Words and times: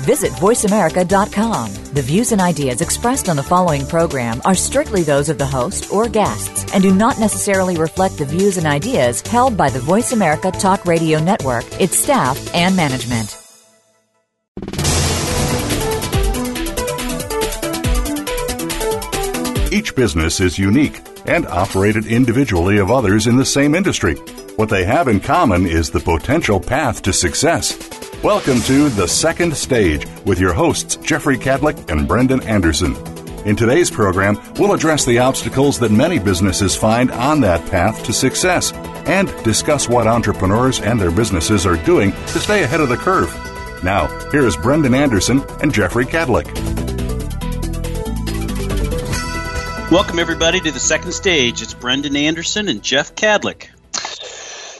Visit 0.00 0.32
VoiceAmerica.com. 0.32 1.74
The 1.94 2.02
views 2.02 2.32
and 2.32 2.40
ideas 2.40 2.80
expressed 2.80 3.28
on 3.28 3.36
the 3.36 3.42
following 3.42 3.86
program 3.86 4.40
are 4.44 4.54
strictly 4.54 5.02
those 5.02 5.28
of 5.28 5.38
the 5.38 5.46
host 5.46 5.92
or 5.92 6.08
guests 6.08 6.72
and 6.74 6.82
do 6.82 6.94
not 6.94 7.18
necessarily 7.18 7.76
reflect 7.76 8.18
the 8.18 8.24
views 8.24 8.58
and 8.58 8.66
ideas 8.66 9.22
held 9.22 9.56
by 9.56 9.70
the 9.70 9.80
Voice 9.80 10.12
America 10.12 10.50
Talk 10.50 10.84
Radio 10.84 11.18
Network, 11.18 11.64
its 11.80 11.98
staff, 11.98 12.54
and 12.54 12.76
management. 12.76 13.38
Each 19.72 19.94
business 19.94 20.40
is 20.40 20.58
unique 20.58 21.02
and 21.26 21.46
operated 21.46 22.06
individually 22.06 22.78
of 22.78 22.90
others 22.90 23.26
in 23.26 23.36
the 23.36 23.44
same 23.44 23.74
industry. 23.74 24.14
What 24.56 24.68
they 24.68 24.84
have 24.84 25.08
in 25.08 25.20
common 25.20 25.66
is 25.66 25.90
the 25.90 26.00
potential 26.00 26.60
path 26.60 27.02
to 27.02 27.12
success. 27.12 27.95
Welcome 28.22 28.60
to 28.62 28.88
The 28.88 29.06
Second 29.06 29.54
Stage 29.54 30.06
with 30.24 30.40
your 30.40 30.54
hosts, 30.54 30.96
Jeffrey 30.96 31.36
Kadlic 31.36 31.90
and 31.90 32.08
Brendan 32.08 32.42
Anderson. 32.44 32.96
In 33.46 33.54
today's 33.54 33.90
program, 33.90 34.40
we'll 34.58 34.72
address 34.72 35.04
the 35.04 35.18
obstacles 35.18 35.78
that 35.78 35.92
many 35.92 36.18
businesses 36.18 36.74
find 36.74 37.10
on 37.12 37.42
that 37.42 37.70
path 37.70 38.02
to 38.04 38.14
success 38.14 38.72
and 39.06 39.28
discuss 39.44 39.88
what 39.88 40.06
entrepreneurs 40.06 40.80
and 40.80 40.98
their 40.98 41.12
businesses 41.12 41.66
are 41.66 41.76
doing 41.84 42.10
to 42.12 42.38
stay 42.40 42.64
ahead 42.64 42.80
of 42.80 42.88
the 42.88 42.96
curve. 42.96 43.30
Now, 43.84 44.06
here's 44.30 44.56
Brendan 44.56 44.94
Anderson 44.94 45.44
and 45.60 45.72
Jeffrey 45.72 46.06
Kadlic. 46.06 46.46
Welcome, 49.90 50.18
everybody, 50.18 50.58
to 50.60 50.72
the 50.72 50.80
second 50.80 51.12
stage. 51.12 51.60
It's 51.60 51.74
Brendan 51.74 52.16
Anderson 52.16 52.68
and 52.68 52.82
Jeff 52.82 53.14
Kadlic. 53.14 53.68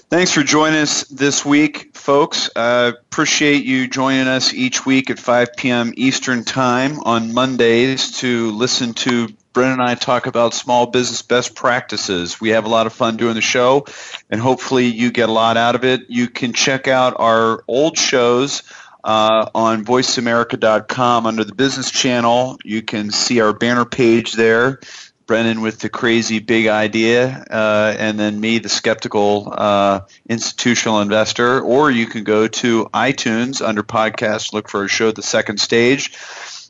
Thanks 0.09 0.33
for 0.33 0.45
joining 0.45 0.81
us 0.81 1.03
this 1.09 1.45
week, 1.45 1.96
folks. 2.07 2.49
Uh, 2.55 2.93
appreciate 3.11 3.65
you 3.65 3.89
joining 3.89 4.29
us 4.29 4.55
each 4.55 4.87
week 4.87 5.11
at 5.11 5.19
5 5.19 5.57
p.m. 5.57 5.93
Eastern 5.97 6.45
Time 6.45 7.01
on 7.01 7.35
Mondays 7.35 8.19
to 8.21 8.53
listen 8.53 8.95
to 8.95 9.27
Brendan 9.53 9.81
and 9.81 9.91
I 9.91 9.97
talk 9.97 10.27
about 10.27 10.55
small 10.55 10.87
business 10.87 11.23
best 11.23 11.57
practices. 11.57 12.41
We 12.41 12.51
have 12.51 12.65
a 12.65 12.69
lot 12.69 12.87
of 12.87 12.93
fun 12.93 13.17
doing 13.17 13.35
the 13.35 13.41
show, 13.41 13.87
and 14.31 14.41
hopefully, 14.41 14.87
you 14.87 15.11
get 15.11 15.29
a 15.29 15.33
lot 15.33 15.57
out 15.57 15.75
of 15.75 15.83
it. 15.83 16.03
You 16.09 16.29
can 16.29 16.53
check 16.53 16.87
out 16.87 17.17
our 17.19 17.65
old 17.67 17.99
shows. 17.99 18.63
Uh, 19.03 19.49
on 19.55 19.85
voiceamerica.com 19.85 21.27
under 21.27 21.45
the 21.45 21.55
business 21.55 21.93
channel. 21.93 22.59
You 22.65 22.83
can 22.83 23.13
see 23.13 23.39
our 23.39 23.53
banner 23.53 23.85
page 23.85 24.33
there. 24.33 24.81
Brennan 25.27 25.61
with 25.61 25.81
the 25.81 25.89
crazy 25.89 26.39
big 26.39 26.69
idea, 26.69 27.45
uh, 27.51 27.95
and 27.99 28.19
then 28.19 28.41
me, 28.41 28.59
the 28.59 28.69
skeptical 28.69 29.53
uh, 29.57 30.01
institutional 30.29 31.01
investor. 31.01 31.61
Or 31.61 31.91
you 31.91 32.07
can 32.07 32.25
go 32.25 32.47
to 32.47 32.87
iTunes 32.95 33.67
under 33.67 33.83
podcast, 33.83 34.53
look 34.53 34.69
for 34.69 34.85
a 34.85 34.89
show, 34.89 35.11
The 35.11 35.23
Second 35.23 35.59
Stage. 35.59 36.13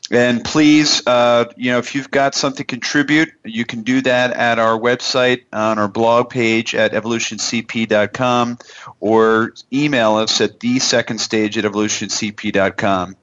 And 0.09 0.43
please, 0.43 1.05
uh, 1.05 1.45
you 1.57 1.71
know, 1.71 1.79
if 1.79 1.93
you've 1.93 2.09
got 2.09 2.33
something 2.33 2.57
to 2.57 2.63
contribute, 2.63 3.29
you 3.43 3.65
can 3.65 3.83
do 3.83 4.01
that 4.01 4.31
at 4.31 4.57
our 4.57 4.79
website 4.79 5.43
on 5.51 5.79
our 5.79 5.89
blog 5.89 6.29
page 6.29 6.73
at 6.75 6.93
evolutioncp.com 6.93 8.57
or 9.01 9.53
email 9.71 10.15
us 10.15 10.39
at 10.39 10.61
the 10.61 10.79
second 10.79 11.19
stage 11.19 11.57
at 11.57 11.65
evolutioncp.com. 11.65 13.15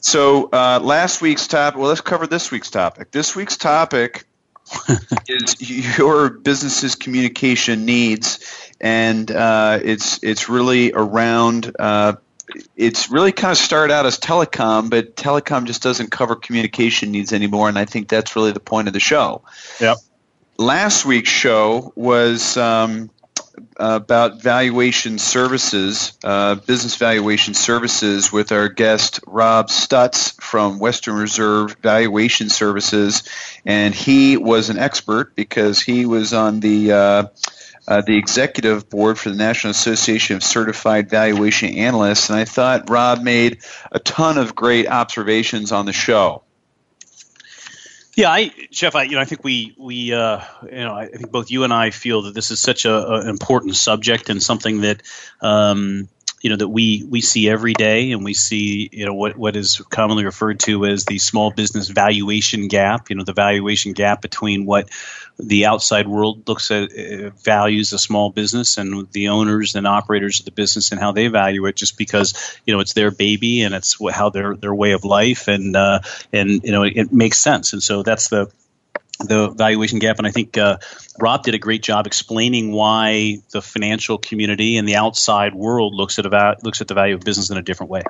So 0.00 0.48
uh, 0.52 0.80
last 0.82 1.20
week's 1.20 1.48
topic, 1.48 1.78
well, 1.78 1.88
let's 1.88 2.00
cover 2.00 2.26
this 2.26 2.50
week's 2.50 2.70
topic. 2.70 3.10
This 3.10 3.34
week's 3.34 3.56
topic 3.56 4.27
is 5.28 5.98
your 5.98 6.30
business's 6.30 6.94
communication 6.94 7.84
needs, 7.84 8.72
and 8.80 9.30
uh, 9.30 9.78
it's 9.82 10.22
it's 10.22 10.48
really 10.48 10.92
around. 10.92 11.74
Uh, 11.78 12.14
it's 12.76 13.10
really 13.10 13.32
kind 13.32 13.52
of 13.52 13.58
started 13.58 13.92
out 13.92 14.06
as 14.06 14.18
telecom, 14.18 14.88
but 14.88 15.16
telecom 15.16 15.66
just 15.66 15.82
doesn't 15.82 16.10
cover 16.10 16.34
communication 16.34 17.10
needs 17.10 17.32
anymore, 17.32 17.68
and 17.68 17.78
I 17.78 17.84
think 17.84 18.08
that's 18.08 18.36
really 18.36 18.52
the 18.52 18.60
point 18.60 18.88
of 18.88 18.94
the 18.94 19.00
show. 19.00 19.42
Yep. 19.80 19.98
Last 20.56 21.04
week's 21.04 21.28
show 21.30 21.92
was 21.94 22.56
um, 22.56 23.10
about 23.76 24.42
valuation 24.42 25.18
services, 25.18 26.12
uh, 26.24 26.56
business 26.56 26.96
valuation 26.96 27.54
services, 27.54 28.32
with 28.32 28.52
our 28.52 28.68
guest 28.68 29.20
Rob 29.26 29.68
Stutz 29.68 30.40
from 30.40 30.78
Western 30.78 31.14
Reserve 31.16 31.76
Valuation 31.82 32.48
Services, 32.48 33.28
and 33.64 33.94
he 33.94 34.36
was 34.36 34.70
an 34.70 34.78
expert 34.78 35.34
because 35.34 35.80
he 35.80 36.06
was 36.06 36.32
on 36.32 36.60
the 36.60 36.92
uh, 36.92 37.24
uh, 37.88 38.02
the 38.02 38.16
executive 38.16 38.90
board 38.90 39.18
for 39.18 39.30
the 39.30 39.36
National 39.36 39.70
Association 39.70 40.36
of 40.36 40.42
Certified 40.42 41.08
Valuation 41.08 41.74
Analysts, 41.74 42.28
and 42.28 42.38
I 42.38 42.44
thought 42.44 42.90
Rob 42.90 43.22
made 43.22 43.62
a 43.90 43.98
ton 43.98 44.36
of 44.36 44.54
great 44.54 44.86
observations 44.86 45.72
on 45.72 45.86
the 45.86 45.92
show. 45.92 46.42
Yeah, 48.18 48.32
I, 48.32 48.50
Jeff, 48.72 48.96
I, 48.96 49.04
you 49.04 49.12
know, 49.12 49.20
I 49.20 49.26
think 49.26 49.44
we, 49.44 49.76
we, 49.78 50.12
uh, 50.12 50.40
you 50.64 50.72
know, 50.72 50.92
I 50.92 51.06
think 51.06 51.30
both 51.30 51.52
you 51.52 51.62
and 51.62 51.72
I 51.72 51.90
feel 51.90 52.22
that 52.22 52.34
this 52.34 52.50
is 52.50 52.58
such 52.58 52.84
a, 52.84 53.12
an 53.20 53.28
important 53.28 53.76
subject 53.76 54.28
and 54.28 54.42
something 54.42 54.80
that, 54.80 55.04
um, 55.40 56.08
you 56.40 56.50
know, 56.50 56.56
that 56.56 56.68
we 56.68 57.04
we 57.08 57.20
see 57.20 57.48
every 57.48 57.72
day, 57.72 58.12
and 58.12 58.24
we 58.24 58.34
see, 58.34 58.88
you 58.92 59.06
know, 59.06 59.14
what 59.14 59.36
what 59.36 59.56
is 59.56 59.80
commonly 59.90 60.24
referred 60.24 60.60
to 60.60 60.84
as 60.86 61.04
the 61.04 61.18
small 61.18 61.50
business 61.50 61.88
valuation 61.88 62.68
gap. 62.68 63.10
You 63.10 63.16
know, 63.16 63.24
the 63.24 63.32
valuation 63.32 63.92
gap 63.92 64.22
between 64.22 64.64
what 64.64 64.88
the 65.38 65.66
outside 65.66 66.08
world 66.08 66.48
looks 66.48 66.70
at 66.70 66.90
uh, 66.92 67.30
values 67.44 67.92
a 67.92 67.98
small 67.98 68.30
business 68.30 68.76
and 68.76 69.10
the 69.12 69.28
owners 69.28 69.74
and 69.76 69.86
operators 69.86 70.40
of 70.40 70.44
the 70.44 70.50
business 70.50 70.90
and 70.90 71.00
how 71.00 71.12
they 71.12 71.28
value 71.28 71.66
it 71.66 71.76
just 71.76 71.96
because 71.96 72.58
you 72.66 72.74
know 72.74 72.80
it's 72.80 72.92
their 72.92 73.10
baby 73.10 73.62
and 73.62 73.74
it's 73.74 73.96
how 74.10 74.30
their 74.30 74.56
their 74.56 74.74
way 74.74 74.92
of 74.92 75.04
life 75.04 75.46
and 75.46 75.76
uh, 75.76 76.00
and 76.32 76.62
you 76.64 76.72
know 76.72 76.82
it, 76.82 76.96
it 76.96 77.12
makes 77.12 77.38
sense 77.38 77.72
and 77.72 77.82
so 77.82 78.02
that's 78.02 78.28
the 78.28 78.50
the 79.18 79.50
valuation 79.50 79.98
gap, 79.98 80.18
and 80.18 80.26
I 80.26 80.30
think 80.30 80.56
uh, 80.56 80.78
Rob 81.20 81.42
did 81.42 81.54
a 81.54 81.58
great 81.58 81.82
job 81.82 82.06
explaining 82.06 82.72
why 82.72 83.38
the 83.50 83.60
financial 83.60 84.18
community 84.18 84.76
and 84.76 84.88
the 84.88 84.96
outside 84.96 85.54
world 85.54 85.94
looks 85.94 86.18
at 86.18 86.24
looks 86.62 86.80
at 86.80 86.88
the 86.88 86.94
value 86.94 87.14
of 87.14 87.20
business 87.20 87.50
in 87.50 87.56
a 87.56 87.62
different 87.62 87.90
way. 87.90 88.02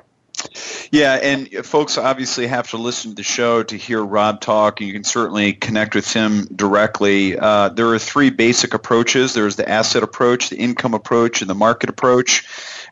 Yeah, 0.91 1.13
and 1.15 1.49
folks 1.65 1.97
obviously 1.97 2.47
have 2.47 2.69
to 2.71 2.77
listen 2.77 3.11
to 3.11 3.15
the 3.15 3.23
show 3.23 3.63
to 3.63 3.77
hear 3.77 4.03
Rob 4.03 4.41
talk. 4.41 4.79
And 4.79 4.87
you 4.87 4.93
can 4.93 5.03
certainly 5.03 5.53
connect 5.53 5.95
with 5.95 6.11
him 6.11 6.45
directly. 6.45 7.37
Uh, 7.37 7.69
there 7.69 7.87
are 7.87 7.99
three 7.99 8.29
basic 8.29 8.73
approaches 8.73 9.33
there's 9.33 9.55
the 9.55 9.69
asset 9.69 10.03
approach, 10.03 10.49
the 10.49 10.57
income 10.57 10.93
approach, 10.93 11.41
and 11.41 11.49
the 11.49 11.55
market 11.55 11.89
approach. 11.89 12.47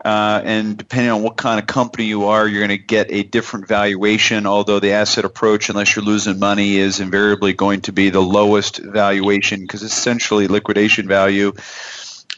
Uh, 0.05 0.41
and 0.45 0.77
depending 0.77 1.11
on 1.11 1.23
what 1.23 1.37
kind 1.37 1.59
of 1.59 1.65
company 1.65 2.05
you 2.05 2.25
are, 2.25 2.47
you're 2.47 2.65
going 2.65 2.77
to 2.77 2.83
get 2.83 3.11
a 3.11 3.23
different 3.23 3.67
valuation. 3.67 4.45
Although 4.45 4.79
the 4.79 4.91
asset 4.91 5.25
approach, 5.25 5.69
unless 5.69 5.95
you're 5.95 6.05
losing 6.05 6.39
money, 6.39 6.77
is 6.77 6.99
invariably 6.99 7.53
going 7.53 7.81
to 7.81 7.91
be 7.91 8.09
the 8.09 8.21
lowest 8.21 8.77
valuation 8.77 9.61
because 9.61 9.81
essentially 9.81 10.47
liquidation 10.47 11.07
value 11.07 11.53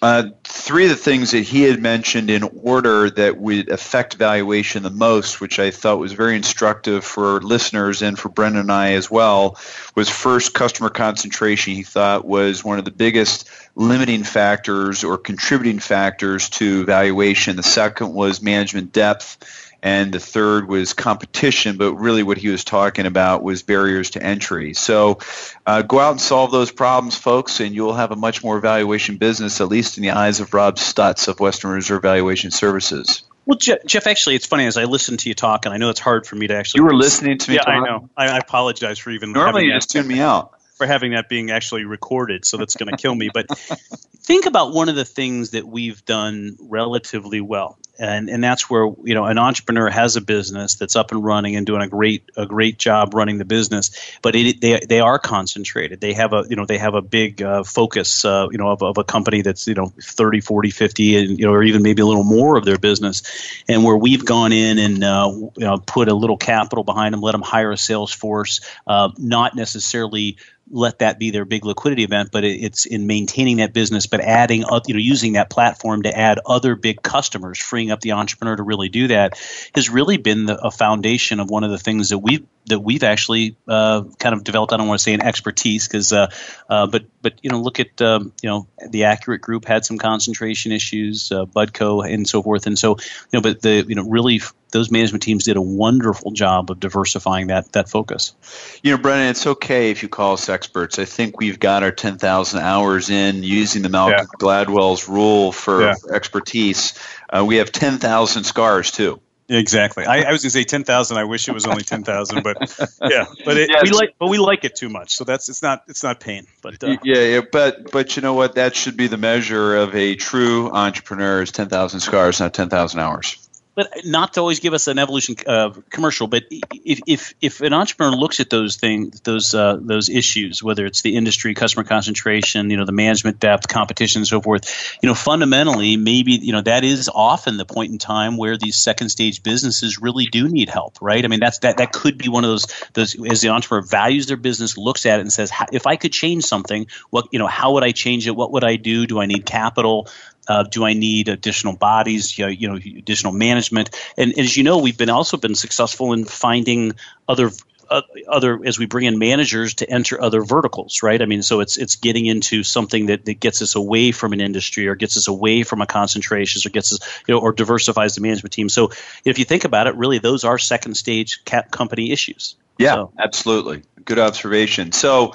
uh, 0.01 0.23
three 0.43 0.85
of 0.85 0.89
the 0.89 0.95
things 0.95 1.31
that 1.31 1.41
he 1.41 1.63
had 1.63 1.81
mentioned 1.81 2.29
in 2.29 2.43
order 2.63 3.09
that 3.09 3.37
would 3.37 3.69
affect 3.69 4.13
valuation 4.13 4.83
the 4.83 4.89
most, 4.89 5.41
which 5.41 5.59
I 5.59 5.71
thought 5.71 5.99
was 5.99 6.13
very 6.13 6.35
instructive 6.35 7.03
for 7.03 7.41
listeners 7.41 8.01
and 8.01 8.17
for 8.17 8.29
Brendan 8.29 8.61
and 8.61 8.71
I 8.71 8.93
as 8.93 9.11
well, 9.11 9.57
was 9.95 10.09
first 10.09 10.53
customer 10.53 10.89
concentration. 10.89 11.73
He 11.73 11.83
thought 11.83 12.25
was 12.25 12.63
one 12.63 12.79
of 12.79 12.85
the 12.85 12.91
biggest 12.91 13.49
limiting 13.75 14.23
factors 14.23 15.03
or 15.03 15.17
contributing 15.17 15.79
factors 15.79 16.49
to 16.49 16.85
valuation. 16.85 17.55
The 17.55 17.63
second 17.63 18.13
was 18.13 18.41
management 18.41 18.93
depth 18.93 19.68
and 19.81 20.11
the 20.11 20.19
third 20.19 20.67
was 20.67 20.93
competition. 20.93 21.77
But 21.77 21.93
really, 21.95 22.23
what 22.23 22.37
he 22.37 22.49
was 22.49 22.63
talking 22.63 23.05
about 23.05 23.43
was 23.43 23.63
barriers 23.63 24.11
to 24.11 24.23
entry. 24.23 24.73
So, 24.73 25.19
uh, 25.65 25.81
go 25.81 25.99
out 25.99 26.11
and 26.11 26.21
solve 26.21 26.51
those 26.51 26.71
problems, 26.71 27.15
folks, 27.15 27.59
and 27.59 27.73
you'll 27.73 27.93
have 27.93 28.11
a 28.11 28.15
much 28.15 28.43
more 28.43 28.59
valuation 28.59 29.17
business, 29.17 29.61
at 29.61 29.67
least 29.67 29.97
in 29.97 30.03
the 30.03 30.11
eyes 30.11 30.39
of 30.39 30.53
Rob 30.53 30.77
Stutz 30.77 31.27
of 31.27 31.39
Western 31.39 31.71
Reserve 31.71 32.01
Valuation 32.01 32.51
Services. 32.51 33.23
Well, 33.45 33.57
Jeff, 33.57 34.05
actually, 34.05 34.35
it's 34.35 34.45
funny 34.45 34.67
as 34.67 34.77
I 34.77 34.83
listen 34.83 35.17
to 35.17 35.27
you 35.27 35.33
talk, 35.33 35.65
and 35.65 35.73
I 35.73 35.77
know 35.77 35.89
it's 35.89 35.99
hard 35.99 36.27
for 36.27 36.35
me 36.35 36.45
to 36.47 36.55
actually. 36.55 36.81
You 36.81 36.85
were 36.85 36.93
listening 36.93 37.39
to 37.39 37.49
me. 37.49 37.55
Yeah, 37.55 37.61
talk? 37.61 37.73
I 37.73 37.79
know. 37.79 38.09
I, 38.15 38.27
I, 38.27 38.37
apologize 38.37 38.99
for 38.99 39.09
even. 39.09 39.31
Normally, 39.31 39.65
you 39.65 39.73
just 39.73 39.89
tune 39.89 40.07
me 40.07 40.19
out 40.19 40.53
for 40.75 40.85
having 40.85 41.13
that 41.13 41.29
being 41.29 41.49
actually 41.49 41.83
recorded, 41.83 42.45
so 42.45 42.57
that's 42.57 42.75
going 42.75 42.91
to 42.91 42.97
kill 42.97 43.15
me. 43.15 43.31
But 43.33 43.47
think 44.19 44.45
about 44.45 44.73
one 44.73 44.87
of 44.87 44.95
the 44.95 45.03
things 45.03 45.51
that 45.51 45.67
we've 45.67 46.05
done 46.05 46.57
relatively 46.59 47.41
well 47.41 47.79
and 47.99 48.29
and 48.29 48.43
that's 48.43 48.69
where 48.69 48.89
you 49.03 49.13
know 49.13 49.25
an 49.25 49.37
entrepreneur 49.37 49.89
has 49.89 50.15
a 50.15 50.21
business 50.21 50.75
that's 50.75 50.95
up 50.95 51.11
and 51.11 51.23
running 51.23 51.55
and 51.55 51.65
doing 51.65 51.81
a 51.81 51.87
great 51.87 52.29
a 52.37 52.45
great 52.45 52.79
job 52.79 53.13
running 53.13 53.37
the 53.37 53.45
business, 53.45 53.91
but 54.21 54.35
it, 54.35 54.61
they 54.61 54.79
they 54.87 55.01
are 55.01 55.19
concentrated. 55.19 55.99
They 55.99 56.13
have 56.13 56.33
a 56.33 56.45
you 56.49 56.55
know 56.55 56.65
they 56.65 56.77
have 56.77 56.95
a 56.95 57.01
big 57.01 57.41
uh, 57.41 57.63
focus 57.63 58.23
uh, 58.23 58.47
you 58.51 58.57
know 58.57 58.69
of, 58.69 58.81
of 58.81 58.97
a 58.97 59.03
company 59.03 59.41
that's 59.41 59.67
you 59.67 59.75
know 59.75 59.91
30, 60.01 60.39
40, 60.39 60.71
50, 60.71 61.17
and 61.17 61.39
you 61.39 61.45
know 61.45 61.51
or 61.51 61.63
even 61.63 61.83
maybe 61.83 62.01
a 62.01 62.05
little 62.05 62.23
more 62.23 62.57
of 62.57 62.63
their 62.63 62.77
business, 62.77 63.21
and 63.67 63.83
where 63.83 63.97
we've 63.97 64.25
gone 64.25 64.53
in 64.53 64.79
and 64.79 65.03
uh, 65.03 65.29
you 65.31 65.51
know 65.57 65.77
put 65.77 66.07
a 66.07 66.13
little 66.13 66.37
capital 66.37 66.83
behind 66.83 67.13
them, 67.13 67.21
let 67.21 67.33
them 67.33 67.41
hire 67.41 67.71
a 67.71 67.77
sales 67.77 68.13
force, 68.13 68.61
uh, 68.87 69.11
not 69.17 69.55
necessarily 69.55 70.37
let 70.71 70.99
that 70.99 71.19
be 71.19 71.31
their 71.31 71.45
big 71.45 71.65
liquidity 71.65 72.03
event, 72.03 72.29
but 72.31 72.43
it's 72.43 72.85
in 72.85 73.07
maintaining 73.07 73.57
that 73.57 73.73
business, 73.73 74.07
but 74.07 74.19
adding, 74.19 74.63
you 74.87 74.93
know, 74.93 74.99
using 74.99 75.33
that 75.33 75.49
platform 75.49 76.03
to 76.03 76.17
add 76.17 76.39
other 76.45 76.75
big 76.75 77.01
customers, 77.01 77.57
freeing 77.57 77.88
up 77.91 78.01
the 78.01 78.13
entrepreneur 78.13 78.55
to 78.55 78.63
really 78.63 78.89
do 78.89 79.07
that, 79.07 79.39
has 79.75 79.89
really 79.89 80.17
been 80.17 80.45
the, 80.45 80.57
a 80.57 80.71
foundation 80.71 81.39
of 81.39 81.49
one 81.49 81.63
of 81.63 81.71
the 81.71 81.77
things 81.77 82.09
that 82.09 82.19
we've 82.19 82.45
that 82.69 82.79
we've 82.79 83.03
actually 83.03 83.55
uh, 83.67 84.03
kind 84.17 84.33
of 84.33 84.43
developed. 84.43 84.73
I 84.73 84.77
don't 84.77 84.87
want 84.87 84.99
to 84.99 85.03
say 85.03 85.13
an 85.13 85.21
expertise 85.21 85.87
because, 85.87 86.13
uh, 86.13 86.31
uh, 86.69 86.87
but 86.87 87.05
but 87.21 87.33
you 87.41 87.49
know, 87.49 87.59
look 87.59 87.79
at 87.79 88.01
um, 88.01 88.31
you 88.41 88.49
know 88.49 88.67
the 88.89 89.05
Accurate 89.05 89.41
Group 89.41 89.65
had 89.65 89.85
some 89.85 89.97
concentration 89.97 90.71
issues, 90.71 91.31
uh, 91.31 91.45
Budco 91.45 92.09
and 92.11 92.27
so 92.27 92.41
forth, 92.41 92.67
and 92.67 92.77
so 92.77 92.97
you 92.97 93.33
know, 93.33 93.41
but 93.41 93.61
the 93.61 93.85
you 93.87 93.95
know 93.95 94.03
really 94.03 94.41
those 94.71 94.91
management 94.91 95.23
teams 95.23 95.45
did 95.45 95.57
a 95.57 95.61
wonderful 95.61 96.31
job 96.31 96.69
of 96.69 96.79
diversifying 96.79 97.47
that 97.47 97.71
that 97.73 97.89
focus. 97.89 98.35
You 98.83 98.95
know, 98.95 99.01
Brennan, 99.01 99.29
it's 99.29 99.47
okay 99.47 99.91
if 99.91 100.03
you 100.03 100.09
call 100.09 100.33
us 100.33 100.47
experts. 100.47 100.99
I 100.99 101.05
think 101.05 101.39
we've 101.39 101.59
got 101.59 101.83
our 101.83 101.91
ten 101.91 102.17
thousand 102.17 102.61
hours 102.61 103.09
in 103.09 103.43
using 103.43 103.81
the 103.81 103.89
Malcolm 103.89 104.27
yeah. 104.31 104.37
Gladwell's 104.39 105.09
rule 105.09 105.51
for 105.51 105.81
yeah. 105.81 105.95
expertise. 106.11 106.93
Uh, 107.29 107.43
we 107.45 107.57
have 107.57 107.71
ten 107.71 107.97
thousand 107.97 108.43
scars 108.43 108.91
too. 108.91 109.19
Exactly. 109.49 110.05
I, 110.05 110.17
I 110.17 110.31
was 110.31 110.43
going 110.43 110.49
to 110.49 110.49
say 110.51 110.63
ten 110.63 110.83
thousand. 110.83 111.17
I 111.17 111.23
wish 111.23 111.47
it 111.47 111.53
was 111.53 111.65
only 111.65 111.83
ten 111.83 112.03
thousand, 112.03 112.43
but 112.43 112.57
yeah, 113.01 113.25
but 113.45 113.57
it, 113.57 113.69
yes. 113.71 113.83
we 113.83 113.89
like, 113.89 114.15
but 114.19 114.27
we 114.27 114.37
like 114.37 114.63
it 114.63 114.75
too 114.75 114.89
much. 114.89 115.15
So 115.15 115.23
that's 115.23 115.49
it's 115.49 115.63
not 115.63 115.83
it's 115.87 116.03
not 116.03 116.19
pain. 116.19 116.45
But 116.61 116.83
uh, 116.83 116.97
yeah, 117.03 117.21
yeah, 117.21 117.41
but 117.51 117.91
but 117.91 118.15
you 118.15 118.21
know 118.21 118.35
what? 118.35 118.55
That 118.55 118.75
should 118.75 118.95
be 118.95 119.07
the 119.07 119.17
measure 119.17 119.75
of 119.77 119.95
a 119.95 120.15
true 120.15 120.69
entrepreneur 120.69 121.41
is 121.41 121.51
ten 121.51 121.67
thousand 121.67 122.01
scars, 122.01 122.39
not 122.39 122.53
ten 122.53 122.69
thousand 122.69 122.99
hours 122.99 123.48
but 123.75 123.91
not 124.05 124.33
to 124.33 124.39
always 124.41 124.59
give 124.59 124.73
us 124.73 124.87
an 124.87 124.99
evolution 124.99 125.35
uh, 125.47 125.71
commercial. 125.89 126.27
But 126.27 126.43
if, 126.51 126.99
if 127.07 127.33
if 127.41 127.61
an 127.61 127.73
entrepreneur 127.73 128.15
looks 128.15 128.39
at 128.39 128.49
those 128.49 128.75
things, 128.77 129.21
those 129.21 129.53
uh, 129.53 129.77
those 129.79 130.09
issues, 130.09 130.61
whether 130.61 130.85
it's 130.85 131.01
the 131.01 131.15
industry, 131.15 131.53
customer 131.53 131.83
concentration, 131.83 132.69
you 132.69 132.77
know, 132.77 132.85
the 132.85 132.91
management 132.91 133.39
depth, 133.39 133.67
competition, 133.67 134.19
and 134.19 134.27
so 134.27 134.41
forth, 134.41 134.97
you 135.01 135.07
know, 135.07 135.15
fundamentally, 135.15 135.97
maybe 135.97 136.33
you 136.33 136.51
know 136.51 136.61
that 136.61 136.83
is 136.83 137.09
often 137.13 137.57
the 137.57 137.65
point 137.65 137.91
in 137.91 137.97
time 137.97 138.37
where 138.37 138.57
these 138.57 138.75
second 138.75 139.09
stage 139.09 139.43
businesses 139.43 139.99
really 140.01 140.25
do 140.25 140.47
need 140.49 140.69
help, 140.69 140.97
right? 141.01 141.23
I 141.23 141.27
mean, 141.27 141.39
that's 141.39 141.59
that 141.59 141.77
that 141.77 141.93
could 141.93 142.17
be 142.17 142.29
one 142.29 142.43
of 142.43 142.49
those 142.49 142.65
those 142.93 143.15
as 143.31 143.41
the 143.41 143.49
entrepreneur 143.49 143.85
values 143.85 144.27
their 144.27 144.37
business, 144.37 144.77
looks 144.77 145.05
at 145.05 145.19
it, 145.19 145.21
and 145.21 145.31
says, 145.31 145.51
if 145.71 145.87
I 145.87 145.95
could 145.95 146.11
change 146.11 146.43
something, 146.43 146.87
what 147.09 147.27
you 147.31 147.39
know, 147.39 147.47
how 147.47 147.73
would 147.73 147.83
I 147.83 147.91
change 147.91 148.27
it? 148.27 148.35
What 148.35 148.51
would 148.51 148.63
I 148.63 148.75
do? 148.75 149.07
Do 149.07 149.19
I 149.19 149.25
need 149.25 149.45
capital? 149.45 150.07
Uh, 150.49 150.63
do 150.63 150.83
I 150.83 150.93
need 150.93 151.29
additional 151.29 151.75
bodies? 151.75 152.37
You 152.37 152.45
know, 152.45 152.51
you 152.51 152.67
know, 152.67 152.75
additional 152.75 153.31
management. 153.31 153.91
And, 154.17 154.31
and, 154.31 154.39
as 154.39 154.57
you 154.57 154.63
know, 154.63 154.79
we've 154.79 154.97
been 154.97 155.11
also 155.11 155.37
been 155.37 155.55
successful 155.55 156.11
in 156.11 156.25
finding 156.25 156.93
other. 157.27 157.51
Uh, 157.91 158.03
other 158.27 158.59
as 158.63 158.77
we 158.77 158.85
bring 158.85 159.07
in 159.07 159.17
managers 159.17 159.73
to 159.73 159.89
enter 159.89 160.21
other 160.21 160.43
verticals, 160.43 161.01
right? 161.01 161.19
I 161.19 161.25
mean, 161.25 161.41
so 161.41 161.59
it's 161.59 161.75
it's 161.75 161.95
getting 161.95 162.27
into 162.27 162.61
something 162.61 163.07
that, 163.07 163.25
that 163.25 163.39
gets 163.39 163.63
us 163.63 163.73
away 163.73 164.11
from 164.11 164.31
an 164.31 164.41
industry 164.41 164.87
or 164.87 164.93
gets 164.93 165.17
us 165.17 165.27
away 165.27 165.63
from 165.63 165.81
a 165.81 165.87
concentration 165.87 166.61
or 166.63 166.69
gets 166.69 166.93
us 166.93 166.99
you 167.27 167.33
know 167.33 167.41
or 167.41 167.51
diversifies 167.51 168.13
the 168.13 168.21
management 168.21 168.53
team. 168.53 168.69
So 168.69 168.91
if 169.25 169.39
you 169.39 169.45
think 169.45 169.63
about 169.63 169.87
it, 169.87 169.95
really 169.95 170.19
those 170.19 170.43
are 170.43 170.59
second 170.59 170.97
stage 170.97 171.43
cap 171.45 171.71
company 171.71 172.11
issues. 172.11 172.55
Yeah, 172.77 172.93
so. 172.93 173.11
absolutely. 173.17 173.81
Good 174.05 174.19
observation. 174.19 174.91
So 174.91 175.33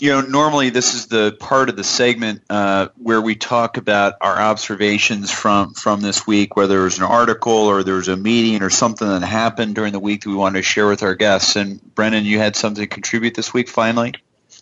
you 0.00 0.10
know, 0.10 0.22
normally 0.22 0.70
this 0.70 0.94
is 0.94 1.06
the 1.06 1.36
part 1.38 1.68
of 1.68 1.76
the 1.76 1.84
segment 1.84 2.42
uh, 2.48 2.88
where 2.96 3.20
we 3.20 3.34
talk 3.34 3.76
about 3.76 4.14
our 4.20 4.40
observations 4.40 5.30
from 5.30 5.74
from 5.74 6.00
this 6.00 6.26
week, 6.26 6.56
whether 6.56 6.80
it 6.80 6.84
was 6.84 6.98
an 6.98 7.04
article 7.04 7.52
or 7.52 7.82
there 7.82 7.96
was 7.96 8.08
a 8.08 8.16
meeting 8.16 8.62
or 8.62 8.70
something 8.70 9.06
that 9.06 9.22
happened 9.22 9.74
during 9.74 9.92
the 9.92 10.00
week 10.00 10.22
that 10.22 10.30
we 10.30 10.36
wanted 10.36 10.58
to 10.58 10.62
share 10.62 10.88
with 10.88 11.02
our 11.02 11.14
guests. 11.14 11.56
And 11.56 11.82
Brennan, 11.94 12.24
you 12.24 12.38
had 12.38 12.56
something 12.56 12.82
to 12.82 12.88
contribute 12.88 13.34
this 13.34 13.52
week, 13.52 13.68
finally. 13.68 14.14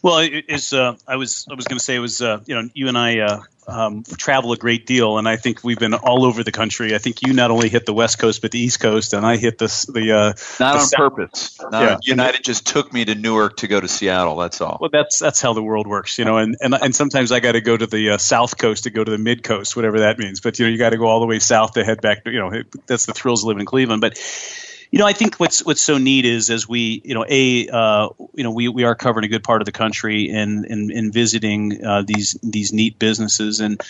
Well, 0.02 0.18
it's 0.20 0.72
uh, 0.72 0.96
I 1.06 1.16
was 1.16 1.46
I 1.50 1.54
was 1.54 1.66
going 1.66 1.78
to 1.78 1.84
say 1.84 1.94
it 1.94 2.00
was 2.00 2.20
uh, 2.20 2.40
you 2.46 2.54
know 2.54 2.68
you 2.74 2.88
and 2.88 2.98
I 2.98 3.20
uh, 3.20 3.40
um, 3.68 4.02
travel 4.02 4.52
a 4.52 4.56
great 4.56 4.86
deal, 4.86 5.18
and 5.18 5.28
I 5.28 5.36
think 5.36 5.62
we've 5.62 5.78
been 5.78 5.94
all 5.94 6.24
over 6.24 6.42
the 6.42 6.52
country. 6.52 6.94
I 6.94 6.98
think 6.98 7.22
you 7.22 7.34
not 7.34 7.50
only 7.50 7.68
hit 7.68 7.84
the 7.84 7.92
West 7.92 8.18
Coast 8.18 8.40
but 8.40 8.50
the 8.50 8.58
East 8.58 8.80
Coast, 8.80 9.12
and 9.12 9.26
I 9.26 9.36
hit 9.36 9.58
this 9.58 9.84
the 9.84 10.12
uh, 10.12 10.32
not 10.58 10.72
the 10.74 10.80
on 10.80 10.86
south. 10.86 10.98
purpose. 10.98 11.58
Not 11.60 11.82
yeah. 11.82 11.96
United 12.02 12.42
just 12.42 12.66
took 12.66 12.92
me 12.92 13.04
to 13.04 13.14
Newark 13.14 13.58
to 13.58 13.68
go 13.68 13.78
to 13.78 13.86
Seattle. 13.86 14.36
That's 14.36 14.60
all. 14.60 14.78
Well, 14.80 14.90
that's 14.90 15.18
that's 15.18 15.42
how 15.42 15.52
the 15.52 15.62
world 15.62 15.86
works, 15.86 16.18
you 16.18 16.24
know. 16.24 16.38
And 16.38 16.56
and, 16.60 16.74
and 16.74 16.96
sometimes 16.96 17.30
I 17.30 17.40
got 17.40 17.52
to 17.52 17.60
go 17.60 17.76
to 17.76 17.86
the 17.86 18.10
uh, 18.10 18.18
South 18.18 18.56
Coast 18.56 18.84
to 18.84 18.90
go 18.90 19.04
to 19.04 19.10
the 19.10 19.18
Mid 19.18 19.42
Coast, 19.42 19.76
whatever 19.76 20.00
that 20.00 20.18
means. 20.18 20.40
But 20.40 20.58
you 20.58 20.64
know, 20.64 20.72
you 20.72 20.78
got 20.78 20.90
to 20.90 20.98
go 20.98 21.06
all 21.06 21.20
the 21.20 21.26
way 21.26 21.38
south 21.38 21.74
to 21.74 21.84
head 21.84 22.00
back. 22.00 22.24
To, 22.24 22.30
you 22.30 22.38
know, 22.40 22.62
that's 22.86 23.06
the 23.06 23.12
thrills 23.12 23.42
of 23.42 23.48
living 23.48 23.60
in 23.60 23.66
Cleveland, 23.66 24.00
but 24.00 24.16
you 24.90 24.98
know, 24.98 25.06
I 25.06 25.12
think 25.12 25.36
what's 25.36 25.64
what's 25.64 25.80
so 25.80 25.98
neat 25.98 26.24
is 26.24 26.50
as 26.50 26.68
we, 26.68 27.02
you 27.04 27.14
know, 27.14 27.24
a, 27.28 27.68
uh, 27.68 28.08
you 28.34 28.44
know, 28.44 28.50
we, 28.50 28.68
we 28.68 28.84
are 28.84 28.94
covering 28.94 29.24
a 29.24 29.28
good 29.28 29.44
part 29.44 29.60
of 29.60 29.66
the 29.66 29.72
country 29.72 30.30
and 30.30 30.64
and, 30.64 30.90
and 30.90 31.12
visiting 31.12 31.84
uh, 31.84 32.02
these 32.06 32.38
these 32.42 32.72
neat 32.72 32.98
businesses 32.98 33.60
and 33.60 33.82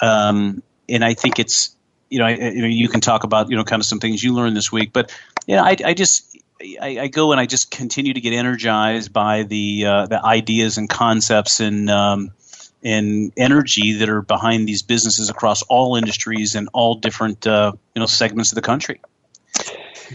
um, 0.00 0.62
and 0.88 1.04
I 1.04 1.14
think 1.14 1.38
it's 1.38 1.74
you 2.10 2.18
know, 2.18 2.26
I, 2.26 2.34
you 2.34 2.60
know, 2.60 2.68
you 2.68 2.88
can 2.88 3.00
talk 3.00 3.24
about 3.24 3.50
you 3.50 3.56
know 3.56 3.64
kind 3.64 3.80
of 3.80 3.86
some 3.86 3.98
things 3.98 4.22
you 4.22 4.34
learned 4.34 4.56
this 4.56 4.70
week, 4.70 4.92
but 4.92 5.16
you 5.46 5.56
know, 5.56 5.62
I, 5.62 5.76
I 5.84 5.94
just 5.94 6.36
I, 6.60 6.98
I, 7.00 7.08
go 7.08 7.32
and 7.32 7.40
I 7.40 7.46
just 7.46 7.70
continue 7.70 8.12
to 8.12 8.20
get 8.20 8.34
energized 8.34 9.12
by 9.12 9.44
the 9.44 9.86
uh, 9.86 10.06
the 10.06 10.24
ideas 10.24 10.76
and 10.76 10.88
concepts 10.88 11.60
and 11.60 11.88
um, 11.88 12.30
and 12.82 13.32
energy 13.36 13.94
that 13.94 14.08
are 14.08 14.22
behind 14.22 14.68
these 14.68 14.82
businesses 14.82 15.30
across 15.30 15.62
all 15.62 15.96
industries 15.96 16.54
and 16.54 16.68
all 16.72 16.96
different 16.96 17.46
uh, 17.46 17.72
you 17.94 18.00
know 18.00 18.06
segments 18.06 18.52
of 18.52 18.56
the 18.56 18.62
country. 18.62 19.00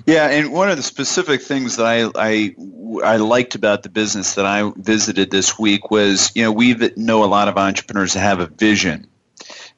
Yeah, 0.06 0.30
and 0.30 0.54
one 0.54 0.70
of 0.70 0.78
the 0.78 0.84
specific 0.84 1.42
things 1.42 1.78
that 1.78 1.86
I, 1.86 2.10
I 2.16 2.56
I 3.04 3.18
liked 3.18 3.56
about 3.56 3.84
the 3.84 3.90
business 3.90 4.36
that 4.36 4.46
I 4.46 4.72
visited 4.76 5.30
this 5.32 5.58
week 5.58 5.92
was, 5.92 6.32
you 6.36 6.44
know, 6.44 6.52
we 6.52 6.74
know 6.96 7.24
a 7.24 7.26
lot 7.26 7.48
of 7.48 7.58
entrepreneurs 7.58 8.14
have 8.14 8.40
a 8.40 8.48
vision 8.48 9.08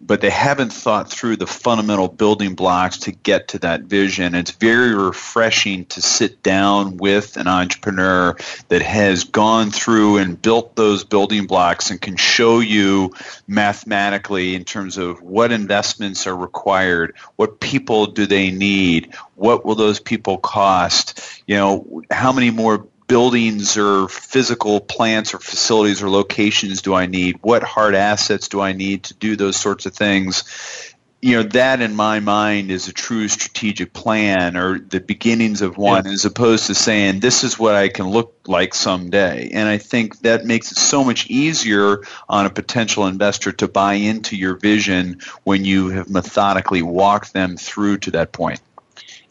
but 0.02 0.22
they 0.22 0.30
haven't 0.30 0.72
thought 0.74 1.10
through 1.10 1.38
the 1.38 1.48
fundamental 1.48 2.08
building 2.08 2.56
blocks 2.56 2.98
to 3.00 3.12
get 3.12 3.50
to 3.50 3.60
that 3.60 3.82
vision. 3.84 4.36
It's 4.36 4.52
very 4.52 4.94
refreshing 4.94 5.86
to 5.88 6.02
sit 6.02 6.42
down 6.44 6.98
with 6.98 7.38
an 7.38 7.48
entrepreneur 7.48 8.36
that 8.70 8.82
has 8.82 9.26
gone 9.26 9.72
through 9.72 10.18
and 10.18 10.42
built 10.42 10.76
those 10.76 11.04
building 11.04 11.48
blocks 11.48 11.92
and 11.92 12.02
can 12.02 12.16
show 12.16 12.60
you 12.60 13.14
mathematically 13.48 14.56
in 14.56 14.64
terms 14.64 14.98
of 14.98 15.22
what 15.22 15.52
investments 15.52 16.28
are 16.28 16.36
required, 16.36 17.16
what 17.36 17.60
people 17.60 18.06
do 18.08 18.26
they 18.26 18.52
need, 18.52 19.14
what 19.36 19.66
will 19.66 19.76
those 19.76 20.00
people 20.00 20.38
cost, 20.38 21.42
you 21.48 21.56
know, 21.56 22.02
how 22.12 22.32
many 22.32 22.52
more 22.52 22.88
buildings 23.10 23.76
or 23.76 24.08
physical 24.08 24.80
plants 24.80 25.34
or 25.34 25.40
facilities 25.40 26.02
or 26.02 26.10
locations 26.10 26.82
do 26.82 26.94
I 26.94 27.08
need? 27.08 27.40
What 27.42 27.64
hard 27.64 27.96
assets 27.96 28.48
do 28.48 28.62
I 28.62 28.72
need 28.72 29.04
to 29.06 29.14
do 29.16 29.36
those 29.36 29.58
sorts 29.58 29.86
of 29.86 29.94
things? 29.94 30.94
You 31.22 31.36
know, 31.36 31.44
that 31.50 31.82
in 31.82 31.96
my 31.96 32.22
mind 32.22 32.72
is 32.72 32.88
a 32.88 32.94
true 32.94 33.28
strategic 33.28 33.92
plan 33.92 34.56
or 34.56 34.80
the 34.80 35.02
beginnings 35.02 35.62
of 35.62 35.76
one 35.76 36.06
yeah. 36.06 36.12
as 36.12 36.24
opposed 36.24 36.68
to 36.68 36.76
saying, 36.76 37.20
this 37.20 37.44
is 37.44 37.60
what 37.60 37.76
I 37.76 37.90
can 37.90 38.08
look 38.08 38.36
like 38.48 38.74
someday. 38.74 39.50
And 39.54 39.68
I 39.68 39.80
think 39.80 40.20
that 40.20 40.46
makes 40.46 40.72
it 40.72 40.78
so 40.78 41.04
much 41.04 41.30
easier 41.30 42.04
on 42.30 42.46
a 42.46 42.50
potential 42.50 43.06
investor 43.06 43.52
to 43.54 43.68
buy 43.68 43.96
into 43.96 44.38
your 44.38 44.56
vision 44.56 45.20
when 45.44 45.66
you 45.66 45.90
have 45.90 46.10
methodically 46.10 46.84
walked 46.84 47.34
them 47.34 47.58
through 47.58 47.98
to 47.98 48.12
that 48.12 48.32
point. 48.32 48.62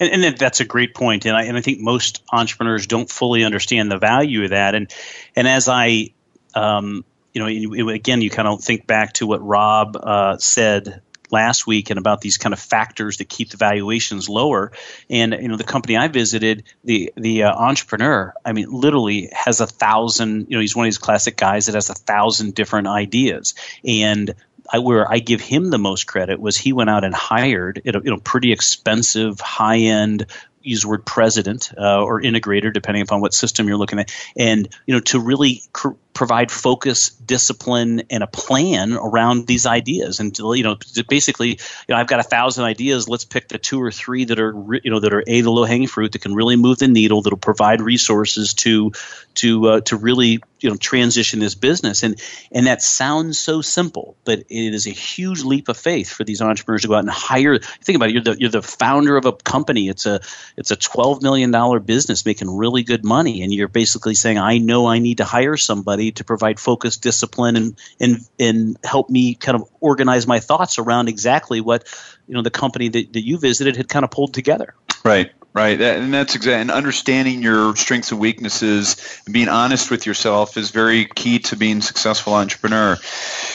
And, 0.01 0.25
and, 0.25 0.39
that's 0.39 0.61
a 0.61 0.65
great 0.65 0.95
point, 0.95 1.27
and 1.27 1.37
I, 1.37 1.45
and 1.45 1.57
I 1.57 1.61
think 1.61 1.81
most 1.81 2.23
entrepreneurs 2.33 2.87
don't 2.87 3.11
fully 3.11 3.45
understand 3.45 3.91
the 3.91 3.99
value 3.99 4.45
of 4.45 4.51
that. 4.51 4.75
And 4.75 4.93
and 5.35 5.49
as 5.49 5.69
I, 5.69 6.11
um, 6.55 7.05
you 7.33 7.43
know, 7.43 7.89
again, 7.91 8.21
you 8.21 8.31
kind 8.31 8.47
of 8.47 8.63
think 8.63 8.87
back 8.87 9.15
to 9.15 9.27
what 9.27 9.45
Rob 9.45 9.97
uh, 9.97 10.37
said 10.39 11.03
last 11.31 11.67
week 11.67 11.91
and 11.91 11.99
about 11.99 12.21
these 12.21 12.39
kind 12.39 12.53
of 12.53 12.59
factors 12.59 13.19
that 13.19 13.29
keep 13.29 13.51
the 13.51 13.57
valuations 13.57 14.29
lower. 14.29 14.73
And 15.11 15.37
you 15.41 15.49
know, 15.49 15.57
the 15.57 15.65
company 15.65 15.97
I 15.97 16.09
visited, 16.09 16.65
the 16.85 17.13
the 17.17 17.45
uh, 17.45 17.55
entrepreneur, 17.55 18.33
I 18.45 18.53
mean, 18.53 18.71
literally 18.71 19.31
has 19.33 19.61
a 19.61 19.67
thousand. 19.67 20.47
You 20.49 20.57
know, 20.57 20.61
he's 20.61 20.77
one 20.77 20.87
of 20.87 20.89
these 20.89 20.99
classic 20.99 21.37
guys 21.37 21.67
that 21.67 21.75
has 21.75 21.91
a 21.91 21.95
thousand 21.95 22.55
different 22.55 22.89
ideas, 22.89 23.55
and 23.85 24.35
I, 24.71 24.79
where 24.79 25.11
I 25.11 25.19
give 25.19 25.41
him 25.41 25.71
the 25.71 25.79
most 25.79 26.07
credit 26.07 26.41
was 26.41 26.57
he 26.57 26.73
went 26.73 26.91
out 26.91 27.05
and 27.05 27.15
hired 27.15 27.83
you 27.85 27.93
know 27.93 28.19
pretty 28.19 28.53
expensive 28.53 29.41
high 29.41 29.79
end 29.79 30.27
use 30.63 30.85
word 30.85 31.07
president 31.07 31.73
uh, 31.79 32.03
or 32.03 32.21
integrator 32.21 32.73
depending 32.73 33.03
upon 33.03 33.21
what 33.21 33.33
system 33.33 33.69
you're 33.69 33.79
looking 33.79 33.99
at 33.99 34.13
and 34.37 34.69
you 34.87 34.95
know 34.95 35.01
to 35.01 35.19
really 35.19 35.63
cr- 35.73 35.91
provide 36.15 36.51
focus, 36.51 37.11
discipline, 37.11 38.03
and 38.11 38.23
a 38.23 38.27
plan 38.27 38.93
around 38.95 39.47
these 39.47 39.67
ideas. 39.67 40.19
And 40.19 40.37
you 40.39 40.65
know, 40.65 40.77
basically, 41.09 41.51
you 41.51 41.57
know, 41.91 41.97
I've 41.97 42.09
got 42.09 42.21
a 42.21 42.25
thousand 42.25 42.65
ideas. 42.65 43.09
Let's 43.09 43.25
pick 43.25 43.49
the 43.49 43.59
two 43.59 43.81
or 43.81 43.93
three 43.93 44.25
that 44.25 44.41
are 44.41 44.53
you 44.83 44.91
know 44.91 45.01
that 45.01 45.15
are 45.15 45.23
a 45.27 45.41
the 45.41 45.51
low 45.51 45.65
hanging 45.65 45.87
fruit 45.87 46.13
that 46.13 46.23
can 46.23 46.35
really 46.35 46.57
move 46.57 46.79
the 46.79 46.89
needle. 46.89 47.23
That'll 47.23 47.39
provide 47.39 47.81
resources 47.81 48.55
to 48.55 48.93
to 49.37 49.69
uh, 49.69 49.81
to 49.83 49.97
really 49.97 50.41
you 50.61 50.71
know 50.71 50.77
transition 50.77 51.39
this 51.39 51.55
business 51.55 52.03
and 52.03 52.21
and 52.51 52.67
that 52.67 52.83
sounds 52.83 53.39
so 53.39 53.63
simple 53.63 54.17
but 54.25 54.41
it 54.41 54.75
is 54.75 54.89
a 54.89 54.91
huge 54.91 55.45
leap 55.45 55.69
of 55.69 55.77
faith 55.77 56.11
for 56.11 56.25
these 56.25 56.43
entrepreneurs 56.43 56.83
to 56.83 56.89
go 56.89 56.95
out 56.95 57.05
and 57.05 57.11
hire 57.11 57.59
think 57.59 57.95
about 57.95 58.09
it 58.09 58.15
you're 58.15 58.23
the 58.25 58.37
you're 58.41 58.51
the 58.51 58.61
founder 58.61 59.17
of 59.17 59.25
a 59.25 59.33
company 59.33 59.89
it's 59.89 60.05
a 60.05 60.21
it's 60.57 60.73
a 60.73 60.77
12 60.77 61.23
million 61.23 61.53
dollar 61.53 61.79
business 61.79 62.27
making 62.27 62.51
really 62.51 62.83
good 62.83 63.05
money 63.05 63.43
and 63.43 63.55
you're 63.55 63.69
basically 63.69 64.15
saying 64.15 64.39
I 64.39 64.59
know 64.59 64.87
I 64.87 64.99
need 64.99 65.19
to 65.19 65.25
hire 65.25 65.57
somebody 65.57 65.98
to 66.13 66.25
provide 66.25 66.59
focus 66.59 66.97
discipline 66.97 67.57
and 67.57 67.79
and 68.01 68.19
and 68.39 68.79
help 68.85 69.11
me 69.11 69.35
kind 69.35 69.57
of 69.57 69.69
organize 69.81 70.27
my 70.27 70.41
thoughts 70.41 70.79
around 70.79 71.09
exactly 71.09 71.61
what 71.61 71.87
you 72.27 72.35
know 72.35 72.43
the 72.43 72.51
company 72.51 72.89
that, 72.89 73.13
that 73.13 73.25
you 73.25 73.39
visited 73.39 73.77
had 73.77 73.89
kind 73.89 74.05
of 74.05 74.11
pulled 74.11 74.35
together. 74.35 74.75
Right 75.05 75.31
Right, 75.55 75.81
and 75.81 76.13
that's 76.13 76.35
exactly. 76.35 76.61
And 76.61 76.71
understanding 76.71 77.43
your 77.43 77.75
strengths 77.75 78.13
and 78.13 78.21
weaknesses, 78.21 78.97
and 79.25 79.33
being 79.33 79.49
honest 79.49 79.91
with 79.91 80.05
yourself, 80.05 80.59
is 80.59 80.71
very 80.71 81.07
key 81.07 81.39
to 81.41 81.57
being 81.57 81.79
a 81.79 81.83
successful 81.83 82.35
entrepreneur. 82.35 82.97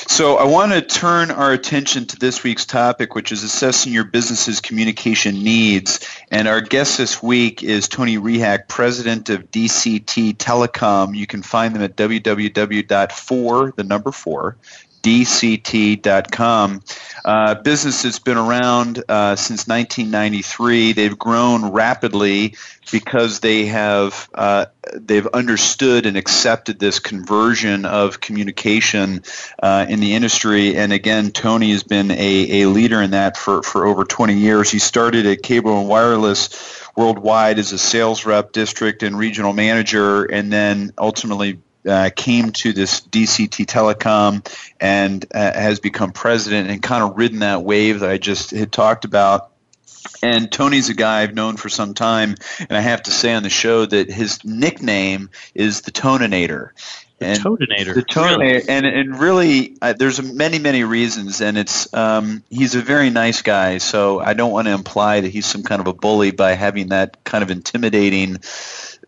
So, 0.07 0.37
I 0.37 0.45
want 0.45 0.71
to 0.73 0.81
turn 0.81 1.29
our 1.29 1.53
attention 1.53 2.05
to 2.07 2.17
this 2.17 2.43
week's 2.43 2.65
topic, 2.65 3.13
which 3.13 3.31
is 3.31 3.43
assessing 3.43 3.93
your 3.93 4.05
business's 4.05 4.59
communication 4.59 5.43
needs. 5.43 6.05
And 6.31 6.47
our 6.47 6.61
guest 6.61 6.97
this 6.97 7.21
week 7.21 7.61
is 7.61 7.87
Tony 7.87 8.17
Rehak, 8.17 8.67
president 8.67 9.29
of 9.29 9.51
DCT 9.51 10.35
Telecom. 10.37 11.15
You 11.15 11.27
can 11.27 11.43
find 11.43 11.75
them 11.75 11.83
at 11.83 11.95
www.4, 11.95 13.75
the 13.75 13.83
number 13.83 14.11
four, 14.11 14.57
dct.com. 15.03 16.81
Uh, 17.25 17.55
business 17.55 18.03
has 18.03 18.19
been 18.19 18.37
around 18.37 19.03
uh, 19.07 19.35
since 19.35 19.67
1993. 19.67 20.93
They've 20.93 21.17
grown 21.17 21.71
rapidly 21.71 22.55
because 22.91 23.39
they 23.39 23.65
have 23.67 24.29
uh, 24.33 24.65
they've 24.93 25.27
understood 25.27 26.05
and 26.05 26.17
accepted 26.17 26.79
this 26.79 26.99
conversion 26.99 27.85
of 27.85 28.19
communication 28.19 29.23
uh, 29.61 29.85
in 29.87 29.99
the 29.99 30.13
industry. 30.13 30.75
And 30.75 30.93
again, 30.93 31.31
Tony 31.31 31.71
has 31.71 31.83
been 31.83 32.11
a, 32.11 32.63
a 32.63 32.67
leader 32.67 33.01
in 33.01 33.11
that 33.11 33.37
for, 33.37 33.61
for 33.61 33.85
over 33.85 34.05
20 34.05 34.35
years. 34.35 34.71
He 34.71 34.79
started 34.79 35.25
at 35.25 35.43
Cable 35.43 35.79
and 35.79 35.89
Wireless 35.89 36.81
worldwide 36.95 37.59
as 37.59 37.71
a 37.71 37.77
sales 37.77 38.25
rep, 38.25 38.51
district, 38.51 39.03
and 39.03 39.17
regional 39.17 39.53
manager, 39.53 40.23
and 40.25 40.51
then 40.51 40.91
ultimately 40.97 41.59
uh, 41.87 42.09
came 42.15 42.51
to 42.51 42.73
this 42.73 43.01
DCT 43.01 43.65
Telecom 43.65 44.45
and 44.79 45.25
uh, 45.33 45.53
has 45.53 45.79
become 45.79 46.11
president 46.11 46.69
and 46.69 46.81
kind 46.81 47.03
of 47.03 47.17
ridden 47.17 47.39
that 47.39 47.63
wave 47.63 48.01
that 48.01 48.09
I 48.09 48.17
just 48.17 48.51
had 48.51 48.71
talked 48.71 49.05
about. 49.05 49.49
And 50.21 50.51
Tony's 50.51 50.89
a 50.89 50.93
guy 50.93 51.21
I've 51.21 51.33
known 51.33 51.57
for 51.57 51.69
some 51.69 51.93
time, 51.93 52.35
and 52.59 52.71
I 52.71 52.79
have 52.79 53.03
to 53.03 53.11
say 53.11 53.33
on 53.33 53.43
the 53.43 53.49
show 53.49 53.85
that 53.85 54.09
his 54.09 54.43
nickname 54.45 55.29
is 55.53 55.81
the 55.81 55.91
Toninator. 55.91 56.69
The 57.19 57.25
and 57.25 57.39
Toninator. 57.39 57.93
The 57.93 58.03
Toninator, 58.03 58.37
really? 58.39 58.69
and 58.69 58.85
and 58.85 59.19
really, 59.19 59.77
uh, 59.81 59.93
there's 59.93 60.21
many 60.21 60.59
many 60.59 60.83
reasons, 60.83 61.41
and 61.41 61.57
it's 61.57 61.93
um, 61.93 62.43
he's 62.49 62.75
a 62.75 62.81
very 62.81 63.09
nice 63.09 63.41
guy. 63.41 63.77
So 63.77 64.19
I 64.19 64.33
don't 64.33 64.51
want 64.51 64.67
to 64.67 64.73
imply 64.73 65.21
that 65.21 65.29
he's 65.29 65.45
some 65.45 65.63
kind 65.63 65.81
of 65.81 65.87
a 65.87 65.93
bully 65.93 66.31
by 66.31 66.53
having 66.53 66.87
that 66.89 67.23
kind 67.23 67.43
of 67.43 67.51
intimidating 67.51 68.39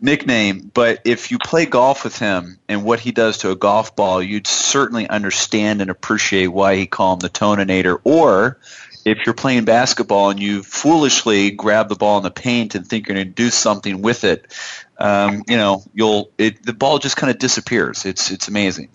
nickname, 0.00 0.70
but 0.72 1.00
if 1.04 1.30
you 1.30 1.38
play 1.38 1.66
golf 1.66 2.04
with 2.04 2.18
him 2.18 2.58
and 2.68 2.84
what 2.84 3.00
he 3.00 3.12
does 3.12 3.38
to 3.38 3.50
a 3.50 3.56
golf 3.56 3.96
ball, 3.96 4.22
you'd 4.22 4.46
certainly 4.46 5.08
understand 5.08 5.80
and 5.80 5.90
appreciate 5.90 6.48
why 6.48 6.76
he 6.76 6.86
called 6.86 7.22
him 7.22 7.26
the 7.26 7.30
Toninator. 7.30 7.98
Or 8.04 8.58
if 9.04 9.24
you're 9.24 9.34
playing 9.34 9.64
basketball 9.64 10.30
and 10.30 10.40
you 10.40 10.62
foolishly 10.62 11.50
grab 11.50 11.88
the 11.88 11.94
ball 11.94 12.18
in 12.18 12.24
the 12.24 12.30
paint 12.30 12.74
and 12.74 12.86
think 12.86 13.06
you're 13.06 13.14
going 13.14 13.26
to 13.26 13.32
do 13.32 13.50
something 13.50 14.02
with 14.02 14.24
it, 14.24 14.52
um, 14.98 15.44
you 15.48 15.56
know, 15.56 15.84
you'll 15.94 16.30
it, 16.38 16.62
the 16.64 16.72
ball 16.72 16.98
just 16.98 17.16
kind 17.16 17.30
of 17.30 17.38
disappears. 17.38 18.04
It's 18.04 18.30
it's 18.30 18.48
amazing. 18.48 18.90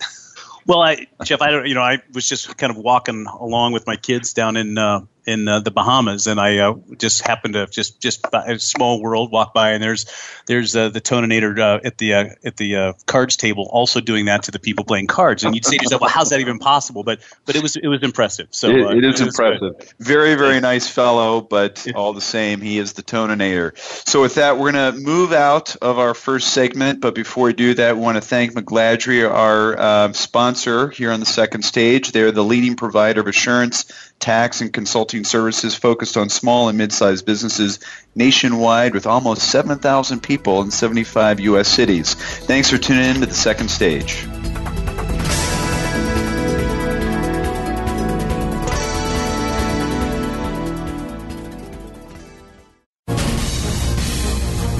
Well, 0.66 0.80
I, 0.80 1.06
Jeff, 1.24 1.42
I 1.42 1.50
don't, 1.50 1.66
you 1.66 1.74
know, 1.74 1.82
I 1.82 2.02
was 2.12 2.28
just 2.28 2.56
kind 2.56 2.70
of 2.70 2.76
walking 2.76 3.26
along 3.26 3.72
with 3.72 3.86
my 3.86 3.96
kids 3.96 4.32
down 4.32 4.56
in 4.56 4.78
uh, 4.78 5.00
in 5.26 5.46
uh, 5.46 5.60
the 5.60 5.70
Bahamas, 5.70 6.26
and 6.26 6.40
I 6.40 6.58
uh, 6.58 6.74
just 6.98 7.26
happened 7.26 7.54
to 7.54 7.66
just 7.66 8.00
just 8.00 8.26
a 8.32 8.58
small 8.58 9.00
world 9.00 9.30
walk 9.30 9.54
by, 9.54 9.72
and 9.72 9.82
there's 9.82 10.06
there's 10.46 10.74
uh, 10.74 10.88
the 10.88 11.00
Toninator 11.00 11.58
uh, 11.58 11.80
at 11.84 11.98
the 11.98 12.14
uh, 12.14 12.28
at 12.44 12.56
the 12.56 12.76
uh, 12.76 12.92
cards 13.06 13.36
table 13.36 13.68
also 13.70 14.00
doing 14.00 14.26
that 14.26 14.44
to 14.44 14.50
the 14.50 14.58
people 14.58 14.84
playing 14.84 15.06
cards, 15.06 15.44
and 15.44 15.54
you'd 15.54 15.64
say 15.64 15.76
to 15.76 15.84
yourself, 15.84 16.00
"Well, 16.00 16.10
how's 16.10 16.30
that 16.30 16.40
even 16.40 16.58
possible?" 16.58 17.04
But 17.04 17.20
but 17.44 17.54
it 17.54 17.62
was 17.62 17.76
it 17.76 17.86
was 17.86 18.02
impressive. 18.02 18.48
So 18.50 18.70
it, 18.70 18.98
it 18.98 19.04
is 19.04 19.20
it 19.20 19.28
impressive. 19.28 19.78
Good. 19.78 19.92
Very 19.98 20.34
very 20.34 20.60
nice 20.60 20.88
fellow, 20.88 21.40
but 21.40 21.86
all 21.94 22.12
the 22.12 22.20
same, 22.20 22.60
he 22.60 22.78
is 22.78 22.94
the 22.94 23.02
Toninator. 23.02 23.78
So 24.08 24.22
with 24.22 24.36
that, 24.36 24.58
we're 24.58 24.72
gonna 24.72 24.98
move 24.98 25.32
out 25.32 25.76
of 25.76 25.98
our 25.98 26.14
first 26.14 26.52
segment, 26.52 27.00
but 27.00 27.14
before 27.14 27.44
we 27.44 27.52
do 27.52 27.74
that, 27.74 27.96
we 27.96 28.02
want 28.02 28.16
to 28.16 28.22
thank 28.22 28.54
McGladrey, 28.54 29.28
our 29.30 30.12
sponsor 30.14 30.88
here 30.90 31.12
on 31.12 31.20
the 31.20 31.26
second 31.26 31.62
stage. 31.62 32.12
They're 32.12 32.32
the 32.32 32.44
leading 32.44 32.74
provider 32.74 33.20
of 33.20 33.28
assurance 33.28 33.84
tax 34.22 34.60
and 34.60 34.72
consulting 34.72 35.24
services 35.24 35.74
focused 35.74 36.16
on 36.16 36.30
small 36.30 36.68
and 36.68 36.78
mid-sized 36.78 37.26
businesses 37.26 37.80
nationwide 38.14 38.94
with 38.94 39.06
almost 39.06 39.50
7,000 39.50 40.20
people 40.22 40.62
in 40.62 40.70
75 40.70 41.40
U.S. 41.40 41.68
cities. 41.68 42.14
Thanks 42.14 42.70
for 42.70 42.78
tuning 42.78 43.04
in 43.04 43.20
to 43.20 43.26
the 43.26 43.34
second 43.34 43.68
stage. 43.68 44.22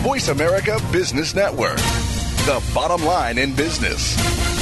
Voice 0.02 0.28
America 0.28 0.78
Business 0.92 1.34
Network, 1.34 1.76
the 1.76 2.62
bottom 2.72 3.04
line 3.04 3.38
in 3.38 3.54
business. 3.54 4.61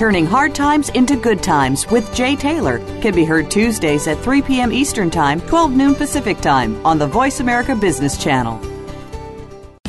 Turning 0.00 0.24
Hard 0.24 0.54
Times 0.54 0.88
into 0.88 1.14
Good 1.14 1.42
Times 1.42 1.86
with 1.88 2.14
Jay 2.14 2.34
Taylor 2.34 2.78
can 3.02 3.14
be 3.14 3.26
heard 3.26 3.50
Tuesdays 3.50 4.06
at 4.06 4.16
3 4.20 4.40
p.m. 4.40 4.72
Eastern 4.72 5.10
Time, 5.10 5.42
12 5.42 5.72
noon 5.72 5.94
Pacific 5.94 6.40
Time 6.40 6.86
on 6.86 6.98
the 6.98 7.06
Voice 7.06 7.40
America 7.40 7.76
Business 7.76 8.16
Channel. 8.16 8.58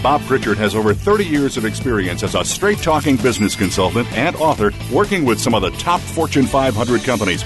Bob 0.03 0.21
Pritchard 0.23 0.57
has 0.57 0.75
over 0.75 0.93
30 0.93 1.23
years 1.23 1.55
of 1.55 1.63
experience 1.63 2.23
as 2.23 2.35
a 2.35 2.43
straight 2.43 2.79
talking 2.79 3.15
business 3.15 3.55
consultant 3.55 4.05
and 4.11 4.35
author 4.35 4.73
working 4.91 5.23
with 5.23 5.39
some 5.39 5.53
of 5.53 5.61
the 5.61 5.71
top 5.77 6.01
Fortune 6.01 6.45
500 6.45 7.05
companies. 7.05 7.45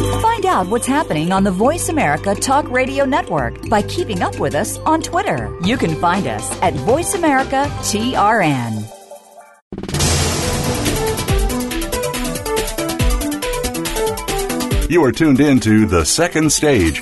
out 0.51 0.67
what's 0.67 0.85
happening 0.85 1.31
on 1.31 1.45
the 1.45 1.51
Voice 1.51 1.87
America 1.87 2.35
Talk 2.35 2.69
Radio 2.69 3.05
Network 3.05 3.69
by 3.69 3.81
keeping 3.83 4.21
up 4.21 4.37
with 4.37 4.53
us 4.53 4.77
on 4.79 5.01
Twitter. 5.01 5.57
You 5.63 5.77
can 5.77 5.95
find 5.95 6.27
us 6.27 6.51
at 6.61 6.73
Voice 6.73 7.13
America 7.13 7.63
TRN. 7.87 8.83
You 14.91 15.05
are 15.05 15.13
tuned 15.13 15.39
in 15.39 15.61
to 15.61 15.85
The 15.85 16.03
Second 16.03 16.51
Stage. 16.51 17.01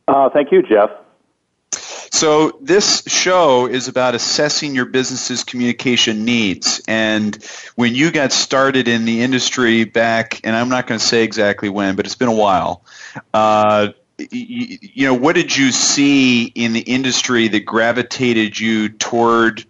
Uh, 0.08 0.32
thank 0.32 0.52
you, 0.52 0.64
Jeff. 0.64 0.90
So, 1.74 2.58
this 2.62 3.04
show 3.08 3.68
is 3.68 3.88
about 3.88 4.16
assessing 4.16 4.76
your 4.76 4.86
business's 4.86 5.44
communication 5.44 6.26
needs. 6.26 6.82
And 6.88 7.36
when 7.76 7.96
you 7.96 8.12
got 8.12 8.32
started 8.32 8.88
in 8.88 9.06
the 9.06 9.22
industry 9.22 9.84
back, 9.84 10.42
and 10.44 10.56
I'm 10.56 10.70
not 10.70 10.88
going 10.88 11.00
to 11.00 11.06
say 11.06 11.24
exactly 11.24 11.70
when, 11.70 11.96
but 11.96 12.06
it's 12.06 12.16
been 12.16 12.28
a 12.28 12.36
while, 12.36 12.84
uh, 13.34 13.90
you, 14.18 14.78
you 14.82 15.08
know, 15.08 15.14
what 15.14 15.36
did 15.36 15.56
you 15.56 15.72
see 15.72 16.46
in 16.46 16.74
the 16.74 16.82
industry 16.82 17.48
that 17.48 17.62
gravitated 17.62 18.60
you 18.60 18.90
toward 18.90 19.66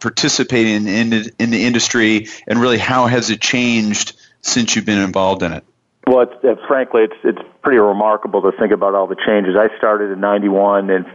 participating 0.00 0.88
in 0.88 1.10
the, 1.10 1.32
in 1.38 1.50
the 1.50 1.64
industry, 1.64 2.28
and 2.46 2.60
really 2.60 2.78
how 2.78 3.06
has 3.06 3.30
it 3.30 3.40
changed 3.40 4.18
since 4.40 4.74
you've 4.74 4.86
been 4.86 4.98
involved 4.98 5.42
in 5.42 5.52
it? 5.52 5.64
Well, 6.06 6.22
it's, 6.22 6.34
it's 6.42 6.60
frankly, 6.66 7.02
it's 7.04 7.14
it's 7.22 7.48
pretty 7.62 7.78
remarkable 7.78 8.42
to 8.42 8.52
think 8.58 8.72
about 8.72 8.94
all 8.94 9.06
the 9.06 9.16
changes. 9.26 9.56
I 9.56 9.76
started 9.78 10.10
in 10.10 10.20
'91, 10.20 10.90
and 10.90 11.06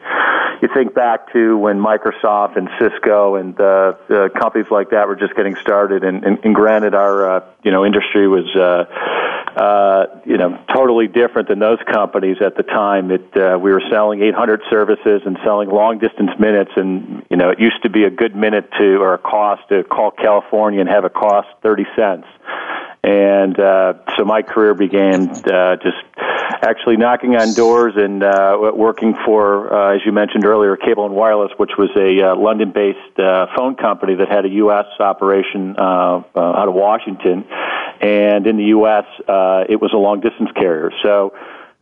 you 0.62 0.70
think 0.74 0.94
back 0.94 1.32
to 1.34 1.58
when 1.58 1.78
Microsoft 1.80 2.58
and 2.58 2.70
Cisco 2.80 3.36
and 3.36 3.60
uh, 3.60 3.94
uh, 4.10 4.30
companies 4.30 4.72
like 4.72 4.92
that 4.92 5.08
were 5.08 5.16
just 5.16 5.36
getting 5.36 5.56
started. 5.62 6.04
And, 6.04 6.24
and, 6.24 6.40
and 6.44 6.56
granted, 6.56 6.96
our 6.96 7.30
uh, 7.30 7.46
you 7.64 7.72
know 7.72 7.86
industry 7.86 8.28
was 8.28 8.48
uh, 8.56 8.86
uh, 9.60 10.22
you 10.26 10.38
know 10.38 10.58
totally 10.74 11.08
different 11.08 11.50
than 11.50 11.60
those 11.60 11.80
companies 11.92 12.38
at 12.42 12.56
the 12.56 12.64
time. 12.64 13.12
It 13.12 13.38
uh, 13.38 13.58
we 13.60 13.72
were 13.72 13.84
selling 13.92 14.22
800 14.22 14.62
services 14.70 15.22
and 15.26 15.38
selling 15.44 15.70
long 15.70 16.00
distance 16.00 16.32
minutes, 16.40 16.72
and 16.76 17.26
you 17.30 17.38
know 17.38 17.50
it 17.50 17.60
used 17.60 17.84
to 17.84 17.90
be 17.90 18.06
a 18.06 18.10
good 18.10 18.36
minute 18.36 18.70
to 18.80 18.98
or 18.98 19.14
a 19.14 19.20
cost 19.20 19.68
to 19.70 19.84
call 19.84 20.12
California 20.12 20.80
and 20.80 20.90
have 20.90 21.06
it 21.06 21.14
cost 21.14 21.48
30 21.62 21.86
cents 21.96 22.28
and 23.04 23.60
uh, 23.60 23.94
so 24.18 24.26
my 24.26 24.42
career 24.42 24.74
began 24.74 25.30
uh, 25.30 25.76
just 25.78 25.98
actually 26.62 26.98
knocking 26.98 27.36
on 27.36 27.54
doors 27.54 27.94
and 27.96 28.24
uh, 28.24 28.72
working 28.74 29.16
for, 29.26 29.74
uh, 29.74 29.96
as 29.96 30.02
you 30.06 30.12
mentioned 30.12 30.46
earlier, 30.46 30.76
Cable 30.76 31.06
and 31.06 31.16
Wireless, 31.16 31.52
which 31.58 31.72
was 31.78 31.90
a 31.96 32.32
uh, 32.32 32.36
London-based 32.36 33.20
uh, 33.20 33.48
phone 33.56 33.76
company 33.76 34.16
that 34.16 34.30
had 34.30 34.46
a 34.46 34.50
U.S. 34.50 34.86
operation 35.00 35.76
uh, 35.78 36.24
uh, 36.36 36.40
out 36.40 36.68
of 36.68 36.74
Washington, 36.74 37.46
and 38.02 38.48
in 38.48 38.58
the 38.58 38.66
U.S. 38.66 39.06
Uh, 39.28 39.64
it 39.70 39.82
was 39.82 39.92
a 39.94 39.98
long-distance 39.98 40.50
carrier. 40.56 40.92
So 41.04 41.34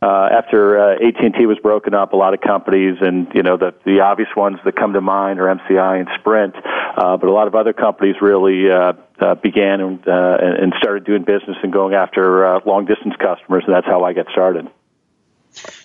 uh, 0.02 0.28
after 0.30 0.78
uh, 0.78 0.94
AT&T 0.94 1.46
was 1.46 1.58
broken 1.58 1.94
up, 1.94 2.12
a 2.12 2.16
lot 2.16 2.34
of 2.34 2.40
companies, 2.40 2.98
and 3.00 3.28
you 3.34 3.42
know 3.42 3.56
the 3.56 3.74
the 3.84 4.00
obvious 4.00 4.28
ones 4.36 4.58
that 4.64 4.76
come 4.76 4.92
to 4.92 5.00
mind 5.00 5.40
are 5.40 5.46
MCI 5.46 6.00
and 6.00 6.08
Sprint, 6.20 6.54
uh, 6.54 7.16
but 7.16 7.28
a 7.28 7.32
lot 7.32 7.48
of 7.48 7.54
other 7.54 7.72
companies 7.72 8.16
really 8.20 8.70
uh, 8.70 8.92
uh, 9.20 9.34
began 9.34 9.80
and, 9.80 10.08
uh, 10.08 10.38
and 10.40 10.74
started 10.78 11.04
doing 11.04 11.22
business 11.22 11.56
and 11.62 11.72
going 11.72 11.94
after 11.94 12.46
uh, 12.46 12.60
long 12.66 12.84
distance 12.86 13.14
customers, 13.18 13.64
and 13.66 13.74
that's 13.74 13.86
how 13.86 14.04
I 14.04 14.12
got 14.12 14.26
started. 14.30 14.68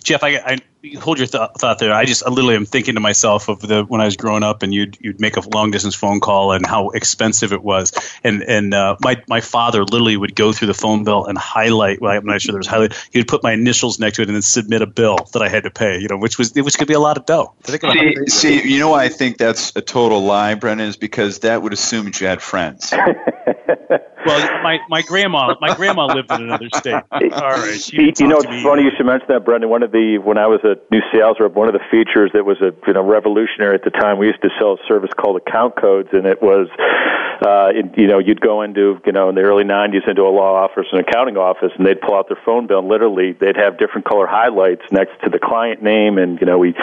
Jeff, 0.04 0.24
I, 0.24 0.38
I 0.38 0.58
hold 1.00 1.20
your 1.20 1.28
th- 1.28 1.50
thought 1.58 1.80
there. 1.80 1.94
I 1.94 2.06
just 2.06 2.26
I 2.26 2.30
literally 2.30 2.56
am 2.56 2.66
thinking 2.66 2.96
to 2.96 3.02
myself 3.02 3.50
of 3.50 3.60
the 3.60 3.84
when 3.84 4.02
I 4.02 4.06
was 4.06 4.18
growing 4.18 4.44
up, 4.44 4.64
and 4.64 4.74
you'd 4.74 4.98
you'd 5.00 5.20
make 5.20 5.38
a 5.38 5.42
long 5.50 5.72
distance 5.72 5.96
phone 5.96 6.20
call 6.20 6.52
and 6.52 6.66
how 6.66 6.90
expensive 6.90 7.54
it 7.54 7.64
was, 7.64 7.94
and 8.24 8.42
and 8.44 8.74
uh, 8.74 8.96
my 9.02 9.22
my 9.28 9.42
father 9.42 9.84
literally 9.84 10.18
would 10.18 10.36
go 10.36 10.52
through 10.52 10.68
the 10.68 10.74
phone 10.74 11.04
bill 11.04 11.26
and 11.26 11.38
highlight. 11.38 12.02
Well, 12.02 12.12
I'm 12.12 12.26
not 12.26 12.42
sure 12.42 12.52
there 12.52 12.60
was 12.60 12.68
highlight. 12.68 12.94
He 13.12 13.20
would 13.20 13.28
put 13.28 13.44
my 13.44 13.54
initials 13.54 14.00
next 14.00 14.16
to 14.16 14.24
it 14.24 14.28
and 14.28 14.36
then 14.36 14.42
submit 14.42 14.82
a 14.82 14.88
bill 14.88 15.18
that 15.34 15.42
I 15.42 15.50
had 15.50 15.64
to 15.64 15.72
pay. 15.72 16.00
You 16.00 16.08
know, 16.08 16.18
which 16.18 16.38
was 16.38 16.54
which 16.54 16.78
could 16.78 16.88
be 16.88 16.94
a 16.94 17.00
lot 17.00 17.18
of 17.18 17.26
dough. 17.26 17.54
See, 18.28 18.62
see, 18.62 18.74
you 18.74 18.80
know 18.80 18.90
why 18.90 19.04
I 19.04 19.10
think 19.10 19.38
that's 19.38 19.76
a 19.76 19.82
total 19.82 20.24
lie, 20.24 20.56
Brendan, 20.56 20.88
is 20.88 20.98
because 20.98 21.40
that 21.40 21.62
would 21.62 21.74
assume 21.74 22.06
that 22.06 22.20
you 22.20 22.28
had 22.28 22.42
friends. 22.42 22.92
well, 24.26 24.64
my, 24.64 24.80
my 24.90 25.02
grandma 25.02 25.56
my 25.62 25.76
grandma 25.76 26.06
lived 26.06 26.32
in 26.32 26.42
another 26.42 26.70
state. 26.76 26.94
All 27.12 27.20
right, 27.22 27.94
you, 27.94 28.12
you 28.18 28.28
know, 28.28 28.40
it's 28.40 28.64
funny 28.64 28.84
you 28.84 28.92
should 28.96 29.06
mention 29.06 29.28
that, 29.30 29.46
Brendan. 29.46 29.70
One 29.70 29.84
of 29.84 29.91
the 29.92 30.18
when 30.18 30.38
I 30.38 30.48
was 30.48 30.60
a 30.64 30.76
new 30.92 31.02
sales 31.14 31.38
rep, 31.40 31.54
one 31.54 31.68
of 31.68 31.74
the 31.74 31.84
features 31.92 32.32
that 32.34 32.46
was 32.46 32.58
a 32.62 32.72
you 32.88 32.94
know 32.94 33.04
revolutionary 33.04 33.76
at 33.76 33.84
the 33.84 33.92
time, 33.92 34.18
we 34.18 34.28
used 34.28 34.42
to 34.42 34.50
sell 34.60 34.74
a 34.74 34.88
service 34.88 35.12
called 35.16 35.38
account 35.38 35.76
codes, 35.76 36.10
and 36.14 36.26
it 36.26 36.42
was 36.42 36.68
uh, 37.42 37.70
it, 37.74 37.98
you 37.98 38.08
know 38.08 38.20
you'd 38.20 38.42
go 38.42 38.62
into 38.62 39.00
you 39.06 39.12
know 39.12 39.30
in 39.30 39.36
the 39.36 39.42
early 39.42 39.64
'90s 39.64 40.08
into 40.08 40.24
a 40.24 40.34
law 40.34 40.56
office, 40.56 40.88
an 40.92 41.00
accounting 41.00 41.38
office, 41.38 41.72
and 41.78 41.86
they'd 41.86 42.02
pull 42.02 42.16
out 42.16 42.28
their 42.28 42.40
phone 42.46 42.68
bill, 42.68 42.80
and 42.80 42.88
literally 42.88 43.34
they'd 43.34 43.58
have 43.58 43.78
different 43.78 44.06
color 44.06 44.28
highlights 44.28 44.84
next 44.92 45.14
to 45.24 45.30
the 45.30 45.40
client 45.40 45.84
name, 45.84 46.18
and 46.18 46.40
you 46.40 46.46
know 46.46 46.58
we 46.58 46.74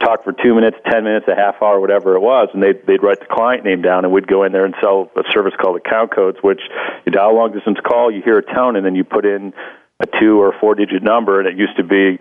talked 0.00 0.24
for 0.24 0.32
two 0.32 0.54
minutes, 0.54 0.76
ten 0.90 1.04
minutes, 1.04 1.26
a 1.28 1.34
half 1.34 1.60
hour, 1.62 1.80
whatever 1.80 2.16
it 2.16 2.20
was, 2.20 2.48
and 2.54 2.62
they'd 2.62 2.84
they'd 2.86 3.02
write 3.02 3.20
the 3.20 3.30
client 3.30 3.64
name 3.64 3.82
down, 3.82 4.04
and 4.04 4.12
we'd 4.12 4.26
go 4.26 4.44
in 4.44 4.52
there 4.52 4.64
and 4.64 4.74
sell 4.80 5.10
a 5.16 5.22
service 5.32 5.54
called 5.60 5.76
account 5.76 6.14
codes, 6.14 6.38
which 6.42 6.60
you 7.04 7.12
dial 7.12 7.34
long 7.34 7.52
distance 7.52 7.78
call, 7.84 8.10
you 8.10 8.22
hear 8.22 8.38
a 8.38 8.54
tone, 8.54 8.76
and 8.76 8.84
then 8.84 8.94
you 8.94 9.04
put 9.04 9.24
in 9.24 9.52
a 10.00 10.06
two 10.20 10.40
or 10.40 10.52
four 10.60 10.74
digit 10.74 11.02
number 11.02 11.38
and 11.38 11.48
it 11.48 11.56
used 11.56 11.76
to 11.76 11.84
be 11.84 12.18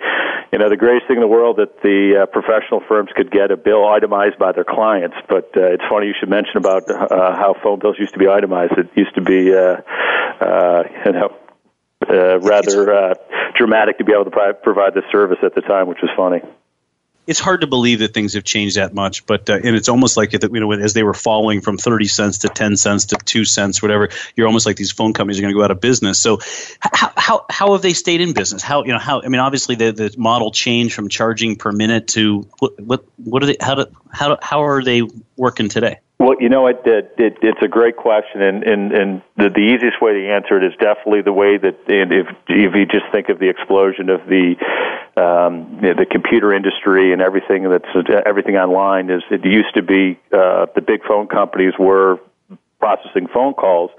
you 0.51 0.59
know 0.59 0.69
the 0.69 0.77
greatest 0.77 1.07
thing 1.07 1.17
in 1.17 1.21
the 1.21 1.27
world 1.27 1.57
that 1.57 1.81
the 1.81 2.21
uh, 2.21 2.25
professional 2.27 2.81
firms 2.87 3.09
could 3.15 3.31
get 3.31 3.49
a 3.49 3.57
bill 3.57 3.87
itemized 3.87 4.37
by 4.37 4.51
their 4.51 4.63
clients. 4.63 5.17
But 5.27 5.49
uh, 5.57 5.73
it's 5.73 5.83
funny 5.89 6.05
you 6.05 6.13
should 6.19 6.29
mention 6.29 6.57
about 6.57 6.83
uh, 6.87 7.33
how 7.35 7.55
phone 7.63 7.79
bills 7.79 7.95
used 7.97 8.13
to 8.13 8.19
be 8.19 8.27
itemized. 8.27 8.73
It 8.77 8.89
used 8.95 9.15
to 9.15 9.21
be 9.21 9.55
uh, 9.55 9.81
uh, 10.39 10.83
you 11.05 11.11
know 11.13 11.35
uh, 12.07 12.39
rather 12.41 12.93
uh, 12.93 13.13
dramatic 13.57 13.97
to 13.97 14.03
be 14.03 14.13
able 14.13 14.25
to 14.25 14.53
provide 14.61 14.93
this 14.93 15.05
service 15.11 15.39
at 15.41 15.55
the 15.55 15.61
time 15.61 15.87
which 15.87 15.99
was 16.01 16.11
funny 16.15 16.41
it's 17.25 17.39
hard 17.39 17.61
to 17.61 17.67
believe 17.67 17.99
that 17.99 18.13
things 18.13 18.33
have 18.33 18.43
changed 18.43 18.77
that 18.77 18.93
much, 18.93 19.25
but 19.25 19.49
uh, 19.49 19.53
and 19.53 19.75
it's 19.75 19.89
almost 19.89 20.17
like 20.17 20.33
you 20.33 20.39
know 20.59 20.71
as 20.73 20.93
they 20.93 21.03
were 21.03 21.13
falling 21.13 21.61
from 21.61 21.77
thirty 21.77 22.07
cents 22.07 22.39
to 22.39 22.49
ten 22.49 22.75
cents 22.75 23.05
to 23.07 23.15
two 23.15 23.45
cents, 23.45 23.81
whatever. 23.81 24.09
You're 24.35 24.47
almost 24.47 24.65
like 24.65 24.75
these 24.75 24.91
phone 24.91 25.13
companies 25.13 25.39
are 25.39 25.41
going 25.41 25.53
to 25.53 25.57
go 25.57 25.63
out 25.63 25.71
of 25.71 25.79
business. 25.79 26.19
So 26.19 26.39
how, 26.81 27.11
how 27.15 27.45
how 27.49 27.71
have 27.73 27.81
they 27.81 27.93
stayed 27.93 28.21
in 28.21 28.33
business? 28.33 28.61
How 28.61 28.83
you 28.83 28.91
know 28.91 28.99
how 28.99 29.21
I 29.21 29.29
mean 29.29 29.39
obviously 29.39 29.75
the 29.75 29.91
the 29.91 30.15
model 30.17 30.51
changed 30.51 30.93
from 30.93 31.07
charging 31.07 31.55
per 31.55 31.71
minute 31.71 32.09
to 32.09 32.47
what 32.59 32.79
what 32.79 33.05
what 33.17 33.43
are 33.43 33.45
they 33.45 33.57
how 33.59 33.75
do 33.75 33.85
how 34.11 34.37
how 34.41 34.63
are 34.63 34.83
they 34.83 35.03
working 35.37 35.69
today? 35.69 35.99
Well, 36.23 36.37
you 36.39 36.47
know, 36.47 36.67
it, 36.67 36.79
it, 36.85 37.15
it, 37.17 37.37
it's 37.41 37.61
a 37.61 37.67
great 37.67 37.97
question, 37.97 38.41
and, 38.41 38.63
and, 38.63 38.93
and 38.93 39.21
the, 39.35 39.49
the 39.49 39.59
easiest 39.59 40.01
way 40.01 40.13
to 40.13 40.29
answer 40.31 40.55
it 40.55 40.63
is 40.63 40.71
definitely 40.79 41.21
the 41.21 41.33
way 41.33 41.57
that, 41.57 41.75
and 41.89 42.13
if, 42.13 42.27
if 42.47 42.73
you 42.73 42.85
just 42.85 43.11
think 43.11 43.27
of 43.27 43.39
the 43.39 43.49
explosion 43.49 44.09
of 44.09 44.21
the 44.27 44.55
um, 45.15 45.79
the 45.81 46.07
computer 46.09 46.53
industry 46.53 47.11
and 47.11 47.21
everything 47.21 47.69
that's 47.69 47.85
everything 48.25 48.55
online, 48.55 49.09
is 49.09 49.21
it 49.31 49.43
used 49.43 49.75
to 49.75 49.83
be 49.83 50.17
uh, 50.31 50.67
the 50.73 50.81
big 50.81 51.03
phone 51.03 51.27
companies 51.27 51.73
were 51.77 52.19
processing 52.79 53.27
phone 53.27 53.53
calls, 53.53 53.91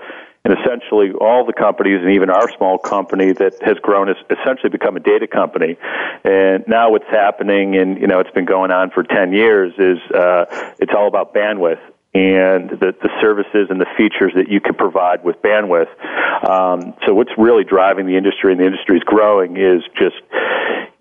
and 0.47 0.57
essentially 0.59 1.13
all 1.21 1.45
the 1.45 1.53
companies 1.53 2.01
and 2.01 2.15
even 2.15 2.31
our 2.31 2.51
small 2.57 2.79
company 2.79 3.33
that 3.33 3.61
has 3.61 3.77
grown 3.83 4.09
has 4.09 4.17
essentially 4.31 4.71
become 4.71 4.97
a 4.97 5.01
data 5.01 5.27
company. 5.27 5.77
And 6.25 6.65
now 6.67 6.91
what's 6.91 7.09
happening 7.11 7.77
and 7.77 8.01
you 8.01 8.07
know 8.07 8.21
it's 8.21 8.33
been 8.33 8.47
going 8.47 8.71
on 8.71 8.91
for 8.91 9.03
10 9.03 9.33
years 9.35 9.75
is 9.79 9.99
uh, 10.11 10.47
it's 10.79 10.93
all 10.97 11.07
about 11.07 11.35
bandwidth 11.35 11.81
and 12.15 12.71
the, 12.71 12.95
the 13.03 13.11
services 13.21 13.67
and 13.71 13.81
the 13.81 13.91
features 13.99 14.33
that 14.37 14.49
you 14.49 14.61
can 14.61 14.75
provide 14.75 15.25
with 15.25 15.37
bandwidth. 15.43 15.91
Um, 16.49 16.95
so 17.07 17.15
what's 17.15 17.33
really 17.37 17.65
driving 17.65 18.07
the 18.07 18.17
industry 18.17 18.53
and 18.53 18.61
the 18.61 18.67
industry 18.67 18.99
is 18.99 19.03
growing 19.05 19.57
is 19.57 19.83
just 19.99 20.17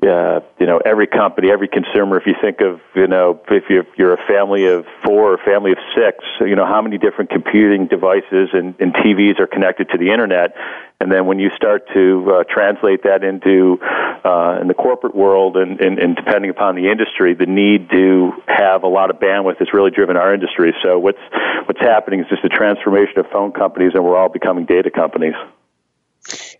uh, 0.05 0.41
you 0.59 0.65
know, 0.65 0.79
every 0.85 1.07
company, 1.07 1.49
every 1.51 1.67
consumer, 1.67 2.17
if 2.17 2.25
you 2.25 2.35
think 2.41 2.61
of, 2.61 2.81
you 2.95 3.07
know, 3.07 3.39
if 3.49 3.63
you're, 3.69 3.85
you're 3.97 4.13
a 4.13 4.27
family 4.27 4.65
of 4.65 4.85
four 5.03 5.31
or 5.31 5.35
a 5.35 5.43
family 5.43 5.71
of 5.71 5.77
six, 5.95 6.23
you 6.41 6.55
know, 6.55 6.65
how 6.65 6.81
many 6.81 6.97
different 6.97 7.29
computing 7.29 7.87
devices 7.87 8.49
and, 8.53 8.75
and 8.79 8.93
TVs 8.93 9.39
are 9.39 9.47
connected 9.47 9.89
to 9.89 9.97
the 9.97 10.11
internet? 10.11 10.55
And 10.99 11.11
then 11.11 11.25
when 11.25 11.39
you 11.39 11.49
start 11.55 11.87
to 11.93 12.31
uh, 12.31 12.43
translate 12.49 13.03
that 13.03 13.23
into 13.23 13.77
uh, 13.81 14.59
in 14.61 14.67
the 14.67 14.73
corporate 14.73 15.15
world 15.15 15.57
and, 15.57 15.79
and, 15.81 15.99
and 15.99 16.15
depending 16.15 16.49
upon 16.49 16.75
the 16.75 16.89
industry, 16.89 17.33
the 17.33 17.45
need 17.45 17.89
to 17.89 18.31
have 18.47 18.83
a 18.83 18.87
lot 18.87 19.09
of 19.09 19.17
bandwidth 19.17 19.59
has 19.59 19.73
really 19.73 19.91
driven 19.91 20.15
our 20.15 20.33
industry. 20.33 20.73
So 20.83 20.99
what's 20.99 21.19
what's 21.65 21.81
happening 21.81 22.21
is 22.21 22.27
just 22.29 22.43
a 22.45 22.49
transformation 22.49 23.19
of 23.19 23.25
phone 23.31 23.51
companies, 23.51 23.91
and 23.95 24.03
we're 24.03 24.15
all 24.15 24.29
becoming 24.29 24.65
data 24.65 24.91
companies. 24.91 25.35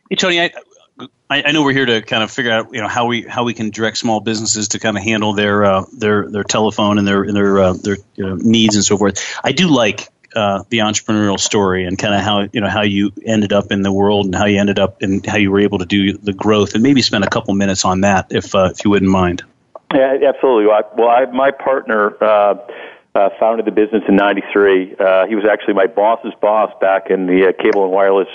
Hey, 0.10 0.16
Tony, 0.18 0.42
I, 0.42 0.52
I, 1.00 1.44
I, 1.44 1.52
know 1.52 1.64
we're 1.64 1.74
here 1.74 1.86
to 1.88 2.02
kind 2.02 2.22
of 2.22 2.32
figure 2.32 2.52
out 2.52 2.74
you 2.74 2.82
know 2.82 2.88
how 2.88 3.08
we 3.08 3.24
how 3.24 3.44
we 3.44 3.54
can 3.54 3.72
direct 3.72 3.98
small 3.98 4.20
businesses 4.20 4.70
to 4.70 4.80
kind 4.80 4.96
of 4.98 5.04
handle 5.04 5.34
their 5.34 5.66
uh, 5.66 5.86
their 5.92 6.30
their 6.30 6.44
telephone 6.44 7.00
and 7.00 7.08
their 7.08 7.32
their 7.32 7.60
uh, 7.60 7.74
their 7.74 7.98
you 8.16 8.26
know, 8.26 8.36
needs 8.36 8.76
and 8.76 8.86
so 8.86 8.98
forth. 8.98 9.40
I 9.44 9.54
do 9.54 9.68
like 9.68 10.10
uh, 10.36 10.64
the 10.70 10.80
entrepreneurial 10.80 11.40
story 11.40 11.86
and 11.86 11.98
kind 11.98 12.14
of 12.14 12.22
how 12.22 12.48
you 12.54 12.62
know 12.62 12.70
how 12.70 12.84
you 12.84 13.12
ended 13.26 13.54
up 13.54 13.72
in 13.72 13.82
the 13.82 13.92
world 13.92 14.28
and 14.28 14.36
how 14.36 14.46
you 14.46 14.60
ended 14.60 14.78
up 14.78 15.02
and 15.02 15.26
how 15.26 15.38
you 15.38 15.52
were 15.52 15.60
able 15.60 15.80
to 15.80 15.86
do 15.86 16.18
the 16.18 16.34
growth 16.34 16.76
and 16.76 16.84
maybe 16.84 17.02
spend 17.02 17.24
a 17.24 17.30
couple 17.30 17.54
minutes 17.56 17.86
on 17.86 18.02
that 18.02 18.28
if 18.30 18.54
uh, 18.54 18.70
if 18.72 18.86
you 18.86 18.92
wouldn't 18.92 19.12
mind. 19.12 19.44
Yeah, 19.94 20.18
absolutely. 20.28 20.68
Well, 20.68 20.82
I, 20.84 20.96
well 20.96 21.10
I, 21.10 21.26
my 21.26 21.52
partner. 21.52 22.16
Uh, 22.24 22.56
uh, 23.16 23.30
founded 23.40 23.64
the 23.64 23.72
business 23.72 24.02
in 24.08 24.16
'93. 24.16 24.96
Uh, 24.96 25.28
he 25.28 25.36
was 25.36 25.46
actually 25.46 25.76
my 25.76 25.86
boss's 25.86 26.34
boss 26.42 26.74
back 26.82 27.12
in 27.12 27.28
the 27.28 27.50
uh, 27.50 27.52
cable 27.62 27.84
and 27.84 27.94
wireless 27.94 28.28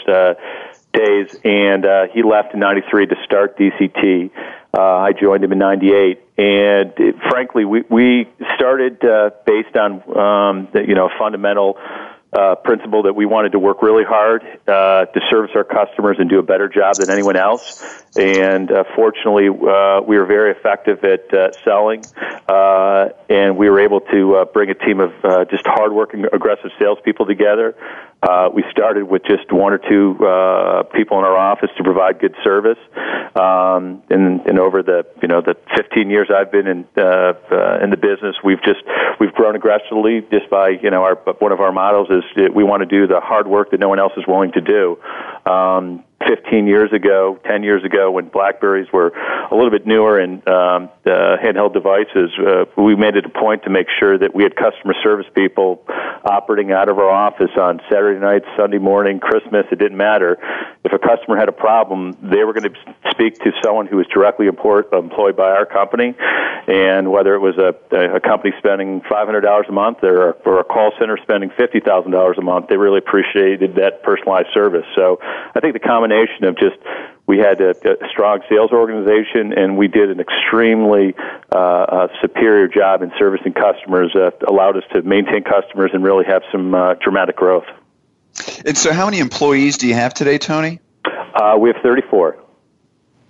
days, 0.93 1.35
and 1.45 1.85
uh, 1.85 2.07
he 2.13 2.23
left 2.23 2.55
in 2.55 2.61
'93 2.61 3.07
to 3.07 3.17
start 3.25 3.59
DCT. 3.59 4.31
Uh, 4.77 4.81
I 4.81 5.13
joined 5.13 5.45
him 5.45 5.53
in 5.53 5.59
'98, 5.59 6.21
and 6.39 6.93
it, 6.97 7.17
frankly, 7.31 7.65
we 7.65 7.85
we 7.89 8.29
started 8.57 9.05
uh, 9.05 9.31
based 9.47 9.77
on 9.77 9.93
um, 10.17 10.69
the, 10.73 10.85
you 10.87 10.95
know 10.95 11.09
fundamental 11.19 11.79
uh, 12.33 12.55
principle 12.57 13.05
that 13.05 13.15
we 13.15 13.25
wanted 13.25 13.53
to 13.53 13.59
work 13.59 13.83
really 13.83 14.05
hard 14.05 14.43
uh, 14.67 15.07
to 15.07 15.21
service 15.31 15.51
our 15.55 15.65
customers 15.65 16.17
and 16.19 16.29
do 16.29 16.39
a 16.39 16.43
better 16.43 16.69
job 16.69 16.97
than 16.97 17.11
anyone 17.11 17.37
else. 17.37 18.05
And 18.17 18.71
uh, 18.71 18.85
fortunately, 18.95 19.49
uh, 19.49 20.03
we 20.07 20.19
were 20.19 20.27
very 20.27 20.53
effective 20.53 21.03
at 21.05 21.33
uh, 21.33 21.53
selling, 21.65 22.05
uh, 22.49 23.09
and 23.31 23.57
we 23.57 23.71
were 23.71 23.81
able 23.81 24.01
to 24.01 24.37
uh, 24.37 24.45
bring 24.45 24.71
a 24.71 24.75
team 24.75 25.01
of 25.01 25.13
uh, 25.25 25.45
just 25.47 25.67
hardworking, 25.67 26.27
aggressive 26.33 26.71
salespeople 26.79 27.27
together. 27.27 27.75
Uh, 28.21 28.49
we 28.53 28.65
started 28.71 29.05
with 29.05 29.23
just 29.25 29.53
one 29.53 29.73
or 29.73 29.79
two 29.79 30.19
uh, 30.27 30.83
people 30.95 31.19
in 31.19 31.25
our 31.25 31.37
office 31.37 31.71
to 31.77 31.85
provide 31.85 32.19
good 32.19 32.35
service. 32.43 32.79
Um, 33.37 34.03
and, 34.11 34.41
and 34.47 34.59
over 34.59 34.83
the 34.83 35.07
you 35.23 35.29
know 35.29 35.41
the 35.41 35.55
15 35.77 36.11
years 36.11 36.29
I've 36.35 36.51
been 36.51 36.67
in 36.67 36.85
uh, 36.97 37.35
uh, 37.53 37.79
in 37.81 37.91
the 37.91 37.97
business, 37.97 38.35
we've 38.43 38.63
just 38.63 38.81
we've 39.21 39.33
grown 39.33 39.55
aggressively 39.55 40.27
just 40.33 40.51
by 40.51 40.71
you 40.71 40.91
know 40.91 41.05
our 41.05 41.15
one 41.39 41.53
of 41.53 41.61
our 41.61 41.71
models 41.71 42.09
is 42.11 42.25
we 42.53 42.65
want 42.65 42.81
to 42.81 42.87
do 42.87 43.07
the 43.07 43.21
hard 43.21 43.47
work 43.47 43.71
that 43.71 43.79
no 43.79 43.89
one 43.89 44.01
else 44.01 44.13
is 44.17 44.25
willing 44.27 44.51
to 44.53 44.61
do. 44.61 44.99
Um, 45.47 46.05
15 46.27 46.67
years 46.67 46.93
ago, 46.93 47.39
10 47.47 47.63
years 47.63 47.85
ago, 47.85 48.11
when 48.11 48.29
Blackberries 48.29 48.89
were 48.93 49.13
a 49.51 49.55
little 49.55 49.71
bit 49.71 49.87
newer 49.87 50.19
and 50.19 50.47
um, 50.49 50.91
uh, 51.07 51.37
handheld 51.43 51.73
devices, 51.73 52.31
uh, 52.39 52.65
we 52.77 52.97
made 52.97 53.17
it 53.17 53.25
a 53.25 53.29
point 53.29 53.63
to 53.63 53.71
make 53.71 53.87
sure 54.01 54.19
that 54.19 54.35
we 54.35 54.43
had 54.43 54.57
customer 54.57 54.95
service 55.03 55.27
people 55.35 55.85
operating 56.25 56.73
out 56.73 56.89
of 56.89 56.99
our 56.99 57.11
office 57.11 57.51
on 57.59 57.81
Saturday 57.91 58.21
night, 58.21 58.43
Sunday 58.57 58.79
morning, 58.79 59.21
Christmas. 59.21 59.67
It 59.71 59.79
didn't 59.79 59.97
matter. 59.97 60.39
If 60.85 60.93
a 60.93 60.99
customer 60.99 61.37
had 61.37 61.49
a 61.49 61.53
problem, 61.53 62.17
they 62.23 62.45
were 62.45 62.53
going 62.53 62.73
to 62.73 62.95
speak 63.11 63.39
to 63.41 63.53
someone 63.63 63.87
who 63.87 63.97
was 63.97 64.07
directly 64.13 64.47
employed 64.47 64.91
by 65.37 65.51
our 65.51 65.67
company, 65.67 66.15
and 66.67 67.11
whether 67.11 67.35
it 67.35 67.41
was 67.41 67.57
a, 67.59 67.75
a 68.17 68.21
company 68.21 68.53
spending 68.59 69.01
$500 69.03 69.69
a 69.69 69.73
month 69.73 69.99
or, 70.03 70.33
or 70.45 70.61
a 70.61 70.65
call 70.65 70.93
center 70.99 71.19
spending 71.23 71.51
$50,000 71.51 72.39
a 72.39 72.43
month, 72.43 72.69
they 72.69 72.77
really 72.77 72.99
appreciated 72.99 73.77
that 73.77 74.03
personalized 74.03 74.49
service. 74.55 74.87
So 74.95 75.19
I 75.23 75.61
think 75.61 75.75
the 75.75 75.81
combination 75.81 76.09
combination 76.09 76.45
of 76.45 76.57
just 76.57 76.77
we 77.29 77.39
had 77.39 77.61
a, 77.61 77.71
a 77.71 78.09
strong 78.11 78.41
sales 78.49 78.73
organization 78.73 79.53
and 79.53 79.77
we 79.77 79.87
did 79.87 80.11
an 80.11 80.19
extremely 80.19 81.15
uh, 81.53 81.59
uh, 81.59 82.09
superior 82.23 82.67
job 82.67 83.03
in 83.03 83.13
servicing 83.19 83.53
customers 83.53 84.11
that 84.15 84.39
allowed 84.49 84.79
us 84.79 84.85
to 84.95 85.03
maintain 85.03 85.45
customers 85.45 85.91
and 85.93 86.03
really 86.03 86.25
have 86.25 86.43
some 86.51 86.75
uh, 86.75 86.95
dramatic 86.95 87.37
growth. 87.37 87.67
And 88.65 88.77
so, 88.77 88.93
how 88.93 89.05
many 89.05 89.19
employees 89.19 89.77
do 89.77 89.87
you 89.87 89.95
have 89.95 90.15
today, 90.15 90.39
Tony? 90.39 90.81
Uh, 91.05 91.57
we 91.61 91.69
have 91.69 91.83
34. 91.83 92.39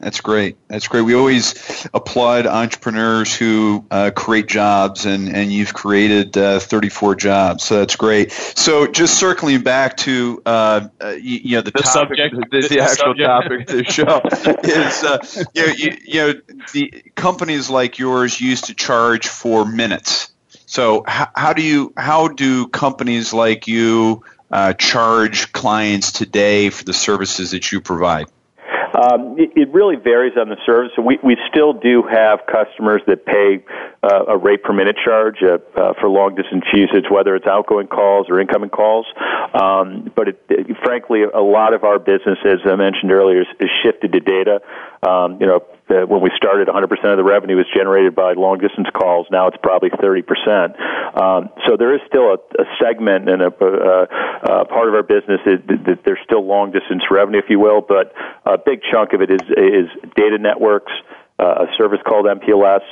That's 0.01 0.21
great. 0.21 0.57
That's 0.69 0.87
great. 0.87 1.03
We 1.03 1.15
always 1.15 1.87
applaud 1.93 2.47
entrepreneurs 2.47 3.35
who 3.35 3.85
uh, 3.91 4.13
create 4.15 4.47
jobs, 4.47 5.07
and, 5.07 5.29
and 5.29 5.53
you've 5.53 5.75
created 5.75 6.37
uh, 6.39 6.61
34 6.61 7.17
jobs. 7.17 7.65
So 7.65 7.81
that's 7.81 7.97
great. 7.97 8.31
So 8.31 8.87
just 8.87 9.19
circling 9.19 9.63
back 9.63 9.97
to 9.99 10.41
uh, 10.47 10.89
uh 11.01 11.09
you, 11.09 11.41
you, 11.43 11.57
know 11.57 11.63
the, 11.63 11.73
the 11.73 11.83
topic, 11.83 12.19
subject, 12.19 12.51
the, 12.51 12.61
the, 12.61 12.69
the 12.69 12.81
actual 12.81 12.97
subject. 12.97 13.27
topic 13.27 13.61
of 13.61 13.77
the 13.77 13.85
show 13.85 14.21
is 14.63 15.05
uh, 15.05 15.47
you, 15.55 15.67
know, 15.67 15.73
you, 15.73 15.97
you 16.05 16.21
know 16.21 16.41
the 16.73 17.03
companies 17.17 17.69
like 17.69 17.99
yours 17.99 18.41
used 18.41 18.67
to 18.67 18.75
charge 18.75 19.27
for 19.27 19.65
minutes. 19.65 20.31
So 20.67 21.03
how, 21.09 21.29
how 21.35 21.53
do 21.55 21.63
you 21.63 21.93
how 21.97 22.29
do 22.29 22.69
companies 22.69 23.33
like 23.33 23.67
you 23.67 24.23
uh, 24.53 24.75
charge 24.75 25.51
clients 25.53 26.13
today 26.13 26.71
for 26.71 26.85
the 26.85 26.95
services 26.95 27.51
that 27.51 27.73
you 27.73 27.81
provide? 27.81 28.27
Um, 28.99 29.37
it, 29.39 29.51
it 29.55 29.73
really 29.73 29.95
varies 29.97 30.33
on 30.37 30.49
the 30.49 30.57
service. 30.67 30.91
We, 30.99 31.19
we 31.23 31.37
still 31.49 31.73
do 31.73 32.03
have 32.11 32.41
customers 32.51 33.03
that 33.07 33.25
pay 33.25 33.65
uh, 34.03 34.25
a 34.29 34.39
rate 34.39 34.63
per 34.63 34.73
minute 34.73 34.97
charge 35.05 35.39
uh, 35.43 35.59
uh, 35.77 35.93
for 36.01 36.09
long 36.09 36.35
distance 36.35 36.65
usage, 36.73 37.07
whether 37.11 37.35
it's 37.35 37.47
outgoing 37.47 37.89
calls 37.89 38.27
or 38.31 38.41
incoming 38.41 38.71
calls. 38.71 39.07
Um, 39.53 40.13
but 40.15 40.29
it, 40.29 40.43
it, 40.49 40.77
frankly, 40.85 41.23
a 41.23 41.41
lot 41.41 41.75
of 41.75 41.85
our 41.85 41.99
business, 41.99 42.39
as 42.45 42.59
I 42.65 42.77
mentioned 42.77 43.11
earlier, 43.11 43.43
is, 43.43 43.49
is 43.61 43.71
shifted 43.83 44.13
to 44.13 44.21
data. 44.21 44.61
Um, 45.03 45.39
you 45.41 45.47
know, 45.47 45.65
uh, 45.91 46.07
when 46.07 46.21
we 46.21 46.31
started, 46.37 46.69
100% 46.69 46.91
of 47.05 47.17
the 47.17 47.25
revenue 47.25 47.57
was 47.57 47.67
generated 47.75 48.15
by 48.15 48.35
long 48.35 48.59
distance 48.59 48.89
calls. 48.93 49.27
Now 49.31 49.49
it's 49.49 49.57
probably 49.63 49.91
30%. 49.91 51.19
Um, 51.19 51.51
so 51.67 51.77
there 51.77 51.95
is 51.95 52.01
still 52.07 52.35
a, 52.35 52.39
a 52.61 52.67
segment 52.81 53.29
and 53.29 53.43
a, 53.43 53.53
a, 53.65 54.63
a 54.63 54.65
part 54.67 54.89
of 54.89 54.95
our 54.95 55.03
business 55.03 55.41
that, 55.47 55.67
that 55.87 55.99
there's 56.05 56.19
still 56.25 56.47
long 56.47 56.71
distance 56.73 57.03
revenue, 57.11 57.39
if 57.39 57.49
you 57.49 57.59
will, 57.59 57.81
but 57.81 58.13
a 58.45 58.59
big 58.59 58.81
chunk 58.93 59.13
of 59.13 59.23
it 59.23 59.31
is 59.31 59.41
is 59.57 59.89
data 60.15 60.39
networks, 60.39 60.93
uh, 61.39 61.65
a 61.65 61.77
service 61.77 62.01
called 62.07 62.27
MPLS, 62.27 62.83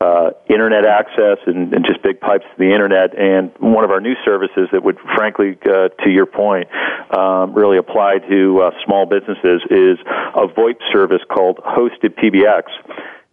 uh, 0.00 0.30
internet 0.48 0.86
access, 0.86 1.36
and, 1.46 1.74
and, 1.74 1.84
just 1.84 2.02
big 2.02 2.20
pipes 2.20 2.44
to 2.44 2.56
the 2.58 2.72
internet. 2.72 3.16
And 3.18 3.52
one 3.58 3.84
of 3.84 3.90
our 3.90 4.00
new 4.00 4.14
services 4.24 4.68
that 4.72 4.82
would, 4.82 4.96
frankly, 5.14 5.58
uh, 5.66 5.88
to 6.02 6.10
your 6.10 6.24
point, 6.24 6.68
um, 7.14 7.52
really 7.52 7.76
apply 7.76 8.18
to 8.30 8.60
uh, 8.62 8.70
small 8.84 9.04
businesses 9.04 9.60
is 9.70 9.98
a 10.34 10.46
VoIP 10.48 10.80
service 10.90 11.20
called 11.30 11.58
Hosted 11.58 12.16
PBX. 12.16 12.62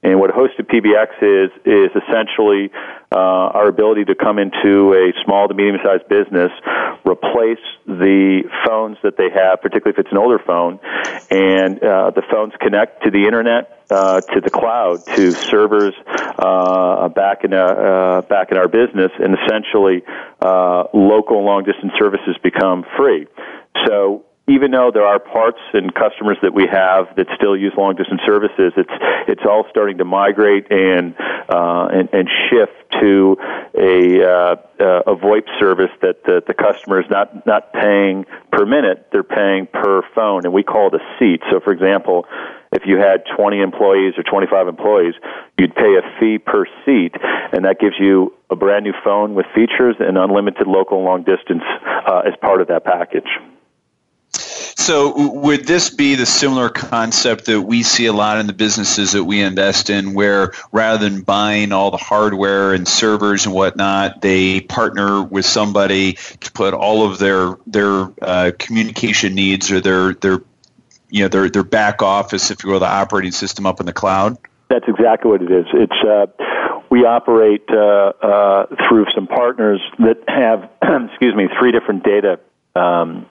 And 0.08 0.22
what 0.22 0.32
hosted 0.32 0.67
PBX 0.72 1.20
is 1.22 1.52
is 1.65 1.91
essentially 1.91 2.72
uh, 3.12 3.60
our 3.60 3.67
ability 3.67 4.06
to 4.06 4.15
come 4.15 4.39
into 4.39 4.93
a 4.93 5.12
small 5.26 5.50
to 5.50 5.54
medium 5.54 5.76
sized 5.84 6.08
business, 6.08 6.50
replace 7.06 7.60
the 7.86 8.43
phones 8.65 8.96
that 9.04 9.17
they 9.17 9.30
have, 9.30 9.62
particularly 9.62 10.00
if 10.00 10.00
it's 10.00 10.12
an 10.12 10.17
older 10.17 10.39
phone, 10.39 10.80
and 11.30 11.84
uh, 11.84 12.12
the 12.12 12.22
phones 12.32 12.54
connect 12.62 13.04
to 13.04 13.12
the 13.12 13.26
internet, 13.26 13.84
uh, 13.91 14.22
to 14.22 14.39
the 14.39 14.50
cloud, 14.50 15.06
to 15.17 15.32
servers 15.32 15.93
uh, 16.39 17.10
back 17.10 17.43
in 17.43 17.52
a, 17.52 17.58
uh, 17.58 18.22
back 18.22 18.52
in 18.52 18.58
our 18.58 18.70
business, 18.70 19.12
and 19.20 19.36
essentially 19.43 20.04
uh, 20.39 20.86
local 20.93 21.43
long 21.43 21.65
distance 21.65 21.91
services 22.00 22.38
become 22.41 22.86
free. 22.96 23.28
So 23.86 24.24
even 24.48 24.72
though 24.72 24.92
there 24.94 25.06
are 25.06 25.20
parts 25.20 25.60
and 25.74 25.94
customers 25.94 26.38
that 26.42 26.54
we 26.54 26.66
have 26.72 27.14
that 27.18 27.28
still 27.36 27.56
use 27.56 27.74
long 27.78 27.96
distance 27.96 28.22
services, 28.26 28.72
it's 28.78 28.96
it's 29.28 29.44
all 29.44 29.66
starting 29.70 29.98
to 29.98 30.06
migrate 30.06 30.72
and 30.72 31.16
uh, 31.50 31.88
and, 31.92 32.10
and 32.14 32.30
shift 32.50 32.72
to 33.02 33.36
a 33.78 34.24
uh, 34.24 34.56
a 35.06 35.16
VoIP 35.16 35.44
service 35.60 35.92
that 36.02 36.24
the, 36.24 36.42
the 36.48 36.54
customer 36.54 37.02
is 37.02 37.10
not 37.10 37.46
not 37.46 37.74
paying 37.74 38.26
per 38.52 38.66
minute; 38.66 39.08
they're 39.12 39.24
paying 39.24 39.68
per 39.68 40.02
phone, 40.16 40.46
and 40.46 40.54
we 40.54 40.64
call 40.64 40.88
it 40.88 41.02
a 41.02 41.04
seat. 41.20 41.42
So, 41.52 41.60
for 41.60 41.74
example, 41.74 42.26
if 42.72 42.84
you 42.86 42.98
had 42.98 43.24
20 43.36 43.62
employees 43.62 44.14
or 44.18 44.24
25 44.24 44.68
employees, 44.68 45.14
you'd 45.58 45.76
pay 45.76 45.96
a 45.98 46.20
fee 46.20 46.38
per 46.38 46.66
seat, 46.86 47.16
and 47.52 47.66
that 47.66 47.80
gives 47.80 47.96
you 48.00 48.34
a 48.50 48.56
brand 48.56 48.86
new 48.86 48.94
phone 49.04 49.36
with 49.36 49.46
features 49.54 49.96
and 50.00 50.18
unlimited 50.18 50.68
local 50.68 50.98
and 50.98 51.06
long 51.06 51.24
distance 51.24 51.64
uh, 52.08 52.20
as 52.26 52.34
part 52.42 52.62
of 52.62 52.70
that 52.70 52.86
package. 52.86 53.28
So, 54.80 55.32
would 55.34 55.66
this 55.66 55.90
be 55.90 56.13
the 56.13 56.28
similar 56.28 56.70
concept 56.70 57.46
that 57.46 57.60
we 57.60 57.82
see 57.82 58.06
a 58.06 58.13
lot 58.13 58.38
in 58.38 58.46
the 58.46 58.54
businesses 58.54 59.13
that 59.13 59.24
we 59.24 59.42
invest 59.42 59.90
in, 59.90 60.13
where 60.13 60.54
rather 60.72 61.10
than 61.10 61.24
buying 61.24 61.72
all 61.74 61.90
the 61.90 61.98
hardware 61.98 62.74
and 62.74 62.88
servers 62.88 63.48
and 63.48 63.56
whatnot, 63.56 64.22
they 64.22 64.62
partner 64.62 65.24
with 65.24 65.48
somebody 65.48 66.13
to 66.13 66.52
put 66.52 66.76
all 66.76 67.12
of 67.12 67.18
their 67.18 67.58
their 67.66 68.08
uh, 68.22 68.52
communication 68.58 69.34
needs 69.34 69.72
or 69.72 69.82
their 69.82 70.13
their 70.13 70.42
you 71.10 71.24
know 71.24 71.28
their 71.28 71.50
their 71.50 71.63
back 71.63 72.04
office, 72.04 72.52
if 72.52 72.63
you 72.63 72.70
will, 72.70 72.80
the 72.80 72.86
operating 72.86 73.32
system 73.32 73.66
up 73.66 73.80
in 73.80 73.88
the 73.88 73.94
cloud? 73.94 74.38
That's 74.70 74.86
exactly 74.88 75.32
what 75.32 75.42
it 75.42 75.52
is. 75.52 75.66
It's 75.74 76.08
uh, 76.08 76.28
we 76.92 77.04
operate 77.04 77.66
uh, 77.72 78.13
uh, 78.22 78.66
through 78.88 79.08
some 79.16 79.26
partners 79.26 79.82
that 79.98 80.24
have, 80.28 80.70
excuse 81.10 81.36
me, 81.36 81.50
three 81.60 81.72
different 81.72 82.04
data 82.04 82.40
um, 82.76 83.26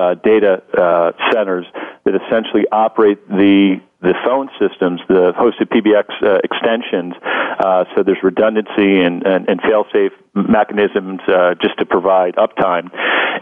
uh, 0.00 0.14
data 0.14 0.62
uh, 0.76 1.12
centers 1.32 1.66
that 2.04 2.14
essentially 2.14 2.64
operate 2.72 3.28
the 3.28 3.80
the 4.02 4.14
phone 4.24 4.48
systems, 4.58 4.98
the 5.08 5.32
hosted 5.36 5.68
PBX 5.68 6.08
uh, 6.24 6.40
extensions, 6.42 7.12
uh, 7.22 7.84
so 7.94 8.02
there's 8.02 8.22
redundancy 8.22 9.02
and, 9.02 9.26
and, 9.26 9.46
and 9.46 9.60
fail-safe 9.60 10.12
mechanisms 10.32 11.20
uh, 11.28 11.52
just 11.60 11.76
to 11.78 11.84
provide 11.84 12.34
uptime, 12.36 12.88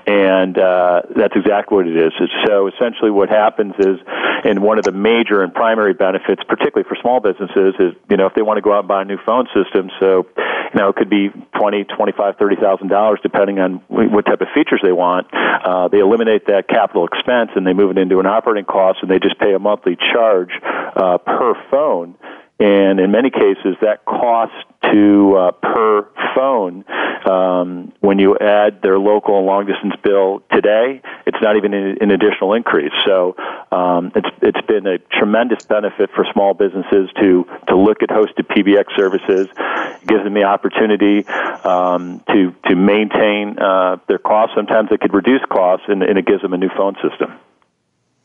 and 0.09 0.57
uh, 0.57 1.03
that's 1.15 1.37
exactly 1.37 1.77
what 1.77 1.87
it 1.87 1.97
is. 1.97 2.13
So 2.47 2.69
essentially, 2.69 3.11
what 3.11 3.29
happens 3.29 3.75
is, 3.79 3.99
and 4.43 4.63
one 4.63 4.79
of 4.79 4.85
the 4.85 4.93
major 4.93 5.43
and 5.43 5.53
primary 5.53 5.93
benefits, 5.93 6.43
particularly 6.49 6.89
for 6.89 6.97
small 7.03 7.21
businesses, 7.21 7.75
is 7.79 7.93
you 8.09 8.17
know 8.17 8.25
if 8.25 8.33
they 8.35 8.41
want 8.41 8.57
to 8.57 8.63
go 8.63 8.73
out 8.73 8.81
and 8.81 8.89
buy 8.89 9.03
a 9.03 9.05
new 9.05 9.19
phone 9.27 9.47
system, 9.53 9.91
so 10.01 10.25
you 10.37 10.81
know 10.81 10.89
it 10.89 10.97
could 10.97 11.11
be 11.11 11.29
twenty, 11.59 11.85
twenty-five, 11.85 12.37
thirty 12.39 12.57
thousand 12.57 12.89
dollars 12.89 13.21
depending 13.23 13.59
on 13.59 13.83
what 13.89 14.25
type 14.25 14.41
of 14.41 14.49
features 14.55 14.81
they 14.83 14.93
want. 14.93 15.27
Uh, 15.33 15.89
they 15.89 15.99
eliminate 15.99 16.47
that 16.47 16.69
capital 16.69 17.07
expense 17.07 17.51
and 17.55 17.67
they 17.67 17.75
move 17.75 17.91
it 17.91 17.99
into 17.99 18.19
an 18.19 18.27
operating 18.27 18.65
cost, 18.65 19.01
and 19.03 19.11
they 19.11 19.19
just 19.19 19.39
pay 19.39 19.53
a 19.53 19.59
monthly 19.59 19.97
charge 19.97 20.51
uh, 20.97 21.19
per 21.19 21.53
phone. 21.71 22.15
And 22.61 22.99
in 22.99 23.13
many 23.13 23.31
cases, 23.31 23.77
that 23.83 24.05
cost 24.05 24.53
to 24.91 25.37
uh, 25.37 25.53
per 25.53 26.09
phone, 26.35 26.85
um, 27.25 27.93
when 28.01 28.19
you 28.19 28.37
add 28.37 28.83
their 28.83 28.99
local 28.99 29.39
and 29.39 29.47
long 29.47 29.67
distance 29.67 29.95
bill 30.03 30.43
today, 30.51 31.01
it's 31.25 31.37
not 31.41 31.57
even 31.57 31.73
an, 31.73 32.11
additional 32.11 32.55
increase. 32.55 32.91
So 33.07 33.37
um, 33.71 34.11
it's 34.17 34.29
it's 34.43 34.67
been 34.67 34.89
a 34.89 34.99
tremendous 34.99 35.65
benefit 35.69 36.11
for 36.17 36.27
small 36.33 36.53
businesses 36.53 37.11
to 37.21 37.47
to 37.69 37.77
look 37.77 38.03
at 38.03 38.09
hosted 38.09 38.49
PBX 38.51 38.87
services. 38.97 39.47
It 40.03 40.09
gives 40.09 40.25
them 40.25 40.35
the 40.35 40.45
opportunity 40.45 41.25
um, 41.29 42.25
to 42.29 42.55
to 42.69 42.75
maintain 42.75 43.57
uh, 43.59 43.99
their 44.09 44.19
costs. 44.19 44.57
Sometimes 44.57 44.89
it 44.91 45.01
could 45.01 45.15
reduce 45.15 45.43
costs, 45.49 45.87
and, 45.87 46.03
and 46.03 46.19
it 46.19 46.27
gives 46.27 46.43
them 46.43 46.55
a 46.55 46.59
new 46.59 46.71
phone 46.77 46.97
system. 47.09 47.39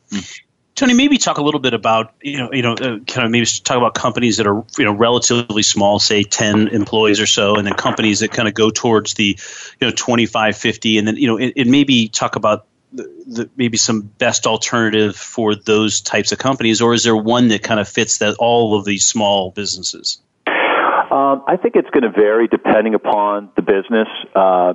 Mm. 0.10 0.42
Tony, 0.76 0.94
maybe 0.94 1.18
talk 1.18 1.38
a 1.38 1.44
little 1.44 1.60
bit 1.60 1.74
about 1.74 2.14
you 2.22 2.38
know 2.38 2.52
you 2.52 2.64
know 2.64 2.74
uh, 2.74 3.00
kind 3.06 3.26
of 3.26 3.32
maybe 3.32 3.46
talk 3.46 3.78
about 3.78 3.94
companies 3.94 4.38
that 4.38 4.48
are 4.48 4.64
you 4.78 4.86
know 4.86 4.94
relatively 4.94 5.62
small, 5.62 6.00
say 6.00 6.24
ten 6.24 6.68
employees 6.70 7.20
or 7.20 7.28
so, 7.28 7.56
and 7.56 7.68
then 7.68 7.74
companies 7.76 8.22
that 8.22 8.32
kind 8.32 8.48
of 8.48 8.54
go 8.54 8.70
towards 8.70 9.14
the 9.14 9.38
you 9.80 9.88
know 9.88 9.94
25, 9.96 10.58
50, 10.58 10.98
and 10.98 11.08
then 11.08 11.16
you 11.18 11.28
know 11.28 11.38
and, 11.38 11.54
it 11.56 11.68
maybe 11.68 12.08
talk 12.08 12.36
about 12.36 12.66
the, 12.92 13.04
the, 13.28 13.50
maybe 13.56 13.78
some 13.78 14.02
best 14.02 14.48
alternative 14.48 15.16
for 15.16 15.56
those 15.56 16.02
types 16.02 16.32
of 16.32 16.40
companies, 16.40 16.82
or 16.82 16.94
is 16.94 17.04
there 17.04 17.16
one 17.16 17.50
that 17.50 17.62
kind 17.62 17.80
of 17.80 17.88
fits 17.88 18.20
that 18.20 18.36
all 18.40 18.78
of 18.78 18.86
these 18.86 19.06
small 19.06 19.52
businesses? 19.52 20.22
Um, 20.48 21.44
I 21.48 21.58
think 21.58 21.76
it's 21.76 21.90
going 21.92 22.04
to 22.04 22.10
vary 22.10 22.48
depending 22.48 22.96
upon 22.96 23.52
the 23.56 23.62
business. 23.62 24.08
Uh, 24.34 24.74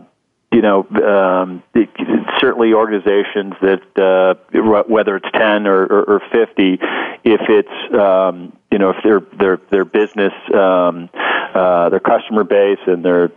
you 0.50 0.62
know, 0.62 0.86
um, 1.04 1.62
it, 1.74 1.90
certainly 2.40 2.72
organizations 2.72 3.54
that 3.60 3.82
uh, 3.98 4.34
whether 4.88 5.16
it's 5.16 5.30
ten 5.32 5.66
or, 5.66 5.82
or, 5.82 6.04
or 6.04 6.22
fifty, 6.32 6.78
if 7.24 7.40
it's 7.48 7.94
um, 7.94 8.56
you 8.72 8.78
know 8.78 8.90
if 8.90 8.96
their 9.04 9.20
their 9.38 9.60
their 9.70 9.84
business, 9.84 10.32
um, 10.54 11.10
uh, 11.54 11.90
their 11.90 12.00
customer 12.00 12.44
base, 12.44 12.78
and 12.86 13.04
their 13.04 13.30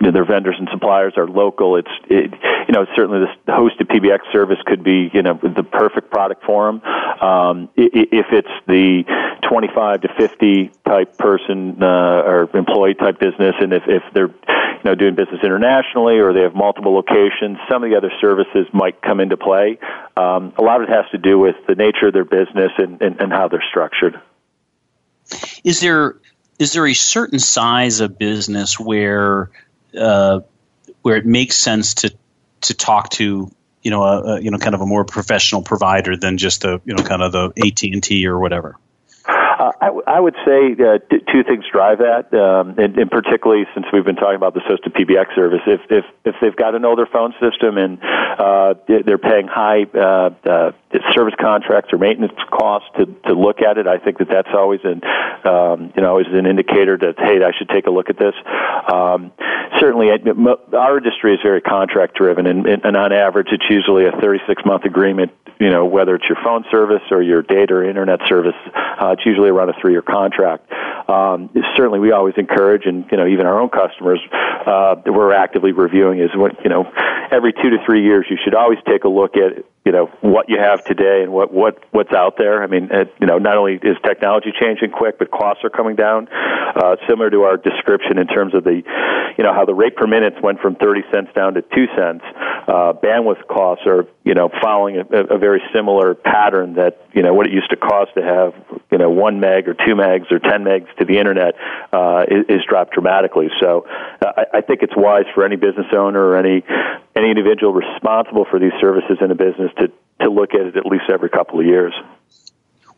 their 0.00 0.24
vendors 0.24 0.56
and 0.58 0.68
suppliers 0.72 1.14
are 1.16 1.26
local. 1.26 1.76
It's 1.76 1.90
it, 2.08 2.32
you 2.68 2.72
know 2.72 2.86
certainly 2.96 3.20
this 3.20 3.36
hosted 3.46 3.88
PBX 3.88 4.20
service 4.32 4.58
could 4.66 4.82
be 4.82 5.10
you 5.12 5.22
know 5.22 5.38
the 5.42 5.62
perfect 5.62 6.10
product 6.10 6.44
for 6.44 6.66
them. 6.66 6.82
Um, 6.82 7.68
if 7.76 8.26
it's 8.32 8.48
the 8.66 9.04
25 9.48 10.02
to 10.02 10.08
50 10.16 10.72
type 10.86 11.18
person 11.18 11.82
uh, 11.82 11.86
or 11.86 12.56
employee 12.56 12.94
type 12.94 13.18
business, 13.18 13.54
and 13.60 13.72
if 13.72 13.82
if 13.86 14.02
they're 14.14 14.28
you 14.28 14.84
know 14.84 14.94
doing 14.94 15.14
business 15.14 15.40
internationally 15.42 16.18
or 16.18 16.32
they 16.32 16.42
have 16.42 16.54
multiple 16.54 16.94
locations, 16.94 17.58
some 17.68 17.84
of 17.84 17.90
the 17.90 17.96
other 17.96 18.12
services 18.20 18.66
might 18.72 19.00
come 19.02 19.20
into 19.20 19.36
play. 19.36 19.78
Um, 20.16 20.52
a 20.56 20.62
lot 20.62 20.82
of 20.82 20.88
it 20.88 20.92
has 20.92 21.04
to 21.12 21.18
do 21.18 21.38
with 21.38 21.56
the 21.66 21.74
nature 21.74 22.08
of 22.08 22.12
their 22.12 22.24
business 22.24 22.72
and, 22.78 23.00
and, 23.02 23.20
and 23.20 23.32
how 23.32 23.48
they're 23.48 23.64
structured. 23.68 24.20
Is 25.64 25.80
there 25.80 26.16
is 26.58 26.72
there 26.72 26.86
a 26.86 26.94
certain 26.94 27.38
size 27.38 28.00
of 28.00 28.18
business 28.18 28.78
where 28.78 29.50
uh, 29.98 30.40
where 31.02 31.16
it 31.16 31.26
makes 31.26 31.56
sense 31.56 31.94
to 31.94 32.14
to 32.62 32.74
talk 32.74 33.10
to 33.10 33.50
you 33.82 33.90
know 33.90 34.02
a, 34.02 34.22
a, 34.22 34.40
you 34.40 34.50
know 34.50 34.58
kind 34.58 34.74
of 34.74 34.80
a 34.80 34.86
more 34.86 35.04
professional 35.04 35.62
provider 35.62 36.16
than 36.16 36.38
just 36.38 36.64
a 36.64 36.80
you 36.84 36.94
know 36.94 37.02
kind 37.02 37.22
of 37.22 37.32
the 37.32 37.52
AT 37.64 37.82
and 37.82 38.02
T 38.02 38.26
or 38.26 38.38
whatever. 38.38 38.76
Uh, 39.26 39.72
I, 40.06 40.18
would 40.18 40.36
say 40.46 40.72
uh, 40.72 40.98
two 41.30 41.44
things 41.44 41.64
drive 41.70 41.98
that, 41.98 42.32
um, 42.32 42.78
and, 42.78 42.96
and 42.96 43.10
particularly 43.10 43.66
since 43.74 43.84
we've 43.92 44.04
been 44.04 44.16
talking 44.16 44.36
about 44.36 44.54
the 44.54 44.60
hosted 44.60 44.96
PBX 44.96 45.34
service. 45.34 45.60
If 45.66 45.80
if 45.90 46.04
if 46.24 46.34
they've 46.40 46.56
got 46.56 46.74
an 46.74 46.86
older 46.86 47.04
phone 47.04 47.34
system 47.40 47.76
and 47.76 47.98
uh, 48.02 48.74
they're 48.88 49.18
paying 49.18 49.48
high 49.48 49.82
uh, 49.94 50.30
uh, 50.48 50.72
service 51.14 51.34
contracts 51.40 51.92
or 51.92 51.98
maintenance 51.98 52.32
costs 52.50 52.88
to 52.98 53.06
to 53.26 53.34
look 53.34 53.62
at 53.62 53.78
it, 53.78 53.86
I 53.86 53.98
think 53.98 54.18
that 54.18 54.28
that's 54.28 54.50
always 54.52 54.80
an 54.84 55.00
um, 55.44 55.92
you 55.94 56.02
know 56.02 56.10
always 56.10 56.26
an 56.30 56.46
indicator 56.46 56.96
that 56.98 57.14
hey, 57.18 57.42
I 57.44 57.52
should 57.56 57.68
take 57.68 57.86
a 57.86 57.90
look 57.90 58.10
at 58.10 58.18
this. 58.18 58.34
Um, 58.92 59.32
certainly, 59.78 60.10
our 60.10 60.98
industry 60.98 61.34
is 61.34 61.40
very 61.42 61.60
contract 61.60 62.16
driven, 62.16 62.46
and, 62.46 62.66
and 62.66 62.96
on 62.96 63.12
average, 63.12 63.48
it's 63.52 63.64
usually 63.70 64.06
a 64.06 64.12
36 64.12 64.62
month 64.64 64.84
agreement. 64.84 65.32
You 65.60 65.70
know, 65.70 65.84
whether 65.84 66.14
it's 66.14 66.24
your 66.26 66.38
phone 66.42 66.64
service 66.70 67.02
or 67.10 67.22
your 67.22 67.42
data 67.42 67.74
or 67.74 67.84
internet 67.84 68.20
service, 68.26 68.54
uh, 68.74 69.14
it's 69.16 69.26
usually 69.26 69.50
around 69.50 69.68
a 69.68 69.74
three 69.80 69.92
year 69.92 70.02
contract. 70.02 70.70
Um, 71.08 71.50
certainly, 71.76 72.00
we 72.00 72.12
always 72.12 72.34
encourage, 72.36 72.86
and 72.86 73.04
you 73.10 73.16
know, 73.16 73.26
even 73.26 73.46
our 73.46 73.60
own 73.60 73.68
customers, 73.68 74.20
uh, 74.66 74.96
we're 75.06 75.32
actively 75.32 75.72
reviewing 75.72 76.18
is 76.20 76.30
what 76.34 76.62
you 76.64 76.70
know, 76.70 76.90
every 77.30 77.52
two 77.52 77.70
to 77.70 77.76
three 77.84 78.02
years, 78.02 78.26
you 78.30 78.38
should 78.42 78.54
always 78.54 78.78
take 78.86 79.04
a 79.04 79.08
look 79.08 79.36
at 79.36 79.64
you 79.84 79.92
know 79.92 80.06
what 80.20 80.48
you 80.48 80.58
have 80.58 80.84
today 80.84 81.22
and 81.22 81.32
what 81.32 81.52
what 81.52 81.78
what's 81.90 82.12
out 82.12 82.36
there. 82.36 82.62
I 82.62 82.66
mean, 82.66 82.88
it, 82.90 83.14
you 83.20 83.26
know, 83.26 83.38
not 83.38 83.56
only 83.56 83.74
is 83.74 83.96
technology 84.04 84.52
changing 84.60 84.90
quick, 84.90 85.18
but 85.18 85.30
costs 85.30 85.64
are 85.64 85.70
coming 85.70 85.96
down. 85.96 86.28
Uh, 86.30 86.96
similar 87.08 87.30
to 87.30 87.42
our 87.42 87.56
description 87.56 88.18
in 88.18 88.26
terms 88.26 88.54
of 88.54 88.62
the, 88.62 88.82
you 89.36 89.44
know, 89.44 89.52
how 89.52 89.64
the 89.64 89.74
rate 89.74 89.96
per 89.96 90.06
minute 90.06 90.34
went 90.42 90.60
from 90.60 90.76
30 90.76 91.02
cents 91.10 91.30
down 91.34 91.54
to 91.54 91.62
two 91.62 91.86
cents. 91.96 92.24
Uh, 92.68 92.92
bandwidth 92.92 93.44
costs 93.48 93.84
are, 93.86 94.06
you 94.22 94.34
know, 94.34 94.50
following 94.62 94.98
a, 94.98 95.34
a 95.34 95.38
very 95.38 95.60
similar 95.74 96.14
pattern 96.14 96.74
that, 96.74 97.00
you 97.12 97.22
know, 97.22 97.34
what 97.34 97.46
it 97.46 97.52
used 97.52 97.70
to 97.70 97.76
cost 97.76 98.12
to 98.14 98.22
have, 98.22 98.54
you 98.92 98.98
know, 98.98 99.10
one 99.10 99.40
meg 99.40 99.66
or 99.66 99.74
two 99.74 99.94
megs 99.96 100.30
or 100.30 100.38
10 100.38 100.62
megs 100.62 100.86
to 100.98 101.04
the 101.04 101.18
internet 101.18 101.54
uh, 101.92 102.24
is, 102.28 102.44
is 102.48 102.60
dropped 102.68 102.92
dramatically. 102.92 103.48
So 103.60 103.86
uh, 104.24 104.32
I, 104.36 104.58
I 104.58 104.60
think 104.60 104.82
it's 104.82 104.94
wise 104.96 105.26
for 105.34 105.44
any 105.44 105.56
business 105.56 105.86
owner 105.92 106.22
or 106.22 106.36
any 106.36 106.62
any 107.16 107.28
individual 107.30 107.72
responsible 107.72 108.46
for 108.48 108.60
these 108.60 108.72
services 108.80 109.18
in 109.20 109.30
a 109.30 109.34
business 109.34 109.69
to 109.78 109.92
to 110.20 110.30
look 110.30 110.54
at 110.54 110.60
it 110.60 110.76
at 110.76 110.86
least 110.86 111.04
every 111.10 111.30
couple 111.30 111.60
of 111.60 111.66
years. 111.66 111.94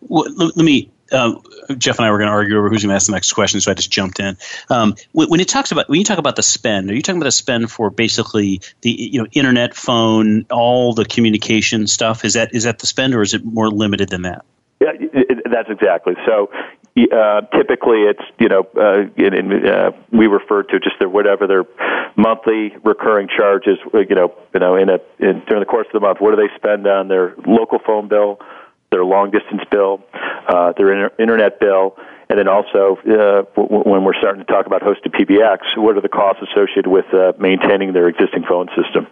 Well, 0.00 0.24
let, 0.34 0.56
let 0.56 0.64
me 0.64 0.90
uh, 1.12 1.34
Jeff 1.76 1.98
and 1.98 2.06
I 2.06 2.10
were 2.10 2.18
going 2.18 2.28
to 2.28 2.32
argue 2.32 2.56
over 2.56 2.68
who's 2.68 2.82
going 2.82 2.88
to 2.88 2.94
ask 2.94 3.06
the 3.06 3.12
next 3.12 3.32
question, 3.32 3.60
so 3.60 3.70
I 3.70 3.74
just 3.74 3.90
jumped 3.90 4.18
in. 4.18 4.36
Um, 4.70 4.96
when, 5.12 5.28
when, 5.28 5.40
it 5.40 5.48
talks 5.48 5.70
about 5.70 5.88
when 5.88 5.98
you 5.98 6.04
talk 6.04 6.18
about 6.18 6.36
the 6.36 6.42
spend, 6.42 6.90
are 6.90 6.94
you 6.94 7.02
talking 7.02 7.18
about 7.18 7.26
the 7.26 7.32
spend 7.32 7.70
for 7.70 7.90
basically 7.90 8.60
the 8.80 8.90
you 8.90 9.20
know 9.20 9.28
internet, 9.32 9.74
phone, 9.74 10.46
all 10.50 10.94
the 10.94 11.04
communication 11.04 11.86
stuff? 11.86 12.24
Is 12.24 12.34
that 12.34 12.54
is 12.54 12.64
that 12.64 12.78
the 12.78 12.86
spend, 12.86 13.14
or 13.14 13.22
is 13.22 13.34
it 13.34 13.44
more 13.44 13.68
limited 13.70 14.08
than 14.08 14.22
that? 14.22 14.44
Yeah, 14.80 14.92
it, 14.94 15.30
it, 15.30 15.38
that's 15.50 15.68
exactly. 15.70 16.14
So 16.26 16.50
uh, 16.96 17.40
typically 17.56 18.02
it's 18.02 18.22
you 18.38 18.48
know 18.48 18.66
uh, 18.76 19.00
in, 19.16 19.34
in, 19.34 19.66
uh, 19.66 19.90
we 20.10 20.26
refer 20.26 20.62
to 20.62 20.78
just 20.78 20.98
their 20.98 21.08
whatever 21.08 21.46
their 21.46 21.64
monthly 22.16 22.76
recurring 22.84 23.28
charges 23.28 23.78
you 23.94 24.14
know 24.14 24.34
you 24.52 24.60
know 24.60 24.76
in 24.76 24.90
a 24.90 24.98
in, 25.18 25.42
during 25.46 25.60
the 25.60 25.66
course 25.66 25.86
of 25.86 25.92
the 25.94 26.00
month 26.00 26.20
what 26.20 26.30
do 26.30 26.36
they 26.36 26.54
spend 26.54 26.86
on 26.86 27.08
their 27.08 27.34
local 27.46 27.78
phone 27.78 28.08
bill 28.08 28.38
their 28.90 29.04
long 29.04 29.30
distance 29.30 29.62
bill 29.70 30.02
uh, 30.48 30.72
their 30.76 30.92
inter- 30.92 31.14
internet 31.18 31.58
bill 31.60 31.96
and 32.28 32.38
then 32.38 32.48
also 32.48 32.98
uh, 33.08 33.42
w- 33.56 33.90
when 33.90 34.04
we're 34.04 34.18
starting 34.18 34.44
to 34.44 34.52
talk 34.52 34.66
about 34.66 34.82
hosted 34.82 35.14
PBX 35.18 35.60
what 35.76 35.96
are 35.96 36.02
the 36.02 36.10
costs 36.10 36.42
associated 36.42 36.88
with 36.88 37.06
uh, 37.14 37.32
maintaining 37.38 37.94
their 37.94 38.08
existing 38.08 38.44
phone 38.46 38.68
system? 38.76 39.06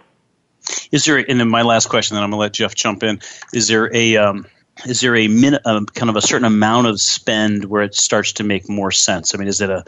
Is 0.93 1.07
there 1.07 1.17
and 1.17 1.41
then 1.41 1.49
my 1.49 1.63
last 1.63 1.89
question 1.89 2.17
then 2.17 2.25
I'm 2.25 2.31
going 2.31 2.39
to 2.39 2.43
let 2.43 2.53
Jeff 2.53 2.75
jump 2.75 3.03
in. 3.03 3.21
Is 3.55 3.69
there 3.69 3.95
a 3.95 4.19
um, 4.19 4.47
is 4.87 5.01
there 5.01 5.17
a 5.17 5.29
min, 5.29 5.59
kind 5.65 6.11
of 6.11 6.17
a 6.17 6.23
certain 6.23 6.47
amount 6.47 6.87
of 6.87 7.01
spend 7.01 7.65
where 7.65 7.83
it 7.83 7.95
starts 7.95 8.33
to 8.35 8.45
make 8.45 8.69
more 8.69 8.91
sense? 8.91 9.35
I 9.35 9.39
mean, 9.39 9.49
is 9.49 9.61
it 9.61 9.71
a 9.71 9.85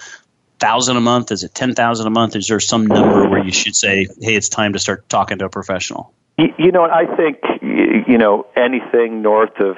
thousand 0.59 0.96
a 0.96 1.00
month? 1.00 1.33
Is 1.33 1.44
it 1.44 1.55
ten 1.55 1.74
thousand 1.74 2.07
a 2.07 2.11
month? 2.11 2.37
Is 2.37 2.46
there 2.46 2.61
some 2.61 2.87
number 2.87 3.28
where 3.28 3.44
you 3.44 3.52
should 3.52 3.76
say, 3.76 4.09
"Hey, 4.20 4.35
it's 4.35 4.48
time 4.48 4.72
to 4.74 4.78
start 4.78 5.09
talking 5.09 5.38
to 5.38 5.46
a 5.46 5.50
professional"? 5.50 6.12
You 6.38 6.72
know, 6.72 6.85
I 6.85 7.07
think 7.16 7.38
you 7.62 8.18
know 8.18 8.46
anything 8.57 9.22
north 9.22 9.59
of 9.61 9.76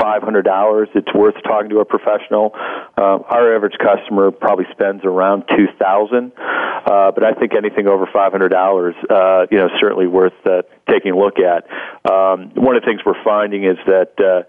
five 0.00 0.22
hundred 0.22 0.42
dollars, 0.42 0.88
it's 0.94 1.12
worth 1.14 1.34
talking 1.44 1.70
to 1.70 1.80
a 1.80 1.84
professional. 1.84 2.52
Uh, 2.96 3.18
our 3.28 3.54
average 3.54 3.76
customer 3.78 4.30
probably 4.30 4.66
spends 4.72 5.04
around 5.04 5.44
two 5.56 5.66
thousand, 5.78 6.32
uh, 6.38 7.12
but 7.12 7.24
I 7.24 7.32
think 7.34 7.54
anything 7.54 7.86
over 7.86 8.08
five 8.12 8.32
hundred 8.32 8.50
dollars, 8.50 8.94
uh, 9.10 9.46
you 9.50 9.58
know, 9.58 9.68
certainly 9.80 10.06
worth 10.06 10.34
uh, 10.46 10.62
taking 10.88 11.12
a 11.12 11.18
look 11.18 11.38
at. 11.38 11.64
Um, 12.10 12.50
one 12.54 12.76
of 12.76 12.82
the 12.82 12.86
things 12.86 13.00
we're 13.04 13.22
finding 13.24 13.64
is 13.64 13.76
that. 13.86 14.12
Uh, 14.18 14.42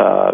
uh, 0.00 0.32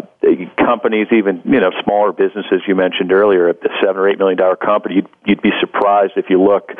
companies, 0.57 1.07
even 1.11 1.41
you 1.43 1.59
know 1.59 1.71
smaller 1.83 2.13
businesses 2.13 2.61
you 2.65 2.73
mentioned 2.73 3.11
earlier, 3.11 3.51
the 3.51 3.69
seven 3.83 3.97
or 3.97 4.07
eight 4.07 4.17
million 4.17 4.37
dollar 4.37 4.55
company, 4.55 4.95
you'd, 4.95 5.09
you'd 5.25 5.41
be 5.41 5.51
surprised 5.59 6.13
if 6.15 6.29
you 6.29 6.41
look, 6.41 6.71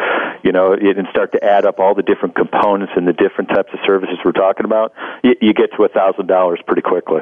you 0.41 0.53
know, 0.53 0.71
and 0.71 1.05
start 1.11 1.33
to 1.33 1.43
add 1.43 1.65
up 1.65 1.79
all 1.79 1.95
the 1.95 2.01
different 2.01 2.35
components 2.35 2.93
and 2.95 3.05
the 3.05 3.11
different 3.11 3.49
types 3.49 3.69
of 3.73 3.79
services 3.85 4.17
we're 4.23 4.31
talking 4.31 4.63
about. 4.63 4.93
You, 5.21 5.35
you 5.41 5.53
get 5.53 5.71
to 5.75 5.83
a 5.83 5.89
thousand 5.89 6.27
dollars 6.27 6.61
pretty 6.65 6.81
quickly. 6.81 7.19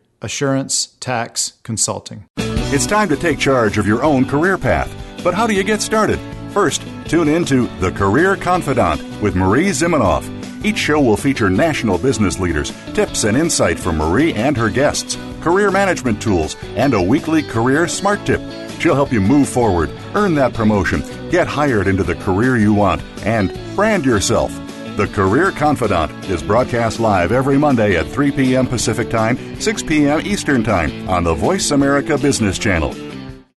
Assurance 0.21 0.95
Tax 0.99 1.53
Consulting. 1.63 2.25
It's 2.37 2.85
time 2.85 3.09
to 3.09 3.17
take 3.17 3.39
charge 3.39 3.77
of 3.77 3.87
your 3.87 4.03
own 4.03 4.25
career 4.25 4.57
path. 4.57 4.93
But 5.23 5.33
how 5.33 5.47
do 5.47 5.53
you 5.53 5.63
get 5.63 5.81
started? 5.81 6.19
First, 6.51 6.83
tune 7.05 7.27
in 7.27 7.45
to 7.45 7.67
The 7.79 7.91
Career 7.91 8.35
Confidant 8.35 9.01
with 9.21 9.35
Marie 9.35 9.69
Zimenoff. 9.69 10.25
Each 10.63 10.77
show 10.77 11.01
will 11.01 11.17
feature 11.17 11.49
national 11.49 11.97
business 11.97 12.39
leaders, 12.39 12.71
tips 12.93 13.23
and 13.23 13.35
insight 13.35 13.79
from 13.79 13.97
Marie 13.97 14.33
and 14.33 14.55
her 14.57 14.69
guests, 14.69 15.17
career 15.41 15.71
management 15.71 16.21
tools, 16.21 16.55
and 16.75 16.93
a 16.93 17.01
weekly 17.01 17.41
career 17.41 17.87
smart 17.87 18.25
tip. 18.25 18.41
She'll 18.79 18.95
help 18.95 19.11
you 19.11 19.21
move 19.21 19.49
forward, 19.49 19.89
earn 20.13 20.35
that 20.35 20.53
promotion, 20.53 21.01
get 21.29 21.47
hired 21.47 21.87
into 21.87 22.03
the 22.03 22.15
career 22.15 22.57
you 22.57 22.73
want, 22.73 23.01
and 23.23 23.51
brand 23.75 24.05
yourself. 24.05 24.51
The 24.97 25.07
Career 25.07 25.51
Confidant 25.51 26.11
is 26.29 26.43
broadcast 26.43 26.99
live 26.99 27.31
every 27.31 27.57
Monday 27.57 27.95
at 27.95 28.07
3 28.07 28.29
p.m. 28.31 28.67
Pacific 28.67 29.09
Time, 29.09 29.59
6 29.59 29.83
p.m. 29.83 30.19
Eastern 30.25 30.65
Time 30.65 31.07
on 31.07 31.23
the 31.23 31.33
Voice 31.33 31.71
America 31.71 32.17
Business 32.17 32.59
Channel. 32.59 33.10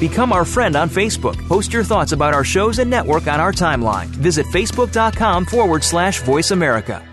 Become 0.00 0.32
our 0.32 0.44
friend 0.44 0.76
on 0.76 0.88
Facebook. 0.88 1.36
Post 1.48 1.72
your 1.72 1.84
thoughts 1.84 2.12
about 2.12 2.34
our 2.34 2.44
shows 2.44 2.78
and 2.78 2.88
network 2.88 3.26
on 3.26 3.40
our 3.40 3.52
timeline. 3.52 4.06
Visit 4.06 4.46
facebook.com 4.46 5.44
forward 5.46 5.82
slash 5.82 6.20
voice 6.20 6.50
America. 6.52 7.04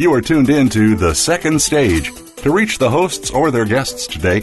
You 0.00 0.12
are 0.14 0.20
tuned 0.20 0.48
in 0.48 0.68
to 0.68 0.94
The 0.94 1.12
Second 1.12 1.60
Stage. 1.60 2.12
To 2.42 2.52
reach 2.52 2.78
the 2.78 2.88
hosts 2.88 3.32
or 3.32 3.50
their 3.50 3.64
guests 3.64 4.06
today, 4.06 4.42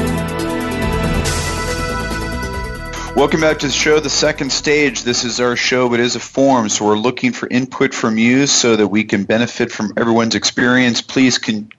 Welcome 3.13 3.41
back 3.41 3.59
to 3.59 3.67
the 3.67 3.73
show, 3.73 3.99
The 3.99 4.09
Second 4.09 4.51
Stage. 4.51 5.03
This 5.03 5.25
is 5.25 5.41
our 5.41 5.57
show, 5.57 5.89
but 5.89 5.99
it 5.99 6.05
is 6.05 6.15
a 6.15 6.19
forum, 6.19 6.69
so 6.69 6.85
we're 6.85 6.97
looking 6.97 7.33
for 7.33 7.47
input 7.49 7.93
from 7.93 8.17
you 8.17 8.47
so 8.47 8.77
that 8.77 8.87
we 8.87 9.03
can 9.03 9.25
benefit 9.25 9.69
from 9.69 9.93
everyone's 9.97 10.33
experience. 10.33 11.01
Please 11.01 11.37
con- 11.37 11.69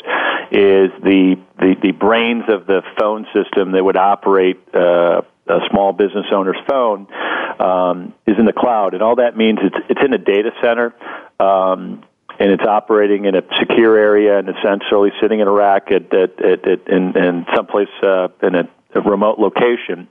is 0.51 0.89
the 1.03 1.35
the, 1.59 1.75
the 1.81 1.91
brains 1.91 2.45
of 2.47 2.65
the 2.65 2.81
phone 2.97 3.27
system 3.33 3.73
that 3.73 3.83
would 3.83 3.97
operate 3.97 4.57
uh, 4.73 5.21
a 5.47 5.59
small 5.69 5.91
business 5.91 6.25
owner's 6.31 6.57
phone 6.65 7.07
um, 7.59 8.13
is 8.25 8.37
in 8.39 8.45
the 8.45 8.53
cloud, 8.53 8.93
and 8.93 9.03
all 9.03 9.17
that 9.17 9.35
means 9.35 9.59
it's 9.61 9.75
it's 9.89 10.01
in 10.01 10.13
a 10.13 10.17
data 10.17 10.51
center. 10.63 10.95
Um, 11.39 12.05
and 12.39 12.51
it's 12.51 12.63
operating 12.63 13.25
in 13.25 13.35
a 13.35 13.43
secure 13.59 13.95
area 13.95 14.39
and 14.39 14.49
essentially 14.49 15.11
sitting 15.21 15.39
in 15.39 15.47
a 15.47 15.51
rack 15.51 15.91
at, 15.91 16.11
at, 16.11 16.43
at, 16.43 16.67
at 16.67 16.87
in, 16.87 17.15
in 17.15 17.45
someplace 17.55 17.89
uh, 18.01 18.27
in 18.41 18.55
a 18.55 18.67
remote 19.01 19.37
location. 19.37 20.07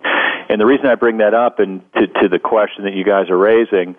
And 0.52 0.60
the 0.60 0.66
reason 0.66 0.84
I 0.84 0.96
bring 0.96 1.16
that 1.16 1.32
up 1.32 1.60
and 1.60 1.80
to, 1.94 2.06
to 2.06 2.28
the 2.28 2.38
question 2.38 2.84
that 2.84 2.92
you 2.92 3.04
guys 3.04 3.30
are 3.30 3.38
raising, 3.38 3.96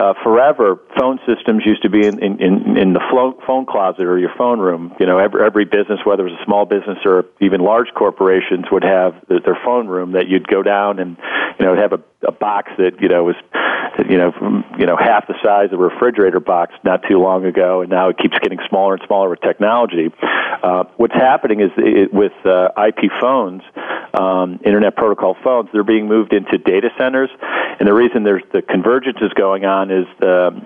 uh, 0.00 0.14
forever 0.24 0.80
phone 0.98 1.20
systems 1.24 1.62
used 1.64 1.82
to 1.82 1.88
be 1.88 2.04
in, 2.04 2.18
in, 2.18 2.76
in 2.76 2.92
the 2.92 3.00
phone 3.46 3.66
closet 3.66 4.02
or 4.02 4.18
your 4.18 4.34
phone 4.36 4.58
room. 4.58 4.92
You 4.98 5.06
know, 5.06 5.18
every, 5.18 5.44
every 5.44 5.64
business, 5.64 6.00
whether 6.04 6.26
it 6.26 6.32
was 6.32 6.40
a 6.42 6.44
small 6.44 6.66
business 6.66 6.98
or 7.04 7.26
even 7.40 7.60
large 7.60 7.86
corporations, 7.94 8.64
would 8.72 8.82
have 8.82 9.14
their 9.28 9.56
phone 9.64 9.86
room 9.86 10.12
that 10.12 10.26
you'd 10.26 10.48
go 10.48 10.64
down 10.64 10.98
and 10.98 11.16
you 11.60 11.66
know 11.66 11.76
have 11.76 11.92
a, 11.92 12.02
a 12.26 12.32
box 12.32 12.72
that 12.78 13.00
you 13.00 13.08
know 13.08 13.22
was 13.22 13.36
you 14.08 14.18
know 14.18 14.32
you 14.78 14.86
know 14.86 14.96
half 14.96 15.28
the 15.28 15.34
size 15.42 15.72
of 15.72 15.78
a 15.78 15.84
refrigerator 15.84 16.40
box 16.40 16.74
not 16.82 17.02
too 17.08 17.18
long 17.18 17.44
ago, 17.44 17.82
and 17.82 17.90
now 17.90 18.08
it 18.08 18.18
keeps 18.18 18.36
getting 18.40 18.58
smaller 18.68 18.94
and 18.94 19.02
smaller 19.06 19.30
with 19.30 19.40
technology. 19.40 20.10
Uh, 20.62 20.84
what's 20.96 21.14
happening 21.14 21.60
is 21.60 21.70
it, 21.76 22.12
with 22.12 22.32
uh, 22.44 22.68
IP 22.88 23.10
phones, 23.20 23.62
um, 24.14 24.58
Internet 24.64 24.96
Protocol 24.96 25.36
phones, 25.44 25.68
they're 25.72 25.84
being 25.92 26.08
moved 26.08 26.32
into 26.32 26.56
data 26.56 26.88
centers, 26.96 27.28
and 27.78 27.86
the 27.86 27.92
reason 27.92 28.22
there's 28.22 28.42
the 28.52 28.62
convergence 28.62 29.18
is 29.20 29.32
going 29.34 29.66
on 29.66 29.90
is 29.90 30.06
the 30.20 30.64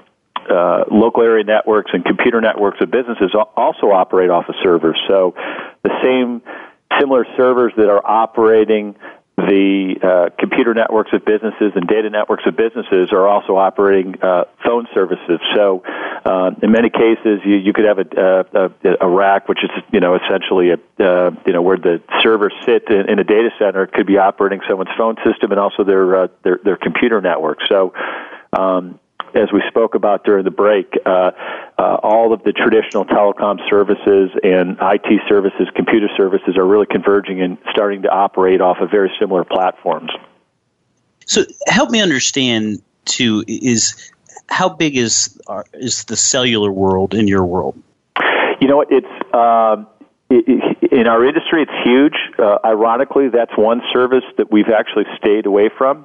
uh, 0.49 0.85
local 0.89 1.23
area 1.25 1.43
networks 1.43 1.91
and 1.93 2.05
computer 2.05 2.41
networks 2.41 2.81
of 2.81 2.91
businesses 2.91 3.35
also 3.57 3.91
operate 3.91 4.31
off 4.31 4.49
of 4.49 4.55
servers. 4.63 4.97
So 5.09 5.35
the 5.83 5.91
same 6.03 6.43
similar 7.01 7.27
servers 7.37 7.73
that 7.77 7.89
are 7.89 8.01
operating 8.07 8.95
the 9.37 9.97
uh, 10.03 10.37
computer 10.39 10.73
networks 10.73 11.13
of 11.13 11.25
businesses 11.25 11.73
and 11.75 11.87
data 11.87 12.09
networks 12.09 12.45
of 12.47 12.57
businesses 12.57 13.13
are 13.13 13.27
also 13.29 13.57
operating 13.57 14.21
uh, 14.23 14.45
phone 14.65 14.87
services. 14.95 15.39
So, 15.55 15.83
uh, 16.25 16.53
in 16.63 16.73
many 16.73 16.89
cases, 16.89 17.41
you, 17.45 17.57
you 17.57 17.73
could 17.75 17.85
have 17.85 17.99
a, 17.99 18.73
a, 18.83 18.97
a 19.03 19.09
rack, 19.09 19.47
which 19.49 19.63
is 19.63 19.71
you 19.93 20.01
know 20.01 20.17
essentially 20.17 20.71
a 20.71 20.79
uh, 21.05 21.31
you 21.47 21.53
know 21.53 21.61
where 21.61 21.77
the 21.77 22.03
servers 22.23 22.55
sit 22.65 22.89
in, 22.89 23.11
in 23.11 23.19
a 23.19 23.25
data 23.25 23.51
center, 23.59 23.83
it 23.83 23.93
could 23.93 24.07
be 24.07 24.17
operating 24.17 24.61
someone's 24.67 24.91
phone 24.97 25.17
system 25.23 25.51
and 25.51 25.61
also 25.61 25.85
their 25.85 26.17
uh, 26.17 26.29
their, 26.43 26.59
their 26.65 26.77
computer 26.77 27.21
network. 27.21 27.59
So. 27.69 27.93
Um, 28.57 29.01
as 29.35 29.53
we 29.53 29.63
spoke 29.69 29.95
about 29.95 30.25
during 30.25 30.45
the 30.45 30.51
break, 30.51 30.93
uh, 31.05 31.31
uh, 31.79 31.97
all 32.03 32.33
of 32.33 32.43
the 32.45 32.53
traditional 32.53 33.05
telecom 33.05 33.59
services 33.69 34.31
and 34.43 34.77
IT 34.81 35.21
services, 35.29 35.69
computer 35.75 36.09
services 36.17 36.57
are 36.57 36.67
really 36.67 36.87
converging 36.87 37.41
and 37.41 37.59
starting 37.71 38.03
to 38.03 38.09
operate 38.09 38.61
off 38.61 38.79
of 38.81 38.91
very 38.91 39.11
similar 39.21 39.45
platforms. 39.45 40.11
So, 41.27 41.45
help 41.67 41.91
me 41.91 42.01
understand 42.01 42.83
too 43.05 43.45
is 43.47 44.11
how 44.49 44.69
big 44.69 44.97
is 44.97 45.39
is 45.75 46.05
the 46.05 46.17
cellular 46.17 46.71
world 46.71 47.15
in 47.15 47.29
your 47.29 47.45
world? 47.45 47.81
You 48.61 48.69
know, 48.69 48.85
it's. 48.89 49.07
Uh, 49.33 49.85
in 50.29 51.07
our 51.07 51.25
industry, 51.25 51.63
it's 51.63 51.85
huge. 51.85 52.17
Uh, 52.39 52.59
ironically, 52.65 53.29
that's 53.29 53.57
one 53.57 53.81
service 53.93 54.25
that 54.39 54.51
we've 54.51 54.69
actually 54.69 55.05
stayed 55.17 55.47
away 55.47 55.71
from. 55.77 56.05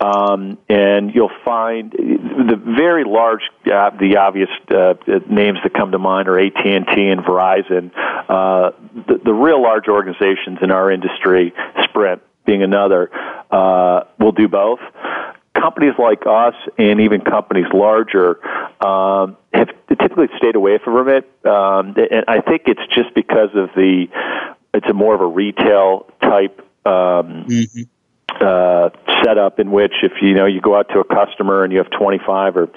Um, 0.00 0.58
and 0.68 1.12
you'll 1.12 1.32
find 1.44 1.90
the 1.90 2.56
very 2.56 3.02
large, 3.04 3.40
uh, 3.66 3.90
the 3.98 4.16
obvious 4.18 4.48
uh, 4.70 4.94
names 5.28 5.58
that 5.64 5.74
come 5.74 5.90
to 5.90 5.98
mind 5.98 6.28
are 6.28 6.38
AT 6.38 6.64
and 6.64 6.86
T 6.86 7.08
and 7.08 7.20
Verizon. 7.22 7.90
Uh, 8.28 8.70
the, 9.08 9.20
the 9.24 9.32
real 9.32 9.60
large 9.60 9.88
organizations 9.88 10.58
in 10.62 10.70
our 10.70 10.90
industry, 10.92 11.52
Sprint 11.82 12.22
being 12.46 12.62
another, 12.62 13.10
uh, 13.50 14.04
will 14.20 14.30
do 14.30 14.46
both. 14.46 14.78
Companies 15.54 15.94
like 15.98 16.22
us 16.26 16.54
and 16.78 17.00
even 17.00 17.20
companies 17.20 17.66
larger 17.74 18.38
um, 18.86 19.36
have 19.52 19.68
typically 19.88 20.28
stayed 20.36 20.54
away 20.54 20.78
from 20.78 21.08
it, 21.08 21.28
um, 21.44 21.96
and 21.96 22.24
I 22.28 22.40
think 22.40 22.62
it's 22.66 22.86
just 22.94 23.12
because 23.16 23.50
of 23.56 23.70
the 23.74 24.06
it's 24.72 24.86
a 24.88 24.94
more 24.94 25.16
of 25.16 25.20
a 25.20 25.26
retail 25.26 26.06
type. 26.22 26.60
Um, 26.86 27.46
mm-hmm 27.48 27.82
uh, 28.40 28.90
setup 29.24 29.58
in 29.58 29.70
which 29.70 29.92
if 30.02 30.12
you 30.22 30.34
know 30.34 30.46
you 30.46 30.60
go 30.60 30.76
out 30.76 30.88
to 30.90 31.00
a 31.00 31.04
customer 31.04 31.64
and 31.64 31.72
you 31.72 31.78
have 31.78 31.90
25 31.90 32.56
or 32.56 32.68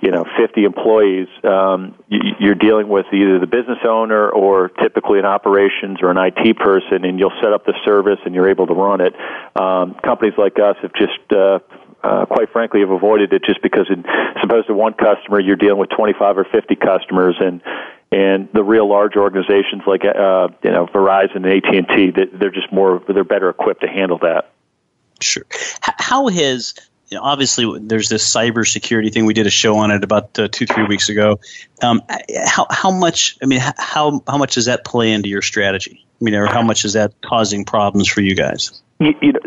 you 0.00 0.10
know 0.10 0.24
50 0.38 0.64
employees 0.64 1.28
um, 1.44 1.94
you're 2.08 2.54
dealing 2.54 2.88
with 2.88 3.06
either 3.12 3.38
the 3.38 3.46
business 3.46 3.78
owner 3.86 4.28
or 4.28 4.68
typically 4.68 5.18
an 5.18 5.24
operations 5.24 5.98
or 6.02 6.10
an 6.10 6.18
IT 6.18 6.56
person 6.58 7.04
and 7.04 7.18
you'll 7.18 7.36
set 7.42 7.52
up 7.52 7.64
the 7.64 7.74
service 7.84 8.18
and 8.24 8.34
you're 8.34 8.48
able 8.48 8.66
to 8.66 8.74
run 8.74 9.00
it 9.00 9.14
um, 9.56 9.94
companies 10.04 10.34
like 10.38 10.58
us 10.58 10.76
have 10.82 10.92
just 10.94 11.32
uh, 11.32 11.58
uh, 12.02 12.24
quite 12.26 12.52
frankly, 12.52 12.80
have 12.80 12.90
avoided 12.90 13.32
it 13.32 13.42
just 13.44 13.60
because, 13.62 13.86
in, 13.90 14.04
as 14.06 14.44
opposed 14.44 14.68
to 14.68 14.74
one 14.74 14.92
customer, 14.92 15.40
you're 15.40 15.56
dealing 15.56 15.78
with 15.78 15.90
25 15.90 16.38
or 16.38 16.44
50 16.44 16.76
customers, 16.76 17.34
and 17.40 17.60
and 18.12 18.48
the 18.52 18.62
real 18.62 18.88
large 18.88 19.16
organizations 19.16 19.82
like 19.86 20.04
uh, 20.04 20.48
you 20.62 20.70
know 20.70 20.86
Verizon 20.86 21.36
and 21.36 21.46
AT 21.46 21.74
and 21.74 21.88
T, 21.88 22.12
they're 22.32 22.52
just 22.52 22.72
more 22.72 23.02
they're 23.08 23.24
better 23.24 23.50
equipped 23.50 23.80
to 23.80 23.88
handle 23.88 24.18
that. 24.18 24.52
Sure. 25.20 25.44
How 25.80 26.28
has 26.28 26.74
you 27.08 27.16
know, 27.16 27.22
obviously 27.22 27.78
there's 27.80 28.08
this 28.08 28.34
cybersecurity 28.34 29.12
thing. 29.12 29.26
We 29.26 29.34
did 29.34 29.46
a 29.46 29.50
show 29.50 29.76
on 29.76 29.90
it 29.90 30.02
about 30.02 30.38
uh, 30.38 30.48
two 30.50 30.66
three 30.66 30.84
weeks 30.84 31.08
ago. 31.08 31.38
Um, 31.82 32.02
how 32.46 32.66
how 32.68 32.90
much? 32.90 33.38
I 33.42 33.46
mean, 33.46 33.60
how 33.60 34.22
how 34.26 34.38
much 34.38 34.54
does 34.54 34.66
that 34.66 34.84
play 34.84 35.12
into 35.12 35.28
your 35.28 35.42
strategy? 35.42 36.04
I 36.20 36.24
mean, 36.24 36.34
or 36.34 36.46
how 36.46 36.62
much 36.62 36.84
is 36.84 36.94
that 36.94 37.12
causing 37.20 37.64
problems 37.64 38.08
for 38.08 38.22
you 38.22 38.34
guys? 38.34 38.82
You, 38.98 39.14
you 39.20 39.32
know, 39.32 39.40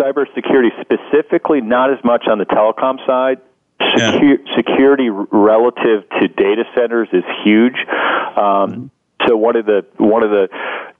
cybersecurity 0.00 0.70
specifically, 0.80 1.60
not 1.60 1.92
as 1.92 2.02
much 2.04 2.26
on 2.26 2.38
the 2.38 2.46
telecom 2.46 3.04
side. 3.06 3.40
Secu- 3.80 4.38
yeah. 4.44 4.56
Security 4.56 5.10
relative 5.10 6.08
to 6.20 6.28
data 6.28 6.64
centers 6.74 7.08
is 7.12 7.24
huge. 7.44 7.76
Um, 8.36 8.90
so 9.26 9.36
one 9.36 9.56
of 9.56 9.66
the 9.66 9.86
one 9.98 10.22
of 10.22 10.30
the 10.30 10.48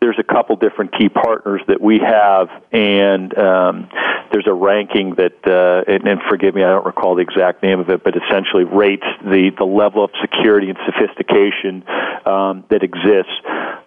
there's 0.06 0.18
a 0.20 0.22
couple 0.22 0.54
different 0.54 0.92
key 0.96 1.08
partners 1.08 1.60
that 1.66 1.80
we 1.80 1.98
have, 1.98 2.48
and 2.70 3.36
um, 3.36 3.88
there's 4.30 4.46
a 4.46 4.54
ranking 4.54 5.16
that, 5.16 5.34
uh, 5.44 5.82
and, 5.90 6.06
and 6.06 6.20
forgive 6.30 6.54
me, 6.54 6.62
I 6.62 6.68
don't 6.68 6.86
recall 6.86 7.16
the 7.16 7.22
exact 7.22 7.60
name 7.64 7.80
of 7.80 7.90
it, 7.90 8.04
but 8.04 8.14
essentially 8.16 8.62
rates 8.62 9.06
the, 9.24 9.50
the 9.58 9.64
level 9.64 10.04
of 10.04 10.10
security 10.20 10.70
and 10.70 10.78
sophistication 10.86 11.82
um, 12.24 12.64
that 12.70 12.84
exists 12.84 13.34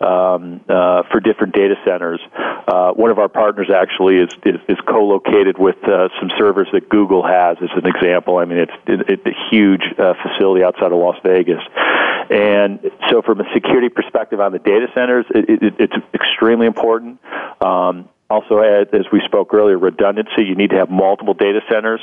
um, 0.02 0.60
uh, 0.68 1.04
for 1.10 1.22
different 1.22 1.56
data 1.56 1.76
centers. 1.86 2.20
Uh, 2.36 2.92
one 2.92 3.12
of 3.12 3.18
our 3.18 3.30
partners 3.30 3.70
actually 3.74 4.18
is, 4.18 4.30
is, 4.44 4.60
is 4.68 4.78
co-located 4.88 5.58
with 5.58 5.78
uh, 5.88 6.10
some 6.20 6.30
servers 6.38 6.68
that 6.74 6.90
Google 6.90 7.24
has, 7.26 7.56
as 7.62 7.70
an 7.76 7.88
example. 7.88 8.40
I 8.40 8.46
mean, 8.46 8.60
it's, 8.60 8.76
it, 8.88 9.08
it's 9.08 9.26
a 9.26 9.36
huge 9.50 9.84
uh, 9.98 10.16
facility 10.22 10.66
outside 10.66 10.92
of 10.92 11.00
Las 11.00 11.18
Vegas. 11.24 11.64
And 12.30 12.80
so, 13.10 13.22
from 13.22 13.42
a 13.42 13.54
security 13.54 13.90
perspective 13.90 14.40
on 14.40 14.52
the 14.52 14.60
data 14.60 14.88
centers, 14.94 15.26
it, 15.34 15.64
it, 15.64 15.74
it's 15.80 15.94
extremely 16.14 16.68
important. 16.68 17.20
Um, 17.62 18.10
also, 18.30 18.60
as 18.60 19.06
we 19.12 19.22
spoke 19.26 19.54
earlier, 19.54 19.78
redundancy. 19.78 20.44
You 20.46 20.56
need 20.56 20.70
to 20.70 20.78
have 20.78 20.90
multiple 20.92 21.34
data 21.34 21.62
centers. 21.70 22.02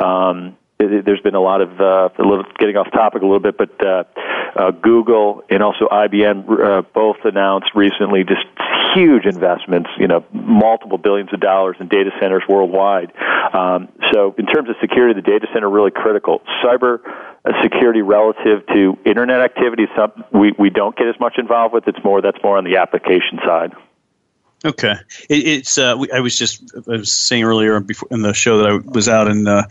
Um, 0.00 0.56
there's 0.78 1.20
been 1.20 1.34
a 1.34 1.40
lot 1.40 1.60
of 1.60 1.80
uh, 1.80 2.08
a 2.18 2.22
little 2.22 2.44
getting 2.58 2.76
off 2.76 2.90
topic 2.92 3.22
a 3.22 3.24
little 3.24 3.40
bit, 3.40 3.58
but 3.58 3.84
uh, 3.84 4.04
uh, 4.54 4.70
Google 4.70 5.42
and 5.50 5.60
also 5.60 5.88
IBM 5.88 6.48
uh, 6.48 6.82
both 6.94 7.16
announced 7.24 7.70
recently 7.74 8.22
just 8.22 8.46
huge 8.94 9.26
investments, 9.26 9.90
you 9.98 10.06
know, 10.06 10.24
multiple 10.32 10.96
billions 10.96 11.32
of 11.32 11.40
dollars 11.40 11.76
in 11.80 11.88
data 11.88 12.10
centers 12.20 12.44
worldwide. 12.48 13.12
Um, 13.52 13.88
so, 14.12 14.36
in 14.38 14.46
terms 14.46 14.68
of 14.70 14.76
security, 14.80 15.20
the 15.20 15.28
data 15.28 15.48
center 15.52 15.68
really 15.68 15.90
critical. 15.90 16.42
Cyber 16.62 17.00
security 17.62 18.02
relative 18.02 18.64
to 18.68 18.96
internet 19.04 19.40
activity, 19.40 19.86
some 19.96 20.24
we 20.32 20.52
we 20.58 20.70
don't 20.70 20.96
get 20.96 21.08
as 21.08 21.18
much 21.18 21.38
involved 21.38 21.74
with. 21.74 21.88
It's 21.88 22.02
more 22.04 22.22
that's 22.22 22.42
more 22.44 22.56
on 22.56 22.62
the 22.62 22.76
application 22.76 23.40
side. 23.44 23.72
Okay, 24.64 24.94
it, 25.28 25.46
it's. 25.46 25.76
Uh, 25.76 25.96
I 26.14 26.20
was 26.20 26.38
just 26.38 26.72
I 26.76 26.98
was 26.98 27.12
saying 27.12 27.42
earlier 27.42 27.80
before 27.80 28.08
in 28.12 28.22
the 28.22 28.32
show 28.32 28.58
that 28.58 28.70
I 28.70 28.76
was 28.76 29.08
out 29.08 29.28
in. 29.28 29.48
Uh, 29.48 29.64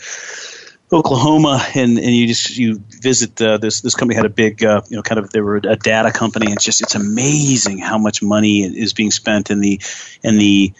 Oklahoma, 0.92 1.62
and, 1.76 1.98
and 1.98 2.16
you 2.16 2.28
just 2.28 2.58
you 2.58 2.82
visit 2.90 3.42
uh, 3.42 3.58
this 3.58 3.82
this 3.82 3.94
company 3.94 4.16
had 4.16 4.26
a 4.26 4.30
big 4.30 4.64
uh, 4.64 4.82
you 4.90 4.96
know 4.96 5.04
kind 5.04 5.20
of 5.20 5.30
they 5.32 5.42
were 5.42 5.58
a 5.58 5.76
data 5.76 6.12
company. 6.12 6.52
It's 6.52 6.64
just 6.64 6.82
it's 6.82 6.96
amazing 6.96 7.80
how 7.80 7.98
much 7.98 8.24
money 8.24 8.62
is 8.62 8.94
being 8.94 9.12
spent 9.12 9.52
in 9.52 9.60
the 9.60 9.82
in 10.24 10.38
the 10.38 10.74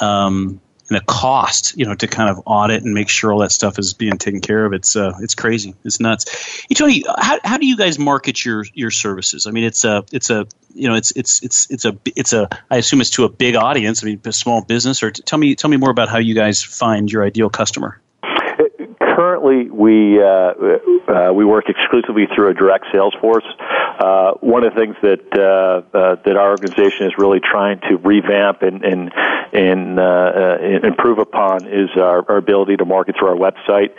um, 0.00 0.60
in 0.90 0.94
the 0.96 1.00
cost 1.06 1.78
you 1.78 1.86
know 1.86 1.94
to 1.94 2.08
kind 2.08 2.28
of 2.28 2.42
audit 2.44 2.82
and 2.82 2.92
make 2.92 3.08
sure 3.08 3.32
all 3.32 3.38
that 3.38 3.52
stuff 3.52 3.78
is 3.78 3.94
being 3.94 4.18
taken 4.18 4.40
care 4.40 4.64
of. 4.64 4.72
It's 4.72 4.96
uh, 4.96 5.12
it's 5.20 5.36
crazy. 5.36 5.76
It's 5.84 6.00
nuts. 6.00 6.64
You 6.68 6.74
Tony, 6.74 7.04
how 7.18 7.38
how 7.44 7.56
do 7.56 7.66
you 7.66 7.76
guys 7.76 8.00
market 8.00 8.44
your 8.44 8.64
your 8.74 8.90
services? 8.90 9.46
I 9.46 9.52
mean, 9.52 9.62
it's 9.62 9.84
a 9.84 10.04
it's 10.10 10.28
a 10.28 10.48
you 10.74 10.88
know 10.88 10.96
it's 10.96 11.12
it's 11.12 11.40
it's 11.44 11.70
it's 11.70 11.84
a 11.84 11.96
it's 12.16 12.32
a 12.32 12.48
I 12.68 12.78
assume 12.78 13.00
it's 13.00 13.10
to 13.10 13.24
a 13.26 13.28
big 13.28 13.54
audience. 13.54 14.02
I 14.02 14.06
mean, 14.06 14.20
a 14.24 14.32
small 14.32 14.60
business. 14.64 15.04
Or 15.04 15.12
t- 15.12 15.22
tell 15.22 15.38
me 15.38 15.54
tell 15.54 15.70
me 15.70 15.76
more 15.76 15.90
about 15.90 16.08
how 16.08 16.18
you 16.18 16.34
guys 16.34 16.64
find 16.64 17.12
your 17.12 17.24
ideal 17.24 17.48
customer 17.48 18.01
we 19.70 20.22
uh, 20.22 20.26
uh, 20.26 21.32
we 21.32 21.44
work 21.44 21.68
exclusively 21.68 22.26
through 22.34 22.48
a 22.48 22.54
direct 22.54 22.86
sales 22.92 23.14
force. 23.20 23.44
Uh, 23.98 24.32
one 24.40 24.64
of 24.64 24.74
the 24.74 24.80
things 24.80 24.96
that 25.02 25.20
uh, 25.38 25.96
uh, 25.96 26.16
that 26.24 26.36
our 26.36 26.50
organization 26.50 27.06
is 27.06 27.12
really 27.18 27.40
trying 27.40 27.80
to 27.88 27.96
revamp 27.96 28.62
and 28.62 28.84
and 28.84 29.12
and 29.52 29.98
uh, 29.98 30.02
uh, 30.02 30.58
improve 30.82 31.18
upon 31.18 31.66
is 31.66 31.90
our, 31.96 32.24
our 32.30 32.36
ability 32.36 32.76
to 32.76 32.84
market 32.84 33.16
through 33.18 33.28
our 33.28 33.36
website, 33.36 33.90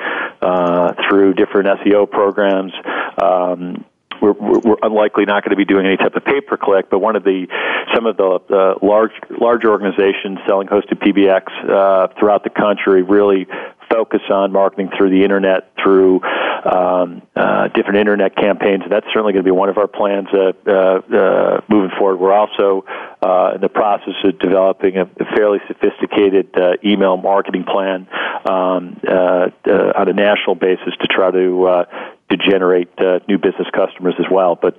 uh, 0.42 0.94
through 1.08 1.34
different 1.34 1.68
SEO 1.80 2.10
programs. 2.10 2.74
Um, 3.22 3.86
we're, 4.24 4.34
we're 4.34 4.78
unlikely 4.82 5.26
not 5.26 5.44
going 5.44 5.52
to 5.52 5.58
be 5.58 5.66
doing 5.66 5.86
any 5.86 5.98
type 5.98 6.16
of 6.16 6.24
pay 6.24 6.40
per 6.42 6.58
click. 6.58 6.90
But 6.90 7.00
one 7.00 7.16
of 7.16 7.24
the 7.24 7.48
some 7.94 8.06
of 8.06 8.18
the 8.18 8.40
uh, 8.50 8.86
large 8.86 9.12
large 9.30 9.66
organizations 9.66 10.40
selling 10.48 10.68
hosted 10.68 11.00
PBX 11.04 11.44
uh, 11.70 12.08
throughout 12.18 12.44
the 12.44 12.50
country 12.50 13.04
really 13.04 13.48
focus 13.94 14.22
on 14.30 14.52
marketing 14.52 14.90
through 14.98 15.12
the 15.12 15.24
internet, 15.24 15.72
through 15.82 16.22
um, 16.66 17.22
uh, 17.36 17.68
different 17.76 17.98
internet 17.98 18.36
campaigns. 18.36 18.84
That's 18.90 19.06
certainly 19.08 19.34
going 19.34 19.46
to 19.46 19.48
be 19.48 19.52
one 19.52 19.70
of 19.70 19.78
our 19.78 19.88
plans 19.88 20.28
uh, 20.34 20.54
uh, 20.66 20.72
uh, 20.74 21.62
moving 21.70 21.92
forward. 21.98 22.18
We're 22.18 22.34
also 22.34 22.86
uh, 23.22 23.54
in 23.56 23.62
the 23.62 23.70
process 23.70 24.16
of 24.24 24.40
developing 24.40 24.98
a, 24.98 25.06
fairly 25.36 25.60
sophisticated 25.68 26.50
uh, 26.58 26.74
email 26.84 27.18
marketing 27.18 27.66
plan 27.66 28.08
um, 28.46 29.00
on 29.06 30.10
a 30.10 30.14
national 30.14 30.56
basis 30.56 30.94
to 31.00 31.08
try 31.08 31.32
to 31.32 31.66
uh, 31.66 31.86
to 32.30 32.38
generate 32.38 32.90
new 33.28 33.38
business 33.38 33.68
customers 33.76 34.16
as 34.20 34.26
well. 34.32 34.58
But 34.60 34.78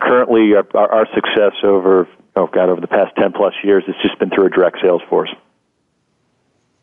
currently, 0.00 0.54
our, 0.54 0.66
our 0.74 1.06
success 1.14 1.52
over 1.62 2.08
oh 2.36 2.46
god 2.46 2.68
over 2.68 2.80
the 2.80 2.88
past 2.88 3.14
ten 3.16 3.32
plus 3.32 3.54
years 3.62 3.84
has 3.86 3.96
just 4.02 4.18
been 4.18 4.30
through 4.30 4.46
a 4.46 4.50
direct 4.50 4.78
sales 4.82 5.02
force. 5.08 5.30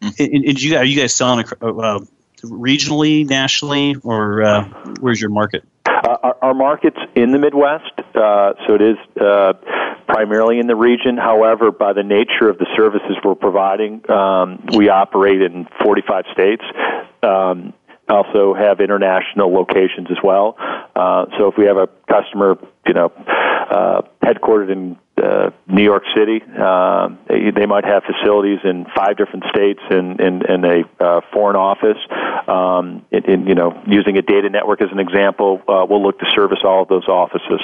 And, 0.01 0.17
and 0.19 0.61
you, 0.61 0.77
are 0.77 0.85
you 0.85 0.99
guys 0.99 1.13
selling 1.15 1.45
uh, 1.61 1.99
regionally, 2.43 3.27
nationally, 3.27 3.95
or 4.03 4.43
uh, 4.43 4.63
where's 4.99 5.21
your 5.21 5.29
market? 5.29 5.63
Uh, 5.85 6.17
our, 6.23 6.37
our, 6.41 6.53
market's 6.53 6.97
in 7.15 7.31
the 7.31 7.37
Midwest, 7.37 7.91
uh, 8.15 8.53
so 8.65 8.75
it 8.75 8.81
is 8.81 8.97
uh, 9.21 9.53
primarily 10.07 10.59
in 10.59 10.67
the 10.67 10.75
region. 10.75 11.17
However, 11.17 11.71
by 11.71 11.93
the 11.93 12.03
nature 12.03 12.49
of 12.49 12.57
the 12.57 12.67
services 12.75 13.17
we're 13.23 13.35
providing, 13.35 14.09
um, 14.09 14.65
we 14.75 14.89
operate 14.89 15.41
in 15.41 15.67
45 15.83 16.25
states. 16.33 16.63
Um, 17.21 17.73
also 18.09 18.53
have 18.53 18.81
international 18.81 19.53
locations 19.53 20.09
as 20.09 20.17
well. 20.23 20.55
Uh, 20.95 21.25
so 21.37 21.47
if 21.47 21.57
we 21.57 21.65
have 21.65 21.77
a 21.77 21.87
customer, 22.09 22.57
you 22.85 22.93
know, 22.93 23.11
uh, 23.71 24.01
headquartered 24.21 24.71
in 24.71 24.97
uh, 25.17 25.51
New 25.67 25.83
York 25.83 26.03
City. 26.15 26.41
Uh, 26.57 27.09
they, 27.27 27.51
they 27.51 27.65
might 27.65 27.85
have 27.85 28.03
facilities 28.03 28.59
in 28.63 28.85
five 28.95 29.17
different 29.17 29.45
states 29.49 29.79
and 29.89 30.19
a 30.65 30.83
uh, 30.99 31.21
foreign 31.31 31.55
office. 31.55 31.97
Um, 32.47 33.05
in, 33.11 33.23
in, 33.25 33.47
you 33.47 33.55
know, 33.55 33.81
using 33.87 34.17
a 34.17 34.21
data 34.21 34.49
network 34.49 34.81
as 34.81 34.91
an 34.91 34.99
example, 34.99 35.61
uh, 35.67 35.85
we'll 35.89 36.03
look 36.03 36.19
to 36.19 36.25
service 36.35 36.59
all 36.63 36.83
of 36.83 36.89
those 36.89 37.07
offices. 37.07 37.61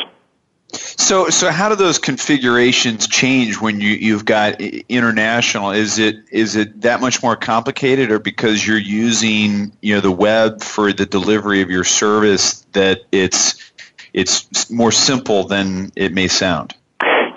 So, 0.74 1.30
so 1.30 1.50
how 1.50 1.70
do 1.70 1.76
those 1.76 1.98
configurations 1.98 3.08
change 3.08 3.62
when 3.62 3.80
you 3.80 3.92
you've 3.92 4.26
got 4.26 4.60
international? 4.60 5.72
Is 5.72 5.98
it 5.98 6.18
is 6.30 6.58
it 6.58 6.82
that 6.82 7.00
much 7.00 7.24
more 7.24 7.38
complicated, 7.38 8.12
or 8.12 8.20
because 8.20 8.68
you're 8.68 8.78
using 8.78 9.72
you 9.82 9.96
know 9.96 10.02
the 10.02 10.12
web 10.12 10.62
for 10.62 10.92
the 10.92 11.06
delivery 11.06 11.62
of 11.62 11.70
your 11.70 11.86
service 11.86 12.66
that 12.74 13.04
it's 13.14 13.57
it's 14.18 14.72
more 14.72 14.92
simple 14.92 15.44
than 15.44 15.92
it 15.96 16.12
may 16.12 16.28
sound? 16.28 16.76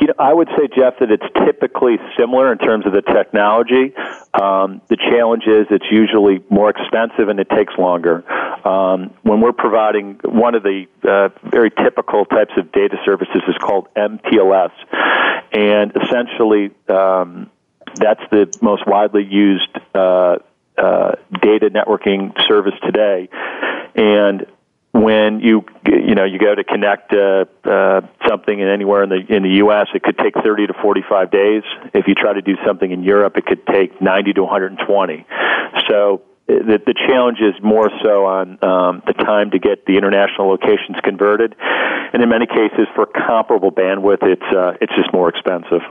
You 0.00 0.06
know, 0.06 0.14
I 0.18 0.32
would 0.32 0.48
say, 0.56 0.66
Jeff, 0.74 0.94
that 1.00 1.10
it's 1.10 1.26
typically 1.44 1.98
similar 2.18 2.50
in 2.50 2.56
terms 2.56 2.86
of 2.86 2.94
the 2.94 3.02
technology. 3.02 3.92
Um, 4.32 4.80
the 4.88 4.96
challenge 4.96 5.42
is 5.46 5.66
it's 5.70 5.84
usually 5.90 6.42
more 6.48 6.70
expensive 6.70 7.28
and 7.28 7.38
it 7.38 7.50
takes 7.50 7.74
longer. 7.76 8.24
Um, 8.66 9.12
when 9.22 9.42
we're 9.42 9.52
providing 9.52 10.20
one 10.24 10.54
of 10.54 10.62
the 10.62 10.86
uh, 11.04 11.28
very 11.50 11.70
typical 11.70 12.24
types 12.24 12.52
of 12.56 12.72
data 12.72 12.96
services 13.04 13.42
is 13.46 13.56
called 13.60 13.88
MPLS, 13.94 14.72
and 15.52 15.92
essentially 16.02 16.70
um, 16.88 17.50
that's 17.96 18.22
the 18.30 18.50
most 18.62 18.86
widely 18.86 19.24
used 19.24 19.68
uh, 19.94 20.36
uh, 20.78 21.12
data 21.42 21.68
networking 21.68 22.32
service 22.48 22.74
today. 22.82 23.28
And 23.94 24.46
when 24.92 25.40
you 25.40 25.64
you 25.86 26.14
know 26.14 26.24
you 26.24 26.38
go 26.38 26.54
to 26.54 26.64
connect 26.64 27.12
uh, 27.12 27.44
uh, 27.64 28.00
something 28.28 28.58
in 28.58 28.68
anywhere 28.68 29.04
in 29.04 29.08
the 29.08 29.20
in 29.28 29.42
the 29.42 29.62
U.S., 29.64 29.86
it 29.94 30.02
could 30.02 30.18
take 30.18 30.34
30 30.34 30.66
to 30.66 30.74
45 30.82 31.30
days. 31.30 31.62
If 31.94 32.06
you 32.08 32.14
try 32.14 32.32
to 32.32 32.42
do 32.42 32.56
something 32.66 32.90
in 32.90 33.02
Europe, 33.04 33.36
it 33.36 33.46
could 33.46 33.64
take 33.66 34.02
90 34.02 34.32
to 34.34 34.42
120. 34.42 35.26
So 35.88 36.22
the, 36.48 36.82
the 36.84 36.94
challenge 37.06 37.38
is 37.38 37.54
more 37.62 37.90
so 38.02 38.26
on 38.26 38.58
um, 38.62 39.02
the 39.06 39.12
time 39.12 39.52
to 39.52 39.58
get 39.58 39.86
the 39.86 39.96
international 39.96 40.48
locations 40.48 40.98
converted, 41.04 41.54
and 42.12 42.22
in 42.22 42.28
many 42.28 42.46
cases, 42.46 42.88
for 42.94 43.06
comparable 43.06 43.70
bandwidth, 43.70 44.22
it's 44.22 44.56
uh, 44.56 44.74
it's 44.80 44.94
just 44.96 45.12
more 45.12 45.28
expensive. 45.28 45.82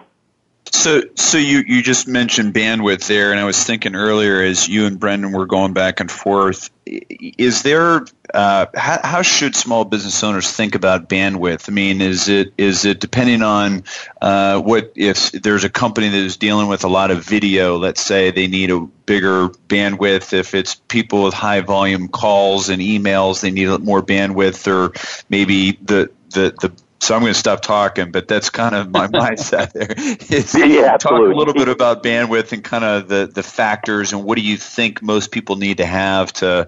So, 0.79 1.01
so 1.13 1.37
you, 1.37 1.61
you 1.67 1.83
just 1.83 2.07
mentioned 2.07 2.53
bandwidth 2.53 3.05
there, 3.05 3.31
and 3.31 3.39
I 3.39 3.43
was 3.43 3.61
thinking 3.61 3.95
earlier 3.95 4.41
as 4.41 4.69
you 4.69 4.85
and 4.85 4.97
Brendan 4.97 5.33
were 5.33 5.45
going 5.45 5.73
back 5.73 5.99
and 5.99 6.09
forth. 6.09 6.69
Is 6.85 7.63
there 7.63 8.05
uh, 8.33 8.67
how, 8.73 8.99
how 9.03 9.21
should 9.21 9.57
small 9.57 9.83
business 9.83 10.23
owners 10.23 10.49
think 10.49 10.75
about 10.75 11.09
bandwidth? 11.09 11.67
I 11.67 11.73
mean, 11.73 11.99
is 11.99 12.29
it 12.29 12.53
is 12.57 12.85
it 12.85 13.01
depending 13.01 13.41
on 13.41 13.83
uh, 14.21 14.61
what 14.61 14.93
if 14.95 15.33
there's 15.33 15.65
a 15.65 15.69
company 15.69 16.07
that 16.07 16.17
is 16.17 16.37
dealing 16.37 16.69
with 16.69 16.85
a 16.85 16.89
lot 16.89 17.11
of 17.11 17.25
video? 17.25 17.77
Let's 17.77 18.01
say 18.01 18.31
they 18.31 18.47
need 18.47 18.71
a 18.71 18.79
bigger 18.79 19.49
bandwidth. 19.49 20.31
If 20.31 20.53
it's 20.55 20.75
people 20.75 21.23
with 21.25 21.33
high 21.33 21.59
volume 21.59 22.07
calls 22.07 22.69
and 22.69 22.81
emails, 22.81 23.41
they 23.41 23.51
need 23.51 23.67
more 23.79 24.01
bandwidth, 24.01 24.65
or 24.65 24.93
maybe 25.27 25.73
the 25.73 26.09
the 26.29 26.55
the 26.61 26.71
so 27.01 27.15
I'm 27.15 27.21
going 27.21 27.33
to 27.33 27.39
stop 27.39 27.61
talking, 27.61 28.11
but 28.11 28.27
that's 28.27 28.49
kind 28.49 28.75
of 28.75 28.91
my 28.91 29.07
mindset 29.07 29.73
there. 29.73 29.93
Is 30.35 30.55
yeah, 30.55 30.97
talk 30.97 31.13
a 31.13 31.15
little 31.15 31.53
bit 31.53 31.67
about 31.67 32.03
bandwidth 32.03 32.51
and 32.51 32.63
kind 32.63 32.83
of 32.83 33.07
the, 33.07 33.29
the 33.33 33.43
factors 33.43 34.13
and 34.13 34.23
what 34.23 34.37
do 34.37 34.43
you 34.43 34.57
think 34.57 35.01
most 35.01 35.31
people 35.31 35.55
need 35.55 35.77
to 35.77 35.85
have 35.85 36.33
to 36.33 36.67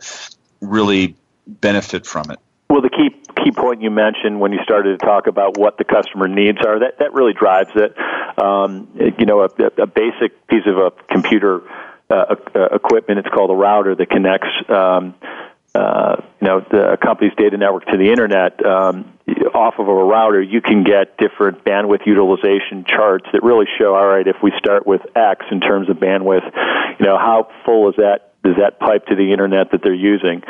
really 0.62 1.16
benefit 1.48 2.06
from 2.06 2.32
it? 2.32 2.40
Well, 2.70 2.82
the 2.82 2.90
key 2.90 3.10
key 3.44 3.52
point 3.52 3.82
you 3.82 3.92
mentioned 3.92 4.40
when 4.40 4.54
you 4.54 4.60
started 4.64 4.98
to 5.00 5.06
talk 5.06 5.28
about 5.28 5.58
what 5.58 5.78
the 5.78 5.84
customer 5.84 6.28
needs 6.28 6.60
are 6.66 6.80
that 6.80 7.00
that 7.00 7.14
really 7.14 7.34
drives 7.34 7.72
it. 7.76 7.96
Um, 8.42 8.88
you 9.20 9.26
know, 9.26 9.42
a, 9.42 9.50
a 9.78 9.88
basic 9.88 10.48
piece 10.48 10.66
of 10.66 10.78
a 10.78 10.92
computer 11.12 11.62
uh, 12.10 12.36
equipment. 12.72 13.20
It's 13.20 13.30
called 13.30 13.50
a 13.52 13.56
router 13.56 13.96
that 13.96 14.10
connects. 14.10 14.48
Um, 14.70 15.16
uh, 15.74 16.18
you 16.42 16.48
know, 16.48 16.60
the 16.60 16.98
company's 17.02 17.34
data 17.38 17.58
network 17.58 17.86
to 17.86 17.98
the 17.98 18.10
internet, 18.10 18.64
um, 18.66 19.14
off 19.54 19.76
of 19.78 19.88
a 19.88 19.94
router, 19.94 20.42
you 20.42 20.62
can 20.62 20.84
get 20.84 21.18
different 21.18 21.64
bandwidth 21.64 22.06
utilization 22.06 22.86
charts 22.86 23.26
that 23.34 23.44
really 23.44 23.66
show, 23.78 23.96
all 23.96 24.08
right, 24.08 24.28
if 24.28 24.38
we 24.44 24.52
start 24.58 24.86
with 24.86 25.02
X 25.16 25.46
in 25.52 25.60
terms 25.60 25.90
of 25.90 25.98
bandwidth, 25.98 26.46
you 27.00 27.06
know, 27.06 27.18
how 27.18 27.50
full 27.66 27.90
is 27.90 27.96
that 27.98 28.32
is 28.44 28.56
that 28.58 28.80
pipe 28.80 29.06
to 29.06 29.16
the 29.16 29.32
internet 29.32 29.70
that 29.72 29.82
they're 29.84 29.94
using? 29.94 30.42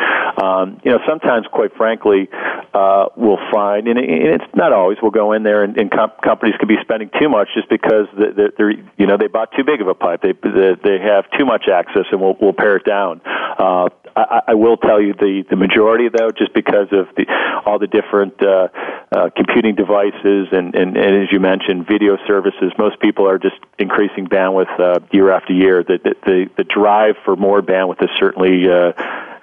Um, 0.42 0.80
you 0.84 0.92
know, 0.92 1.00
sometimes, 1.06 1.46
quite 1.52 1.76
frankly, 1.76 2.30
uh, 2.74 3.08
we'll 3.18 3.42
find, 3.52 3.88
and 3.90 4.00
it's 4.00 4.46
not 4.56 4.72
always. 4.72 4.98
We'll 5.02 5.12
go 5.12 5.34
in 5.34 5.44
there, 5.44 5.64
and, 5.64 5.78
and 5.78 5.92
comp- 5.92 6.22
companies 6.22 6.56
could 6.58 6.70
be 6.70 6.78
spending 6.82 7.10
too 7.20 7.28
much 7.28 7.50
just 7.54 7.68
because 7.70 8.08
they're, 8.18 8.52
they're, 8.58 8.72
you 8.72 9.08
know, 9.08 9.18
they 9.18 9.28
bought 9.28 9.52
too 9.58 9.66
big 9.66 9.82
of 9.82 9.88
a 9.88 9.94
pipe. 9.94 10.22
They 10.22 10.32
they 10.32 11.00
have 11.04 11.26
too 11.38 11.46
much 11.46 11.68
access, 11.68 12.06
and 12.12 12.22
we'll 12.22 12.38
we'll 12.40 12.54
pare 12.54 12.78
it 12.78 12.86
down. 12.86 13.20
Uh, 13.26 13.90
I, 14.16 14.42
I 14.50 14.54
will 14.56 14.78
tell 14.78 15.02
you 15.02 15.14
the 15.14 15.44
the 15.50 15.56
majority, 15.56 16.10
though, 16.10 16.30
just 16.32 16.54
because 16.54 16.88
of 16.92 17.08
the 17.16 17.26
all 17.66 17.80
the 17.80 17.88
different 17.88 18.42
uh, 18.44 18.68
uh, 19.12 19.30
computing 19.36 19.76
devices 19.76 20.48
and, 20.52 20.76
and 20.76 20.98
and 20.98 21.24
as 21.24 21.32
you 21.32 21.40
mentioned, 21.40 21.88
video 21.88 22.18
services. 22.28 22.72
Most 22.78 23.00
people 23.00 23.28
are 23.28 23.38
just 23.38 23.56
increasing 23.80 24.28
bandwidth 24.28 24.80
uh, 24.80 25.00
year 25.12 25.32
after 25.32 25.54
year. 25.54 25.84
The, 25.84 26.00
the 26.26 26.50
the 26.58 26.64
drive 26.64 27.16
for 27.24 27.36
more 27.36 27.62
bandwidth 27.62 28.04
is 28.04 28.10
certainly 28.20 28.70
uh, 28.70 28.94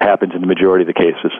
happens 0.00 0.34
in 0.34 0.40
the 0.40 0.46
majority 0.46 0.82
of 0.82 0.88
the 0.88 0.94
cases. 0.94 1.32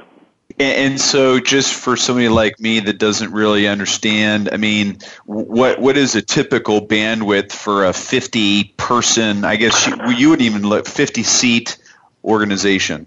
And 0.58 1.00
so, 1.00 1.38
just 1.38 1.72
for 1.72 1.96
somebody 1.96 2.28
like 2.28 2.58
me 2.58 2.80
that 2.80 2.98
doesn't 2.98 3.32
really 3.32 3.68
understand, 3.68 4.48
I 4.50 4.56
mean, 4.56 4.98
what 5.24 5.78
what 5.78 5.96
is 5.96 6.16
a 6.16 6.22
typical 6.22 6.84
bandwidth 6.86 7.52
for 7.52 7.84
a 7.84 7.92
fifty 7.92 8.64
person? 8.64 9.44
I 9.44 9.56
guess 9.56 9.86
you, 9.86 10.10
you 10.10 10.30
would 10.30 10.40
even 10.40 10.62
look 10.62 10.86
fifty 10.86 11.22
seat 11.22 11.78
organization. 12.24 13.06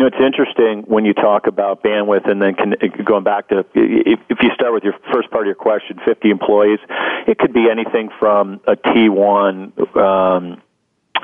You 0.00 0.08
know, 0.08 0.16
it's 0.16 0.24
interesting 0.24 0.84
when 0.86 1.04
you 1.04 1.12
talk 1.12 1.46
about 1.46 1.82
bandwidth, 1.82 2.26
and 2.26 2.40
then 2.40 2.54
can, 2.54 2.74
going 3.04 3.22
back 3.22 3.48
to 3.48 3.66
if, 3.74 4.18
if 4.30 4.38
you 4.40 4.48
start 4.54 4.72
with 4.72 4.82
your 4.82 4.94
first 5.12 5.30
part 5.30 5.42
of 5.42 5.46
your 5.46 5.54
question, 5.54 6.00
50 6.02 6.30
employees, 6.30 6.78
it 7.26 7.36
could 7.36 7.52
be 7.52 7.68
anything 7.70 8.08
from 8.18 8.62
a 8.66 8.76
T1 8.76 9.96
um, 9.98 10.62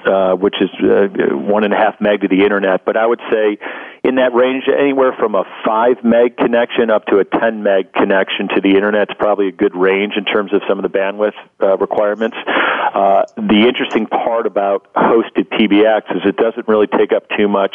uh, 0.04 0.34
which 0.34 0.56
is 0.60 0.70
uh, 0.82 1.34
one 1.34 1.64
and 1.64 1.72
a 1.72 1.76
half 1.76 2.00
meg 2.00 2.20
to 2.20 2.28
the 2.28 2.42
internet. 2.42 2.84
But 2.84 2.96
I 2.96 3.06
would 3.06 3.20
say 3.30 3.58
in 4.04 4.16
that 4.16 4.34
range, 4.34 4.64
anywhere 4.68 5.12
from 5.18 5.34
a 5.34 5.44
five 5.64 6.04
meg 6.04 6.36
connection 6.36 6.90
up 6.90 7.06
to 7.06 7.18
a 7.18 7.24
10 7.24 7.62
meg 7.62 7.92
connection 7.92 8.48
to 8.54 8.60
the 8.60 8.76
internet 8.76 9.10
is 9.10 9.16
probably 9.18 9.48
a 9.48 9.52
good 9.52 9.74
range 9.74 10.14
in 10.16 10.24
terms 10.24 10.52
of 10.52 10.62
some 10.68 10.78
of 10.78 10.82
the 10.82 10.96
bandwidth 10.96 11.34
uh, 11.60 11.76
requirements. 11.78 12.36
Uh, 12.46 13.24
the 13.36 13.66
interesting 13.66 14.06
part 14.06 14.46
about 14.46 14.92
hosted 14.94 15.48
PBX 15.50 16.16
is 16.16 16.22
it 16.24 16.36
doesn't 16.36 16.68
really 16.68 16.86
take 16.86 17.12
up 17.12 17.24
too 17.36 17.48
much 17.48 17.74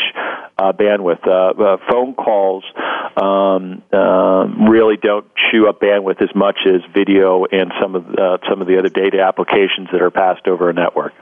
uh, 0.58 0.72
bandwidth. 0.72 1.28
Uh, 1.28 1.52
uh, 1.62 1.78
phone 1.90 2.14
calls 2.14 2.64
um, 3.18 3.84
uh, 3.92 4.46
really 4.70 4.98
don't 4.98 5.26
chew 5.52 5.68
up 5.68 5.82
bandwidth 5.82 6.22
as 6.22 6.34
much 6.34 6.60
as 6.66 6.82
video 6.94 7.46
and 7.46 7.74
some 7.82 7.96
of 7.96 8.08
uh, 8.08 8.38
some 8.50 8.62
of 8.62 8.68
the 8.68 8.78
other 8.80 8.90
data 8.90 9.22
applications 9.22 9.90
that 9.92 10.02
are 10.02 10.12
passed 10.12 10.48
over 10.48 10.70
a 10.70 10.74
network. 10.74 11.14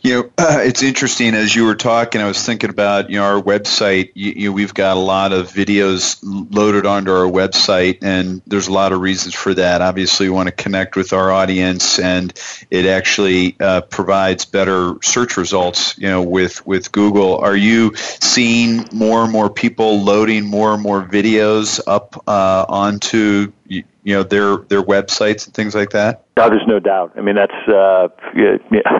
You 0.00 0.14
know, 0.14 0.30
uh, 0.38 0.60
it's 0.62 0.84
interesting 0.84 1.34
as 1.34 1.54
you 1.56 1.64
were 1.64 1.74
talking. 1.74 2.20
I 2.20 2.28
was 2.28 2.44
thinking 2.44 2.70
about 2.70 3.10
you 3.10 3.18
know 3.18 3.24
our 3.24 3.42
website. 3.42 4.12
You, 4.14 4.32
you 4.36 4.52
we've 4.52 4.72
got 4.72 4.96
a 4.96 5.00
lot 5.00 5.32
of 5.32 5.48
videos 5.48 6.18
loaded 6.22 6.86
onto 6.86 7.10
our 7.10 7.28
website, 7.28 7.98
and 8.02 8.40
there's 8.46 8.68
a 8.68 8.72
lot 8.72 8.92
of 8.92 9.00
reasons 9.00 9.34
for 9.34 9.54
that. 9.54 9.82
Obviously, 9.82 10.28
we 10.28 10.34
want 10.34 10.46
to 10.46 10.52
connect 10.52 10.94
with 10.94 11.12
our 11.12 11.32
audience, 11.32 11.98
and 11.98 12.32
it 12.70 12.86
actually 12.86 13.56
uh, 13.58 13.80
provides 13.80 14.44
better 14.44 14.94
search 15.02 15.36
results. 15.36 15.98
You 15.98 16.06
know, 16.06 16.22
with 16.22 16.64
with 16.64 16.92
Google, 16.92 17.38
are 17.38 17.56
you 17.56 17.96
seeing 17.96 18.88
more 18.92 19.24
and 19.24 19.32
more 19.32 19.50
people 19.50 20.04
loading 20.04 20.46
more 20.46 20.74
and 20.74 20.82
more 20.82 21.02
videos 21.02 21.80
up 21.88 22.22
uh, 22.28 22.64
onto 22.68 23.52
you 23.68 23.84
know 24.04 24.22
their 24.22 24.56
their 24.56 24.82
websites 24.82 25.46
and 25.46 25.54
things 25.54 25.74
like 25.74 25.90
that? 25.90 26.24
No, 26.36 26.48
there's 26.48 26.66
no 26.66 26.78
doubt. 26.78 27.12
I 27.16 27.20
mean, 27.20 27.34
that's 27.34 27.68
uh, 27.68 28.08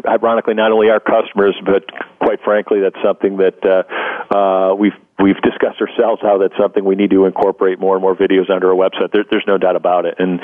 ironically 0.06 0.54
not 0.54 0.72
only 0.72 0.90
our 0.90 1.00
customers, 1.00 1.56
but 1.64 1.84
quite 2.20 2.40
frankly, 2.42 2.80
that's 2.80 3.02
something 3.02 3.38
that 3.38 3.64
uh, 3.64 4.34
uh, 4.36 4.74
we've 4.74 4.92
we've 5.18 5.40
discussed 5.42 5.80
ourselves 5.80 6.22
how 6.22 6.38
that's 6.38 6.56
something 6.56 6.84
we 6.84 6.94
need 6.94 7.10
to 7.10 7.24
incorporate 7.24 7.78
more 7.80 7.94
and 7.94 8.02
more 8.02 8.14
videos 8.14 8.50
under 8.50 8.70
our 8.70 8.76
website. 8.76 9.12
There, 9.12 9.24
there's 9.30 9.46
no 9.46 9.58
doubt 9.58 9.76
about 9.76 10.04
it. 10.04 10.14
And 10.18 10.40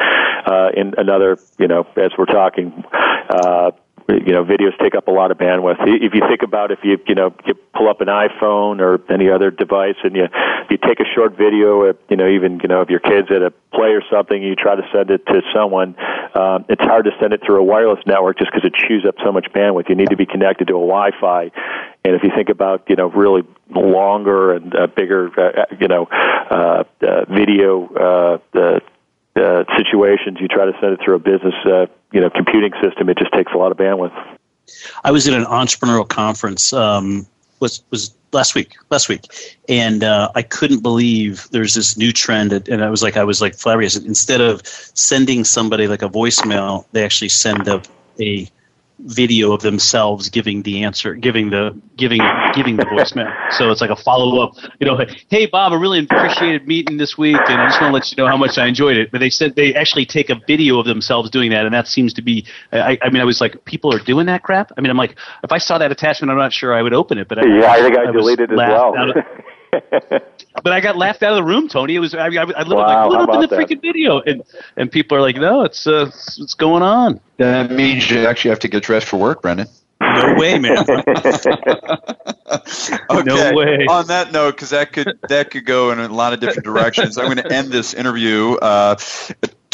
uh, 0.46 0.70
in 0.76 0.94
another, 0.98 1.38
you 1.58 1.68
know, 1.68 1.86
as 1.96 2.10
we're 2.18 2.26
talking, 2.26 2.84
uh, 3.28 3.70
you 4.08 4.32
know 4.32 4.44
videos 4.44 4.76
take 4.78 4.94
up 4.94 5.08
a 5.08 5.10
lot 5.10 5.30
of 5.30 5.38
bandwidth. 5.38 5.76
If 5.80 6.14
you 6.14 6.20
think 6.28 6.42
about 6.42 6.70
if 6.70 6.80
you 6.82 6.98
you 7.06 7.14
know 7.14 7.34
you 7.46 7.54
pull 7.74 7.88
up 7.88 8.00
an 8.00 8.08
iphone 8.08 8.80
or 8.80 9.00
any 9.12 9.30
other 9.30 9.50
device 9.50 9.96
and 10.04 10.14
you 10.14 10.28
you 10.70 10.76
take 10.76 11.00
a 11.00 11.04
short 11.14 11.36
video 11.36 11.82
of, 11.82 11.98
you 12.08 12.16
know 12.16 12.28
even 12.28 12.60
you 12.62 12.68
know 12.68 12.80
of 12.80 12.90
your 12.90 13.00
kids 13.00 13.28
at 13.30 13.42
a 13.42 13.50
play 13.72 13.90
or 13.90 14.02
something 14.10 14.42
you 14.42 14.54
try 14.54 14.76
to 14.76 14.86
send 14.92 15.10
it 15.10 15.24
to 15.26 15.40
someone 15.54 15.96
um, 16.34 16.64
it's 16.68 16.82
hard 16.82 17.04
to 17.04 17.12
send 17.20 17.32
it 17.32 17.40
through 17.44 17.60
a 17.60 17.64
wireless 17.64 18.00
network 18.06 18.38
just 18.38 18.50
because 18.52 18.66
it 18.66 18.74
chews 18.74 19.04
up 19.06 19.14
so 19.24 19.30
much 19.32 19.46
bandwidth. 19.54 19.88
You 19.88 19.94
need 19.94 20.10
to 20.10 20.16
be 20.16 20.26
connected 20.26 20.68
to 20.68 20.74
a 20.74 20.86
wi-fi. 20.86 21.50
And 22.04 22.14
if 22.14 22.22
you 22.22 22.30
think 22.34 22.48
about 22.48 22.84
you 22.88 22.96
know 22.96 23.06
really 23.06 23.42
longer 23.70 24.52
and 24.52 24.74
uh, 24.74 24.86
bigger 24.88 25.30
uh 25.40 25.64
you 25.80 25.88
know 25.88 26.04
uh, 26.04 26.84
uh, 27.00 27.24
video 27.30 27.88
uh, 27.94 28.58
uh, 28.58 28.80
uh, 29.36 29.64
situations, 29.76 30.38
you 30.40 30.48
try 30.48 30.64
to 30.64 30.72
send 30.80 30.92
it 30.92 31.00
through 31.04 31.16
a 31.16 31.18
business, 31.18 31.54
uh, 31.66 31.86
you 32.12 32.20
know, 32.20 32.30
computing 32.30 32.72
system. 32.82 33.08
It 33.08 33.18
just 33.18 33.32
takes 33.32 33.52
a 33.52 33.56
lot 33.56 33.72
of 33.72 33.78
bandwidth. 33.78 34.14
I 35.02 35.10
was 35.10 35.26
at 35.28 35.34
an 35.34 35.44
entrepreneurial 35.44 36.08
conference. 36.08 36.72
Um, 36.72 37.26
was 37.60 37.82
was 37.90 38.14
last 38.32 38.54
week, 38.54 38.74
last 38.90 39.08
week, 39.08 39.22
and 39.68 40.04
uh, 40.04 40.30
I 40.34 40.42
couldn't 40.42 40.80
believe 40.80 41.48
there's 41.50 41.74
this 41.74 41.96
new 41.96 42.12
trend. 42.12 42.52
And 42.68 42.82
I 42.82 42.90
was 42.90 43.02
like, 43.02 43.16
I 43.16 43.24
was 43.24 43.40
like 43.40 43.54
flabbergasted. 43.54 44.04
Instead 44.04 44.40
of 44.40 44.62
sending 44.66 45.44
somebody 45.44 45.88
like 45.88 46.02
a 46.02 46.08
voicemail, 46.08 46.84
they 46.92 47.04
actually 47.04 47.30
send 47.30 47.68
a 47.68 47.82
a 48.20 48.48
video 49.00 49.52
of 49.52 49.62
themselves 49.62 50.28
giving 50.28 50.62
the 50.62 50.84
answer, 50.84 51.14
giving 51.14 51.50
the 51.50 51.78
giving 51.96 52.20
giving 52.54 52.76
the 52.76 52.84
voicemail. 52.84 53.32
So 53.52 53.70
it's 53.70 53.80
like 53.80 53.90
a 53.90 53.96
follow 53.96 54.42
up. 54.42 54.54
You 54.78 54.86
know, 54.86 55.04
hey 55.28 55.46
Bob, 55.46 55.72
I 55.72 55.76
really 55.76 56.00
appreciated 56.00 56.66
meeting 56.66 56.96
this 56.96 57.18
week, 57.18 57.36
and 57.36 57.60
I 57.60 57.68
just 57.68 57.80
want 57.80 57.90
to 57.90 57.94
let 57.94 58.10
you 58.10 58.16
know 58.16 58.28
how 58.28 58.36
much 58.36 58.56
I 58.58 58.66
enjoyed 58.66 58.96
it. 58.96 59.10
But 59.10 59.18
they 59.18 59.30
said 59.30 59.56
they 59.56 59.74
actually 59.74 60.06
take 60.06 60.30
a 60.30 60.40
video 60.46 60.78
of 60.78 60.86
themselves 60.86 61.30
doing 61.30 61.50
that, 61.50 61.64
and 61.66 61.74
that 61.74 61.88
seems 61.88 62.14
to 62.14 62.22
be. 62.22 62.46
I, 62.72 62.98
I 63.02 63.10
mean, 63.10 63.20
I 63.20 63.24
was 63.24 63.40
like, 63.40 63.64
people 63.64 63.92
are 63.92 63.98
doing 63.98 64.26
that 64.26 64.42
crap. 64.42 64.72
I 64.76 64.80
mean, 64.80 64.90
I'm 64.90 64.96
like, 64.96 65.16
if 65.42 65.52
I 65.52 65.58
saw 65.58 65.78
that 65.78 65.90
attachment, 65.90 66.30
I'm 66.30 66.38
not 66.38 66.52
sure 66.52 66.72
I 66.72 66.82
would 66.82 66.94
open 66.94 67.18
it. 67.18 67.28
But 67.28 67.38
yeah, 67.38 67.66
I, 67.66 67.76
I 67.76 67.82
think 67.82 67.98
I, 67.98 68.08
I 68.08 68.12
deleted 68.12 68.50
it 68.50 68.52
as 68.52 68.58
well. 68.58 68.94
but 70.62 70.72
I 70.72 70.80
got 70.80 70.96
laughed 70.96 71.22
out 71.22 71.32
of 71.32 71.36
the 71.36 71.44
room, 71.44 71.68
Tony. 71.68 71.96
It 71.96 72.00
was 72.00 72.14
I, 72.14 72.26
I, 72.26 72.26
I 72.26 72.28
literally 72.42 72.74
wow, 72.74 73.08
like, 73.08 73.26
look 73.26 73.34
in 73.34 73.40
the 73.40 73.46
that? 73.48 73.58
freaking 73.58 73.82
video, 73.82 74.20
and 74.20 74.42
and 74.76 74.90
people 74.90 75.16
are 75.16 75.20
like, 75.20 75.36
no, 75.36 75.62
it's 75.62 75.86
uh, 75.86 76.10
what's 76.38 76.54
going 76.54 76.82
on. 76.82 77.20
That 77.38 77.70
means 77.70 78.10
you 78.10 78.26
actually 78.26 78.50
have 78.50 78.60
to 78.60 78.68
get 78.68 78.82
dressed 78.82 79.06
for 79.06 79.18
work, 79.18 79.42
Brendan. 79.42 79.68
No 80.00 80.34
way, 80.36 80.58
man. 80.58 80.78
okay. 80.88 81.04
No 83.24 83.52
way. 83.54 83.86
On 83.88 84.06
that 84.08 84.30
note, 84.32 84.56
because 84.56 84.70
that 84.70 84.92
could 84.92 85.18
that 85.28 85.50
could 85.50 85.64
go 85.64 85.90
in 85.92 85.98
a 85.98 86.08
lot 86.08 86.32
of 86.32 86.40
different 86.40 86.64
directions. 86.64 87.16
I'm 87.18 87.26
going 87.26 87.38
to 87.38 87.52
end 87.52 87.68
this 87.68 87.94
interview. 87.94 88.54
Uh, 88.54 88.96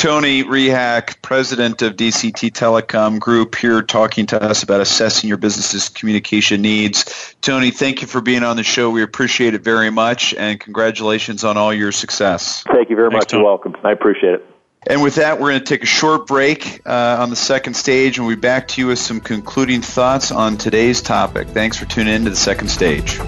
Tony 0.01 0.43
Rehak, 0.45 1.21
president 1.21 1.83
of 1.83 1.95
DCT 1.95 2.53
Telecom 2.53 3.21
Group, 3.21 3.55
here 3.55 3.83
talking 3.83 4.25
to 4.25 4.43
us 4.43 4.63
about 4.63 4.81
assessing 4.81 5.29
your 5.29 5.37
business's 5.37 5.91
communication 5.91 6.63
needs. 6.63 7.35
Tony, 7.43 7.71
thank 7.71 8.01
you 8.01 8.07
for 8.07 8.23
being 8.23 8.43
on 8.43 8.57
the 8.57 8.63
show. 8.63 8.89
We 8.89 9.03
appreciate 9.03 9.53
it 9.53 9.61
very 9.61 9.91
much, 9.91 10.33
and 10.33 10.59
congratulations 10.59 11.45
on 11.45 11.59
all 11.59 11.75
your 11.75 11.93
success. 11.93 12.65
Thank 12.73 12.89
you 12.89 12.97
very 12.97 13.11
Thanks, 13.11 13.27
much. 13.27 13.33
You're 13.35 13.45
welcome. 13.45 13.77
I 13.85 13.93
appreciate 13.93 14.37
it. 14.37 14.47
And 14.87 15.03
with 15.03 15.17
that, 15.17 15.39
we're 15.39 15.51
going 15.51 15.61
to 15.61 15.67
take 15.67 15.83
a 15.83 15.87
short 15.87 16.27
break 16.27 16.81
uh, 16.87 17.19
on 17.21 17.29
the 17.29 17.37
second 17.37 17.75
stage, 17.75 18.17
and 18.17 18.27
we'll 18.27 18.37
be 18.37 18.41
back 18.41 18.69
to 18.69 18.81
you 18.81 18.87
with 18.87 18.99
some 18.99 19.21
concluding 19.21 19.83
thoughts 19.83 20.33
on 20.33 20.57
today's 20.57 21.03
topic. 21.03 21.49
Thanks 21.49 21.77
for 21.77 21.85
tuning 21.85 22.15
in 22.15 22.25
to 22.25 22.31
the 22.31 22.37
second 22.37 22.69
stage. 22.69 23.21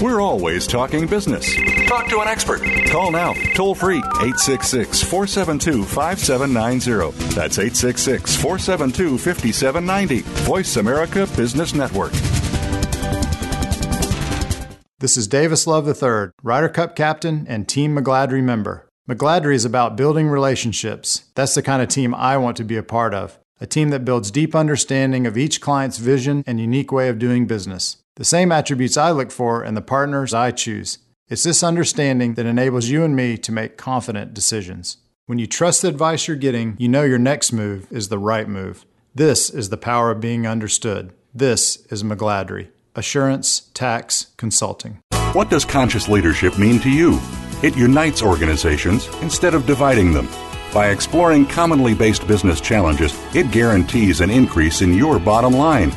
We're 0.00 0.22
always 0.22 0.66
talking 0.66 1.06
business. 1.06 1.54
Talk 1.86 2.08
to 2.08 2.20
an 2.20 2.28
expert. 2.28 2.62
Call 2.88 3.10
now, 3.10 3.34
toll 3.54 3.74
free, 3.74 3.98
866 3.98 5.02
472 5.02 5.84
5790. 5.84 7.34
That's 7.34 7.58
866 7.58 8.34
472 8.36 9.18
5790. 9.18 10.20
Voice 10.46 10.76
America 10.78 11.28
Business 11.36 11.74
Network. 11.74 12.12
This 15.00 15.18
is 15.18 15.28
Davis 15.28 15.66
Love 15.66 15.86
III, 15.86 16.30
Ryder 16.42 16.70
Cup 16.70 16.96
captain 16.96 17.44
and 17.46 17.68
Team 17.68 17.94
McGladrey 17.94 18.42
member. 18.42 18.88
McGladrey 19.06 19.54
is 19.54 19.66
about 19.66 19.98
building 19.98 20.28
relationships. 20.28 21.24
That's 21.34 21.54
the 21.54 21.62
kind 21.62 21.82
of 21.82 21.90
team 21.90 22.14
I 22.14 22.38
want 22.38 22.56
to 22.56 22.64
be 22.64 22.78
a 22.78 22.82
part 22.82 23.12
of. 23.12 23.38
A 23.60 23.66
team 23.66 23.90
that 23.90 24.06
builds 24.06 24.30
deep 24.30 24.54
understanding 24.54 25.26
of 25.26 25.36
each 25.36 25.60
client's 25.60 25.98
vision 25.98 26.42
and 26.46 26.58
unique 26.58 26.90
way 26.90 27.10
of 27.10 27.18
doing 27.18 27.46
business. 27.46 27.98
The 28.16 28.24
same 28.24 28.52
attributes 28.52 28.96
I 28.96 29.12
look 29.12 29.30
for 29.30 29.64
in 29.64 29.74
the 29.74 29.80
partners 29.80 30.34
I 30.34 30.50
choose. 30.50 30.98
It's 31.28 31.44
this 31.44 31.62
understanding 31.62 32.34
that 32.34 32.46
enables 32.46 32.88
you 32.88 33.04
and 33.04 33.14
me 33.14 33.38
to 33.38 33.52
make 33.52 33.76
confident 33.76 34.34
decisions. 34.34 34.96
When 35.26 35.38
you 35.38 35.46
trust 35.46 35.82
the 35.82 35.88
advice 35.88 36.26
you're 36.26 36.36
getting, 36.36 36.74
you 36.78 36.88
know 36.88 37.04
your 37.04 37.18
next 37.18 37.52
move 37.52 37.86
is 37.92 38.08
the 38.08 38.18
right 38.18 38.48
move. 38.48 38.84
This 39.14 39.48
is 39.48 39.68
the 39.68 39.76
power 39.76 40.10
of 40.10 40.20
being 40.20 40.44
understood. 40.44 41.12
This 41.32 41.86
is 41.86 42.02
McGladrey. 42.02 42.70
Assurance 42.96 43.70
Tax 43.74 44.26
Consulting. 44.36 44.98
What 45.32 45.48
does 45.48 45.64
conscious 45.64 46.08
leadership 46.08 46.58
mean 46.58 46.80
to 46.80 46.90
you? 46.90 47.20
It 47.62 47.76
unites 47.76 48.22
organizations 48.22 49.06
instead 49.22 49.54
of 49.54 49.66
dividing 49.66 50.12
them. 50.12 50.28
By 50.74 50.88
exploring 50.88 51.46
commonly 51.46 51.94
based 51.94 52.26
business 52.26 52.60
challenges, 52.60 53.16
it 53.34 53.52
guarantees 53.52 54.20
an 54.20 54.30
increase 54.30 54.82
in 54.82 54.94
your 54.94 55.20
bottom 55.20 55.52
line 55.52 55.92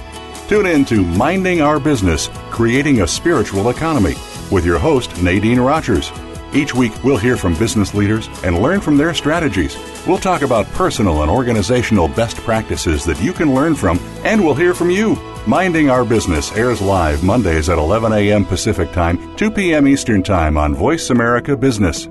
Tune 0.54 0.68
in 0.68 0.86
to 0.86 1.04
Minding 1.04 1.62
Our 1.62 1.80
Business 1.80 2.30
Creating 2.52 3.02
a 3.02 3.08
Spiritual 3.08 3.70
Economy 3.70 4.14
with 4.52 4.64
your 4.64 4.78
host, 4.78 5.20
Nadine 5.20 5.60
Rogers. 5.60 6.12
Each 6.54 6.76
week, 6.76 6.94
we'll 7.04 7.18
hear 7.18 7.36
from 7.38 7.56
business 7.56 7.96
leaders 7.96 8.30
and 8.44 8.62
learn 8.62 8.80
from 8.80 8.96
their 8.96 9.16
strategies. 9.16 9.76
We'll 10.06 10.20
talk 10.20 10.44
about 10.44 10.68
personal 10.74 11.24
and 11.24 11.32
organizational 11.32 12.08
best 12.08 12.38
practices 12.38 13.04
that 13.06 13.20
you 13.20 13.34
can 13.34 13.56
learn 13.56 13.74
from, 13.74 13.98
and 14.24 14.40
we'll 14.46 14.54
hear 14.54 14.76
from 14.76 14.92
you. 14.92 15.16
Minding 15.48 15.90
Our 15.90 16.06
Business 16.06 16.52
airs 16.52 16.84
live 16.84 17.24
Mondays 17.24 17.68
at 17.68 17.80
11 17.80 18.14
a.m. 18.14 18.46
Pacific 18.46 18.92
Time, 18.92 19.36
2 19.38 19.50
p.m. 19.50 19.88
Eastern 19.88 20.22
Time 20.22 20.56
on 20.56 20.76
Voice 20.76 21.10
America 21.10 21.58
Business. 21.58 22.08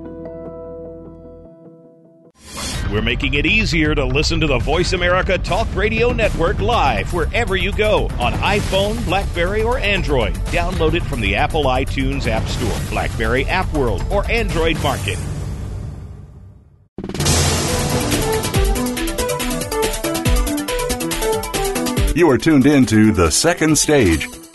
We're 2.93 3.01
making 3.01 3.33
it 3.33 3.47
easier 3.47 3.95
to 3.95 4.05
listen 4.05 4.39
to 4.41 4.45
the 4.45 4.59
Voice 4.59 4.93
America 4.93 5.39
Talk 5.39 5.67
Radio 5.73 6.11
Network 6.13 6.59
live 6.59 7.11
wherever 7.11 7.55
you 7.55 7.71
go 7.71 8.03
on 8.19 8.33
iPhone, 8.33 9.03
Blackberry, 9.05 9.63
or 9.63 9.79
Android. 9.79 10.35
Download 10.51 10.93
it 10.93 11.01
from 11.01 11.19
the 11.19 11.33
Apple 11.33 11.63
iTunes 11.63 12.27
App 12.27 12.47
Store, 12.47 12.89
Blackberry 12.91 13.45
App 13.45 13.73
World, 13.73 14.05
or 14.11 14.29
Android 14.29 14.79
Market. 14.83 15.17
You 22.15 22.29
are 22.29 22.37
tuned 22.37 22.67
in 22.67 22.85
to 22.85 23.11
The 23.11 23.31
Second 23.31 23.75
Stage 23.79 24.27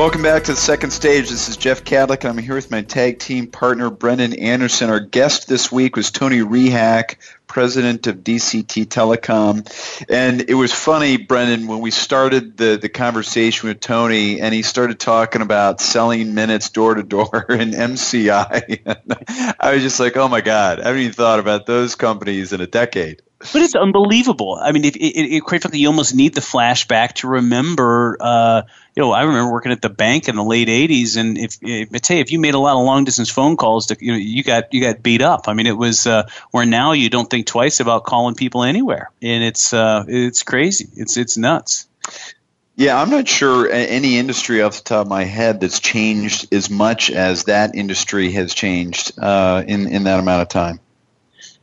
Welcome 0.00 0.22
back 0.22 0.44
to 0.44 0.52
the 0.52 0.56
second 0.56 0.92
stage. 0.92 1.28
This 1.28 1.50
is 1.50 1.58
Jeff 1.58 1.84
Kadlic. 1.84 2.26
I'm 2.26 2.38
here 2.38 2.54
with 2.54 2.70
my 2.70 2.80
tag 2.80 3.18
team 3.18 3.48
partner, 3.48 3.90
Brendan 3.90 4.32
Anderson. 4.32 4.88
Our 4.88 4.98
guest 4.98 5.46
this 5.46 5.70
week 5.70 5.94
was 5.94 6.10
Tony 6.10 6.38
Rehak, 6.38 7.16
president 7.46 8.06
of 8.06 8.24
DCT 8.24 8.86
Telecom. 8.86 9.68
And 10.08 10.48
it 10.48 10.54
was 10.54 10.72
funny, 10.72 11.18
Brendan, 11.18 11.66
when 11.66 11.80
we 11.80 11.90
started 11.90 12.56
the, 12.56 12.78
the 12.80 12.88
conversation 12.88 13.68
with 13.68 13.80
Tony 13.80 14.40
and 14.40 14.54
he 14.54 14.62
started 14.62 14.98
talking 14.98 15.42
about 15.42 15.82
selling 15.82 16.32
minutes 16.34 16.70
door 16.70 16.94
to 16.94 17.02
door 17.02 17.44
in 17.50 17.72
MCI. 17.72 18.80
I 19.60 19.74
was 19.74 19.82
just 19.82 20.00
like, 20.00 20.16
oh 20.16 20.28
my 20.28 20.40
God, 20.40 20.80
I 20.80 20.86
haven't 20.86 21.02
even 21.02 21.12
thought 21.12 21.40
about 21.40 21.66
those 21.66 21.94
companies 21.94 22.54
in 22.54 22.62
a 22.62 22.66
decade. 22.66 23.20
But 23.40 23.62
it's 23.62 23.74
unbelievable. 23.74 24.58
I 24.60 24.72
mean, 24.72 24.84
it, 24.84 24.96
it, 24.96 25.36
it, 25.36 25.40
quite 25.40 25.62
frankly, 25.62 25.80
you 25.80 25.88
almost 25.88 26.14
need 26.14 26.34
the 26.34 26.42
flashback 26.42 27.14
to 27.14 27.28
remember. 27.28 28.18
Uh, 28.20 28.62
you 28.94 29.02
know, 29.02 29.12
I 29.12 29.22
remember 29.22 29.50
working 29.50 29.72
at 29.72 29.80
the 29.80 29.88
bank 29.88 30.28
in 30.28 30.36
the 30.36 30.44
late 30.44 30.68
'80s, 30.68 31.16
and 31.16 31.38
if, 31.38 31.56
if 31.62 31.88
I 31.94 31.98
tell 31.98 32.18
you, 32.18 32.20
if 32.20 32.32
you 32.32 32.38
made 32.38 32.52
a 32.52 32.58
lot 32.58 32.78
of 32.78 32.84
long 32.84 33.04
distance 33.04 33.30
phone 33.30 33.56
calls, 33.56 33.86
to, 33.86 33.96
you 33.98 34.12
know, 34.12 34.18
you 34.18 34.42
got 34.44 34.74
you 34.74 34.82
got 34.82 35.02
beat 35.02 35.22
up. 35.22 35.48
I 35.48 35.54
mean, 35.54 35.66
it 35.66 35.76
was 35.76 36.06
uh, 36.06 36.28
where 36.50 36.66
now 36.66 36.92
you 36.92 37.08
don't 37.08 37.30
think 37.30 37.46
twice 37.46 37.80
about 37.80 38.04
calling 38.04 38.34
people 38.34 38.62
anywhere, 38.62 39.10
and 39.22 39.42
it's 39.42 39.72
uh, 39.72 40.04
it's 40.06 40.42
crazy. 40.42 40.88
It's 40.94 41.16
it's 41.16 41.38
nuts. 41.38 41.88
Yeah, 42.76 43.00
I'm 43.00 43.08
not 43.08 43.26
sure 43.26 43.70
any 43.70 44.18
industry 44.18 44.60
off 44.60 44.76
the 44.76 44.84
top 44.84 45.06
of 45.06 45.08
my 45.08 45.24
head 45.24 45.60
that's 45.60 45.80
changed 45.80 46.52
as 46.52 46.68
much 46.68 47.10
as 47.10 47.44
that 47.44 47.74
industry 47.74 48.32
has 48.32 48.52
changed 48.52 49.18
uh, 49.18 49.64
in 49.66 49.86
in 49.86 50.04
that 50.04 50.20
amount 50.20 50.42
of 50.42 50.48
time. 50.48 50.78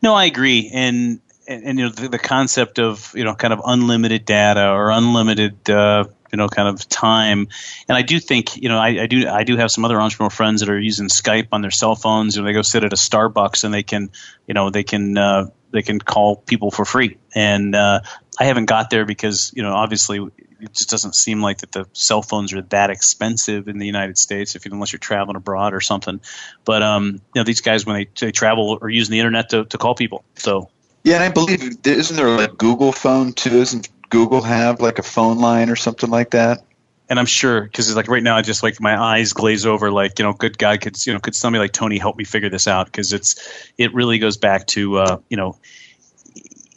No, 0.01 0.15
I 0.15 0.25
agree, 0.25 0.71
and 0.73 1.19
and, 1.47 1.63
and, 1.63 1.79
you 1.79 1.85
know 1.85 1.91
the, 1.91 2.09
the, 2.09 2.19
concept 2.19 2.79
of 2.79 3.11
you 3.15 3.23
know 3.23 3.33
kind 3.33 3.53
of 3.53 3.61
unlimited 3.65 4.25
data 4.25 4.69
or 4.69 4.91
unlimited 4.91 5.69
uh, 5.69 6.05
you 6.31 6.37
know 6.37 6.47
kind 6.47 6.67
of 6.67 6.87
time 6.89 7.47
and 7.87 7.97
i 7.97 8.01
do 8.01 8.19
think 8.19 8.57
you 8.57 8.69
know 8.69 8.77
I, 8.77 9.03
I, 9.03 9.07
do 9.07 9.27
i 9.27 9.43
do 9.43 9.55
have 9.57 9.71
some 9.71 9.85
other 9.85 9.99
entrepreneur 9.99 10.29
friends 10.29 10.61
that 10.61 10.69
are 10.69 10.79
using 10.79 11.07
skype 11.07 11.47
on 11.51 11.61
their 11.61 11.71
cell 11.71 11.95
phones 11.95 12.37
and 12.37 12.45
they 12.45 12.53
go 12.53 12.61
sit 12.61 12.83
at 12.83 12.93
a 12.93 12.97
starbucks 12.97 13.63
and 13.63 13.73
they 13.73 13.83
can 13.83 14.09
you 14.47 14.53
know 14.53 14.69
they 14.69 14.83
can 14.83 15.17
uh, 15.17 15.49
they 15.71 15.81
can 15.81 15.99
call 15.99 16.35
people 16.35 16.71
for 16.71 16.85
free 16.85 17.17
and 17.33 17.75
uh, 17.75 18.01
i 18.39 18.45
haven't 18.45 18.65
got 18.65 18.89
there 18.89 19.05
because 19.05 19.51
you 19.55 19.63
know 19.63 19.73
obviously 19.73 20.19
it 20.59 20.73
just 20.73 20.89
doesn't 20.89 21.15
seem 21.15 21.41
like 21.41 21.59
that 21.59 21.71
the 21.71 21.87
cell 21.93 22.21
phones 22.21 22.53
are 22.53 22.61
that 22.63 22.89
expensive 22.89 23.67
in 23.67 23.77
the 23.77 23.85
United 23.85 24.17
States, 24.17 24.55
if 24.55 24.65
unless 24.65 24.91
you're 24.91 24.99
traveling 24.99 25.35
abroad 25.35 25.73
or 25.73 25.81
something. 25.81 26.19
But 26.65 26.81
um, 26.81 27.21
you 27.35 27.39
know, 27.39 27.43
these 27.43 27.61
guys 27.61 27.85
when 27.85 27.95
they, 27.95 28.09
they 28.19 28.31
travel 28.31 28.79
are 28.81 28.89
using 28.89 29.11
the 29.11 29.19
internet 29.19 29.49
to, 29.49 29.65
to 29.65 29.77
call 29.77 29.93
people. 29.93 30.25
So 30.35 30.69
yeah, 31.07 31.15
and 31.15 31.23
I 31.23 31.29
believe 31.29 31.85
isn't 31.85 32.15
there 32.15 32.29
like 32.29 32.57
Google 32.57 32.91
phone 32.91 33.33
too? 33.33 33.57
Isn't 33.57 33.87
Google 34.09 34.41
have 34.41 34.81
like 34.81 34.99
a 34.99 35.03
phone 35.03 35.39
line 35.39 35.69
or 35.69 35.75
something 35.75 36.09
like 36.09 36.31
that? 36.31 36.63
and 37.09 37.19
I'm 37.19 37.25
sure 37.25 37.61
because 37.61 37.87
it's 37.87 37.95
like 37.95 38.07
right 38.07 38.21
now, 38.21 38.35
I 38.35 38.41
just 38.41 38.63
like 38.63 38.81
my 38.81 39.01
eyes 39.01 39.33
glaze 39.33 39.65
over. 39.65 39.91
Like 39.91 40.19
you 40.19 40.25
know, 40.25 40.33
good 40.33 40.57
God, 40.57 40.81
could 40.81 41.05
you 41.05 41.13
know, 41.13 41.19
could 41.19 41.35
somebody 41.35 41.61
like 41.61 41.71
Tony 41.71 41.97
help 41.97 42.17
me 42.17 42.23
figure 42.23 42.49
this 42.49 42.67
out? 42.67 42.87
Because 42.87 43.13
it's 43.13 43.71
it 43.77 43.93
really 43.93 44.19
goes 44.19 44.37
back 44.37 44.67
to 44.67 44.97
uh, 44.97 45.17
you 45.29 45.37
know, 45.37 45.57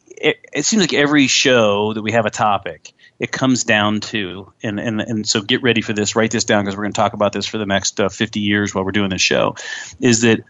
it, 0.07 0.39
it 0.53 0.65
seems 0.65 0.83
like 0.83 0.95
every 0.95 1.27
show 1.27 1.93
that 1.93 2.03
we 2.03 2.13
have 2.13 2.27
a 2.27 2.31
topic, 2.31 2.93
it 3.19 3.33
comes 3.33 3.65
down 3.65 4.01
to 4.01 4.53
and 4.63 4.79
and 4.79 5.01
and 5.01 5.29
so 5.29 5.43
get 5.43 5.63
ready 5.63 5.81
for 5.81 5.93
this. 5.93 6.15
Write 6.15 6.31
this 6.31 6.45
down 6.45 6.63
because 6.63 6.77
we're 6.77 6.85
going 6.85 6.93
to 6.93 7.01
talk 7.01 7.13
about 7.13 7.33
this 7.33 7.47
for 7.47 7.59
the 7.59 7.67
next 7.67 7.99
uh, 7.99 8.09
50 8.09 8.39
years 8.39 8.73
while 8.73 8.85
we're 8.85 8.93
doing 8.93 9.11
this 9.11 9.23
show. 9.23 9.57
Is 10.01 10.21
that 10.23 10.45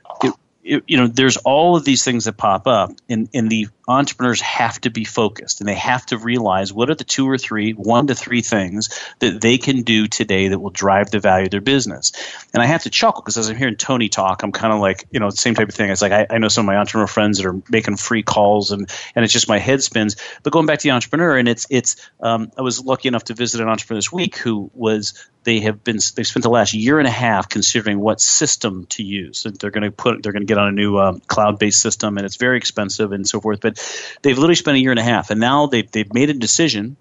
you 0.63 0.97
know, 0.97 1.07
there's 1.07 1.37
all 1.39 1.77
of 1.77 1.85
these 1.85 2.05
things 2.05 2.25
that 2.25 2.37
pop 2.37 2.67
up, 2.67 2.93
and, 3.09 3.29
and 3.35 3.51
the 3.51 3.69
entrepreneurs 3.91 4.41
have 4.41 4.81
to 4.81 4.91
be 4.91 5.05
focused 5.05 5.61
and 5.61 5.69
they 5.69 5.75
have 5.75 6.05
to 6.07 6.19
realize 6.19 6.73
what 6.73 6.91
are 6.91 6.95
the 6.95 7.05
two 7.05 7.29
or 7.29 7.39
three, 7.39 7.73
one 7.73 8.07
to 8.07 8.15
three 8.15 8.43
things 8.43 8.89
that 9.19 9.41
they 9.41 9.59
can 9.59 9.83
do 9.83 10.07
today 10.07 10.49
that 10.49 10.59
will 10.59 10.71
drive 10.71 11.11
the 11.11 11.19
value 11.19 11.47
of 11.47 11.51
their 11.51 11.61
business. 11.61 12.13
And 12.55 12.63
I 12.63 12.67
have 12.67 12.85
to 12.85 12.91
chuckle 12.91 13.23
because 13.23 13.37
as 13.37 13.49
I'm 13.49 13.57
hearing 13.57 13.77
Tony 13.77 14.09
talk, 14.09 14.43
I'm 14.43 14.53
kind 14.53 14.73
of 14.73 14.81
like, 14.81 15.07
you 15.11 15.21
know, 15.21 15.31
the 15.31 15.37
same 15.37 15.55
type 15.55 15.69
of 15.69 15.75
thing. 15.75 15.91
It's 15.91 16.03
like 16.03 16.13
I, 16.13 16.27
I 16.31 16.39
know 16.39 16.49
some 16.49 16.65
of 16.65 16.67
my 16.67 16.77
entrepreneur 16.77 17.07
friends 17.07 17.39
that 17.39 17.47
are 17.47 17.61
making 17.69 17.97
free 17.97 18.23
calls 18.23 18.71
and, 18.71 18.91
and 19.15 19.25
it's 19.25 19.33
just 19.33 19.49
my 19.49 19.59
head 19.59 19.83
spins. 19.83 20.17
But 20.43 20.53
going 20.53 20.67
back 20.67 20.79
to 20.81 20.83
the 20.85 20.93
entrepreneur, 20.93 21.37
and 21.37 21.49
it's, 21.49 21.67
it's, 21.71 21.97
um, 22.21 22.51
I 22.57 22.63
was 22.63 22.85
lucky 22.85 23.09
enough 23.09 23.25
to 23.25 23.35
visit 23.35 23.61
an 23.61 23.69
entrepreneur 23.69 23.99
this 23.99 24.13
week 24.13 24.37
who 24.37 24.71
was 24.75 25.15
they 25.45 25.61
have 25.61 25.83
been 25.83 25.99
they've 26.17 26.27
spent 26.27 26.43
the 26.43 26.51
last 26.51 26.75
year 26.75 26.99
and 26.99 27.09
a 27.09 27.11
half 27.11 27.49
considering 27.49 27.99
what 27.99 28.21
system 28.21 28.87
to 28.87 29.03
use. 29.03 29.47
They're 29.59 29.71
going 29.71 29.85
to 29.85 29.91
put 29.91 30.23
they're 30.23 30.33
going 30.33 30.43
to 30.43 30.47
get 30.47 30.59
on 30.59 30.69
a 30.69 30.73
new 30.73 30.99
um, 30.99 31.21
cloud 31.21 31.59
based 31.59 31.81
system, 31.81 32.19
and 32.19 32.27
it's 32.27 32.37
very 32.37 32.59
expensive 32.59 33.13
and 33.13 33.27
so 33.27 33.41
forth. 33.41 33.61
But 33.61 33.79
they've 34.23 34.37
literally 34.37 34.55
spent 34.55 34.77
a 34.77 34.81
year 34.81 34.91
and 34.91 35.01
a 35.01 35.05
half, 35.05 35.31
and 35.31 35.41
now 35.41 35.67
they've 35.67 35.91
they've 35.91 36.13
made 36.13 36.31
a 36.31 36.35
decision, 36.35 36.97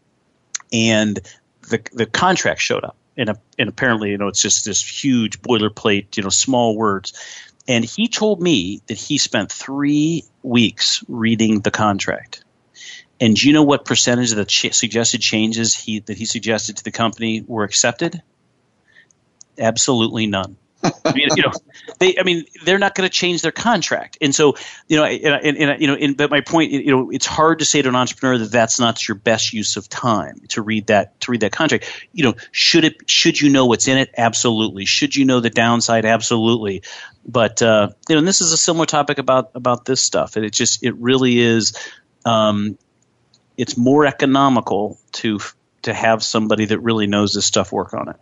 and 0.72 1.20
the 1.70 1.82
the 1.94 2.06
contract 2.06 2.62
showed 2.62 2.84
up, 2.84 2.98
and, 3.18 3.38
and 3.58 3.70
apparently 3.70 4.12
you 4.12 4.18
know 4.18 4.28
it's 4.28 4.42
just 4.42 4.66
this 4.66 5.04
huge 5.04 5.42
boilerplate, 5.42 6.18
you 6.18 6.24
know, 6.24 6.30
small 6.30 6.76
words. 6.76 7.14
And 7.68 7.86
he 7.86 8.08
told 8.08 8.42
me 8.42 8.82
that 8.88 8.98
he 8.98 9.20
spent 9.20 9.52
three 9.52 10.24
weeks 10.42 11.04
reading 11.08 11.60
the 11.60 11.70
contract. 11.70 12.44
And 13.22 13.36
do 13.36 13.48
you 13.48 13.54
know 13.54 13.64
what 13.64 13.86
percentage 13.86 14.32
of 14.32 14.38
the 14.38 14.46
ch- 14.46 14.74
suggested 14.74 15.22
changes 15.22 15.76
he, 15.76 16.00
that 16.00 16.18
he 16.18 16.26
suggested 16.26 16.78
to 16.78 16.84
the 16.84 16.92
company 16.92 17.44
were 17.46 17.64
accepted? 17.64 18.24
Absolutely 19.60 20.26
none. 20.26 20.58
I 20.84 21.14
mean, 21.14 21.28
you 21.36 21.44
know, 21.44 21.52
they. 22.00 22.18
I 22.18 22.24
mean, 22.24 22.46
they're 22.64 22.80
not 22.80 22.96
going 22.96 23.08
to 23.08 23.14
change 23.14 23.42
their 23.42 23.52
contract, 23.52 24.18
and 24.22 24.34
so 24.34 24.56
you 24.88 24.98
know, 24.98 25.04
and, 25.04 25.46
and, 25.46 25.58
and 25.58 25.82
you 25.82 25.88
know, 25.88 25.96
and, 25.96 26.16
but 26.16 26.30
my 26.30 26.42
point, 26.42 26.72
you 26.72 26.96
know, 26.96 27.12
it's 27.12 27.26
hard 27.26 27.60
to 27.60 27.66
say 27.66 27.82
to 27.82 27.90
an 27.90 27.96
entrepreneur 27.96 28.38
that 28.38 28.52
that's 28.52 28.80
not 28.80 29.06
your 29.08 29.16
best 29.16 29.52
use 29.52 29.76
of 29.76 29.90
time 29.90 30.42
to 30.50 30.62
read 30.62 30.88
that 30.88 31.20
to 31.22 31.32
read 31.32 31.42
that 31.42 31.52
contract. 31.52 31.92
You 32.14 32.26
know, 32.26 32.36
should 32.52 32.86
it? 32.86 33.10
Should 33.10 33.42
you 33.42 33.50
know 33.50 33.66
what's 33.66 33.88
in 33.88 33.98
it? 33.98 34.12
Absolutely. 34.18 34.86
Should 34.86 35.16
you 35.16 35.26
know 35.26 35.42
the 35.42 35.50
downside? 35.50 36.06
Absolutely. 36.06 36.84
But 37.26 37.62
uh, 37.62 37.90
you 38.08 38.16
know, 38.16 38.20
and 38.20 38.28
this 38.28 38.42
is 38.42 38.54
a 38.54 38.58
similar 38.58 38.86
topic 38.86 39.18
about 39.18 39.52
about 39.56 39.86
this 39.86 40.02
stuff, 40.02 40.38
and 40.38 40.46
it 40.46 40.54
just 40.54 40.84
it 40.84 40.96
really 40.96 41.40
is. 41.40 41.74
Um, 42.26 42.78
it's 43.58 43.76
more 43.76 44.06
economical 44.06 44.98
to 45.12 45.40
to 45.82 45.94
have 45.94 46.24
somebody 46.24 46.66
that 46.66 46.80
really 46.80 47.08
knows 47.08 47.34
this 47.34 47.46
stuff 47.46 47.72
work 47.72 47.94
on 47.94 48.10
it. 48.10 48.16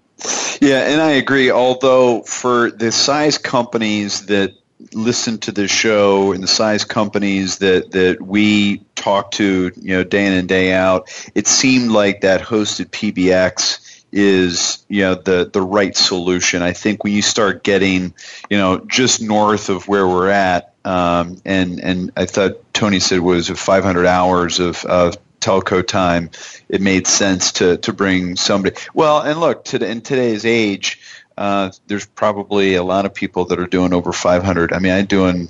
Yeah, 0.61 0.81
and 0.87 1.01
I 1.01 1.11
agree. 1.11 1.51
Although 1.51 2.21
for 2.23 2.71
the 2.71 2.91
size 2.91 3.37
companies 3.37 4.25
that 4.27 4.53
listen 4.93 5.37
to 5.39 5.51
the 5.51 5.67
show 5.67 6.31
and 6.31 6.43
the 6.43 6.47
size 6.47 6.83
companies 6.83 7.59
that 7.59 7.91
that 7.91 8.21
we 8.21 8.79
talk 8.95 9.31
to, 9.31 9.71
you 9.75 9.97
know, 9.97 10.03
day 10.03 10.25
in 10.25 10.33
and 10.33 10.47
day 10.47 10.73
out, 10.73 11.09
it 11.35 11.47
seemed 11.47 11.91
like 11.91 12.21
that 12.21 12.41
hosted 12.41 12.87
PBX 12.87 14.03
is 14.11 14.85
you 14.87 15.01
know 15.01 15.15
the 15.15 15.49
the 15.51 15.61
right 15.61 15.95
solution. 15.95 16.61
I 16.61 16.73
think 16.73 17.03
when 17.03 17.13
you 17.13 17.21
start 17.21 17.63
getting 17.63 18.13
you 18.49 18.57
know 18.57 18.79
just 18.79 19.21
north 19.21 19.69
of 19.69 19.87
where 19.87 20.07
we're 20.07 20.29
at, 20.29 20.73
um, 20.85 21.41
and 21.45 21.79
and 21.79 22.11
I 22.15 22.25
thought 22.25 22.73
Tony 22.73 22.99
said 22.99 23.19
was 23.19 23.49
500 23.49 24.05
hours 24.05 24.59
of, 24.59 24.83
of 24.85 25.17
telco 25.47 25.85
time, 25.85 26.29
it 26.67 26.81
made 26.81 27.07
sense 27.07 27.53
to 27.53 27.77
to 27.77 27.93
bring 27.93 28.35
somebody. 28.35 28.75
Well, 28.93 29.21
and 29.21 29.39
look, 29.39 29.65
to, 29.65 29.83
in 29.83 30.01
today's 30.01 30.45
age, 30.45 30.99
uh, 31.37 31.71
there's 31.87 32.05
probably 32.05 32.75
a 32.75 32.83
lot 32.83 33.05
of 33.05 33.13
people 33.13 33.45
that 33.45 33.59
are 33.59 33.67
doing 33.67 33.93
over 33.93 34.11
500. 34.11 34.73
I 34.73 34.79
mean, 34.79 34.91
I'm 34.91 35.05
doing 35.05 35.49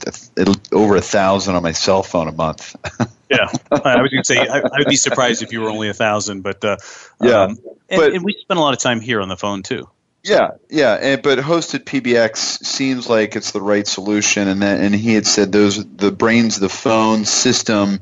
over 0.72 0.96
a 0.98 1.02
thousand 1.02 1.56
on 1.56 1.64
my 1.64 1.72
cell 1.72 2.04
phone 2.04 2.28
a 2.28 2.32
month. 2.32 2.76
yeah, 3.30 3.48
I 3.72 4.02
was 4.02 4.12
going 4.12 4.24
to 4.24 4.26
say 4.26 4.38
I, 4.38 4.60
I, 4.60 4.80
would 4.80 4.88
be 4.88 4.98
surprised 4.98 5.42
if 5.42 5.52
you 5.52 5.62
were 5.62 5.70
only 5.70 5.90
a 5.90 5.94
thousand, 5.94 6.42
but 6.42 6.64
uh, 6.64 6.78
yeah, 7.22 7.44
um, 7.44 7.60
and, 7.90 8.00
but, 8.00 8.14
and 8.14 8.24
we 8.24 8.34
spend 8.34 8.60
a 8.60 8.62
lot 8.62 8.74
of 8.74 8.80
time 8.80 9.00
here 9.00 9.22
on 9.22 9.30
the 9.30 9.38
phone 9.38 9.64
too. 9.64 9.90
Yeah, 10.24 10.52
yeah, 10.70 10.94
and, 10.96 11.22
but 11.22 11.40
hosted 11.40 11.86
PBX 11.86 12.66
seems 12.66 13.08
like 13.10 13.38
it's 13.38 13.52
the 13.52 13.62
right 13.62 13.88
solution, 13.88 14.50
and 14.50 14.62
that, 14.62 14.82
and 14.82 14.94
he 14.94 15.14
had 15.14 15.26
said 15.26 15.54
those 15.54 15.86
the 15.86 16.12
brains 16.12 16.58
of 16.58 16.62
the 16.62 16.70
phone 16.70 17.24
system 17.24 18.02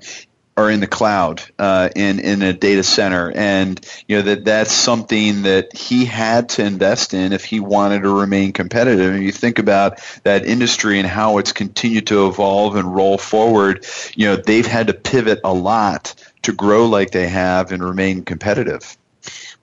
are 0.58 0.72
in 0.72 0.80
the 0.80 0.88
cloud 0.88 1.42
uh, 1.60 1.90
in 1.96 2.20
in 2.20 2.42
a 2.42 2.54
data 2.54 2.84
center, 2.84 3.32
and 3.32 3.80
you 4.08 4.18
know 4.18 4.22
that 4.22 4.46
that's 4.46 4.72
something 4.72 5.44
that 5.44 5.76
he 5.76 6.06
had 6.06 6.50
to 6.50 6.64
invest 6.64 7.14
in 7.14 7.34
if 7.34 7.44
he 7.44 7.60
wanted 7.60 8.04
to 8.04 8.10
remain 8.10 8.54
competitive. 8.54 9.14
And 9.14 9.24
you 9.24 9.32
think 9.32 9.60
about 9.60 10.00
that 10.24 10.46
industry 10.46 10.98
and 10.98 11.08
how 11.08 11.40
it's 11.40 11.52
continued 11.52 12.08
to 12.08 12.28
evolve 12.28 12.76
and 12.78 12.96
roll 12.96 13.18
forward. 13.18 13.86
You 14.16 14.28
know 14.28 14.36
they've 14.38 14.66
had 14.66 14.88
to 14.88 14.94
pivot 14.94 15.42
a 15.44 15.54
lot 15.54 16.16
to 16.44 16.54
grow 16.54 16.86
like 16.86 17.12
they 17.12 17.28
have 17.28 17.72
and 17.72 17.84
remain 17.84 18.24
competitive. 18.24 18.98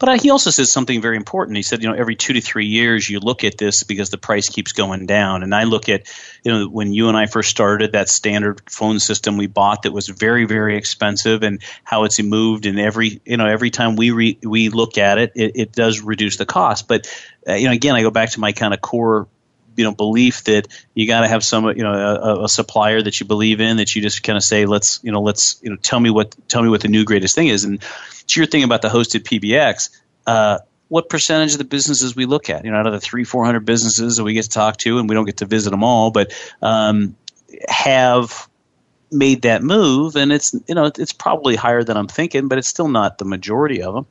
But 0.03 0.21
he 0.21 0.31
also 0.31 0.51
says 0.51 0.73
something 0.73 1.01
very 1.01 1.17
important. 1.17 1.57
He 1.57 1.63
said, 1.63 1.81
you 1.81 1.89
know, 1.89 1.95
every 1.95 2.17
two 2.17 2.33
to 2.33 2.41
three 2.41 2.67
years 2.67 3.09
you 3.09 3.21
look 3.21 3.45
at 3.45 3.57
this 3.57 3.85
because 3.85 4.11
the 4.11 4.19
price 4.19 4.49
keeps 4.49 4.73
going 4.73 5.07
down. 5.07 5.45
And 5.45 5.55
I 5.55 5.63
look 5.63 5.89
at, 5.89 6.13
you 6.43 6.51
know, 6.51 6.67
when 6.67 6.93
you 6.93 7.07
and 7.07 7.17
I 7.17 7.27
first 7.27 7.51
started 7.51 7.93
that 7.93 8.09
standard 8.09 8.63
phone 8.69 8.99
system 8.99 9.37
we 9.37 9.47
bought 9.47 9.83
that 9.83 9.93
was 9.93 10.09
very, 10.09 10.45
very 10.45 10.77
expensive, 10.77 11.45
and 11.45 11.63
how 11.85 12.03
it's 12.03 12.21
moved. 12.21 12.67
And 12.67 12.81
every, 12.81 13.21
you 13.25 13.37
know, 13.37 13.47
every 13.47 13.71
time 13.71 13.95
we 13.95 14.11
re- 14.11 14.39
we 14.43 14.71
look 14.71 14.99
at 14.99 15.19
it, 15.19 15.33
it, 15.37 15.53
it 15.55 15.73
does 15.73 16.01
reduce 16.01 16.37
the 16.37 16.47
cost. 16.47 16.89
But 16.89 17.07
uh, 17.49 17.53
you 17.53 17.69
know, 17.69 17.73
again, 17.73 17.95
I 17.95 18.03
go 18.03 18.11
back 18.11 18.31
to 18.31 18.41
my 18.41 18.51
kind 18.51 18.75
of 18.75 18.81
core 18.81 19.29
you 19.77 19.85
know 19.85 19.93
belief 19.93 20.45
that 20.45 20.69
you 20.95 21.07
got 21.07 21.21
to 21.21 21.29
have 21.29 21.45
some 21.45 21.67
you 21.69 21.83
know 21.83 21.93
a, 21.93 22.45
a, 22.45 22.49
supplier 22.49 23.01
that 23.03 23.21
you 23.21 23.27
believe 23.27 23.61
in 23.61 23.79
that 23.79 23.95
you 23.95 24.03
just 24.03 24.23
kind 24.23 24.37
of 24.37 24.45
say 24.45 24.67
let's 24.67 25.01
you 25.03 25.13
know 25.13 25.21
let's 25.21 25.59
you 25.63 25.71
know 25.71 25.77
tell 25.77 26.01
me 26.01 26.11
what 26.11 26.35
tell 26.49 26.63
me 26.63 26.69
what 26.69 26.81
the 26.81 26.89
new 26.89 27.05
greatest 27.05 27.35
thing 27.35 27.49
is 27.49 27.65
and 27.65 27.83
to 28.29 28.41
your 28.41 28.47
thing 28.47 28.63
about 28.63 28.83
the 28.83 28.89
hosted 28.89 29.23
PBX, 29.23 29.91
uh, 30.27 30.59
what 30.89 31.09
percentage 31.09 31.53
of 31.53 31.59
the 31.59 31.65
businesses 31.65 32.15
we 32.15 32.27
look 32.27 32.51
at. 32.51 32.65
You 32.65 32.71
know, 32.71 32.79
out 32.79 32.87
of 32.87 32.93
the 32.93 33.01
three, 33.01 33.25
four 33.25 33.45
hundred 33.45 33.65
businesses 33.65 34.17
that 34.17 34.25
we 34.25 34.35
get 34.35 34.45
to 34.45 34.51
talk 34.51 34.77
to, 34.79 34.99
and 34.99 35.09
we 35.09 35.15
don't 35.15 35.25
get 35.25 35.39
to 35.39 35.47
visit 35.47 35.71
them 35.71 35.85
all, 35.85 36.11
but 36.11 36.33
um, 36.61 37.17
have 37.69 38.49
made 39.11 39.43
that 39.43 39.63
move, 39.63 40.17
and 40.17 40.33
it's 40.33 40.55
you 40.67 40.75
know 40.75 40.87
it's 40.87 41.13
probably 41.13 41.57
higher 41.57 41.83
than 41.83 41.97
I'm 41.97 42.09
thinking, 42.09 42.49
but 42.49 42.59
it's 42.59 42.69
still 42.69 42.89
not 42.89 43.19
the 43.19 43.25
majority 43.25 43.83
of 43.83 43.95
them. 43.95 44.07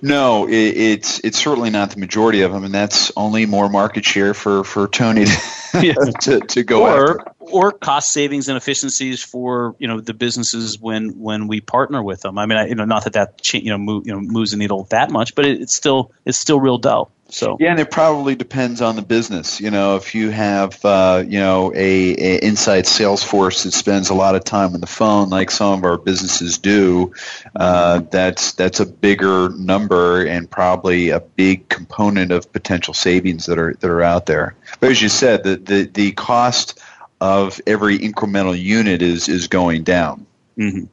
No, 0.00 0.48
it, 0.48 0.54
it's 0.54 1.20
it's 1.20 1.38
certainly 1.38 1.70
not 1.70 1.90
the 1.90 1.98
majority 1.98 2.42
of 2.42 2.52
them, 2.52 2.64
and 2.64 2.72
that's 2.72 3.12
only 3.16 3.46
more 3.46 3.68
market 3.68 4.04
share 4.04 4.34
for 4.34 4.64
for 4.64 4.88
Tony 4.88 5.24
to 5.24 5.40
yeah. 5.82 5.94
to, 6.20 6.40
to, 6.40 6.62
go 6.62 6.82
or, 6.82 7.20
after. 7.20 7.34
Or 7.38 7.72
cost 7.72 8.12
savings 8.12 8.48
and 8.48 8.56
efficiencies 8.56 9.22
for 9.22 9.74
you 9.78 9.88
know 9.88 10.00
the 10.00 10.14
businesses 10.14 10.78
when 10.78 11.18
when 11.20 11.48
we 11.48 11.60
partner 11.60 12.02
with 12.02 12.20
them. 12.20 12.38
I 12.38 12.46
mean, 12.46 12.58
I, 12.58 12.66
you 12.68 12.74
know, 12.74 12.84
not 12.84 13.04
that 13.04 13.14
that 13.14 13.52
you 13.54 13.70
know 13.70 13.78
move, 13.78 14.06
you 14.06 14.12
know 14.12 14.20
moves 14.20 14.52
the 14.52 14.56
needle 14.56 14.84
that 14.90 15.10
much, 15.10 15.34
but 15.34 15.44
it, 15.46 15.60
it's 15.60 15.74
still 15.74 16.12
it's 16.24 16.38
still 16.38 16.60
real 16.60 16.78
dough. 16.78 17.10
So 17.32 17.56
yeah, 17.58 17.70
and 17.70 17.80
it 17.80 17.90
probably 17.90 18.34
depends 18.34 18.82
on 18.82 18.94
the 18.94 19.00
business. 19.00 19.58
You 19.58 19.70
know, 19.70 19.96
if 19.96 20.14
you 20.14 20.28
have 20.28 20.84
uh, 20.84 21.24
you 21.26 21.40
know 21.40 21.72
a, 21.74 22.10
a, 22.12 22.44
inside 22.44 22.86
sales 22.86 23.24
force 23.24 23.62
that 23.62 23.72
spends 23.72 24.10
a 24.10 24.14
lot 24.14 24.34
of 24.34 24.44
time 24.44 24.74
on 24.74 24.80
the 24.82 24.86
phone, 24.86 25.30
like 25.30 25.50
some 25.50 25.78
of 25.78 25.84
our 25.84 25.96
businesses 25.96 26.58
do, 26.58 27.14
uh, 27.56 28.00
that's 28.10 28.52
that's 28.52 28.80
a 28.80 28.86
bigger 28.86 29.48
number 29.48 30.26
and 30.26 30.50
probably 30.50 31.08
a 31.08 31.20
big 31.20 31.70
component 31.70 32.32
of 32.32 32.52
potential 32.52 32.92
savings 32.92 33.46
that 33.46 33.58
are 33.58 33.72
that 33.80 33.88
are 33.88 34.02
out 34.02 34.26
there. 34.26 34.54
But 34.78 34.90
as 34.90 35.00
you 35.00 35.08
said, 35.08 35.42
the 35.42 35.56
the, 35.56 35.84
the 35.84 36.12
cost 36.12 36.78
of 37.18 37.62
every 37.66 37.98
incremental 37.98 38.60
unit 38.60 39.00
is 39.00 39.30
is 39.30 39.48
going 39.48 39.84
down. 39.84 40.26
Mm-hmm. 40.58 40.84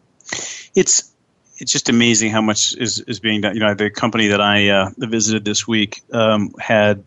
It's 0.74 1.12
it's 1.60 1.72
just 1.72 1.90
amazing 1.90 2.32
how 2.32 2.42
much 2.42 2.76
is, 2.78 3.00
is 3.00 3.20
being 3.20 3.42
done. 3.42 3.54
You 3.54 3.62
know, 3.62 3.74
the 3.74 3.90
company 3.90 4.30
that 4.30 4.42
I 4.42 4.70
uh, 4.70 4.90
visited 4.98 5.46
this 5.46 5.68
week 5.68 6.02
um, 6.12 6.54
had 6.60 7.04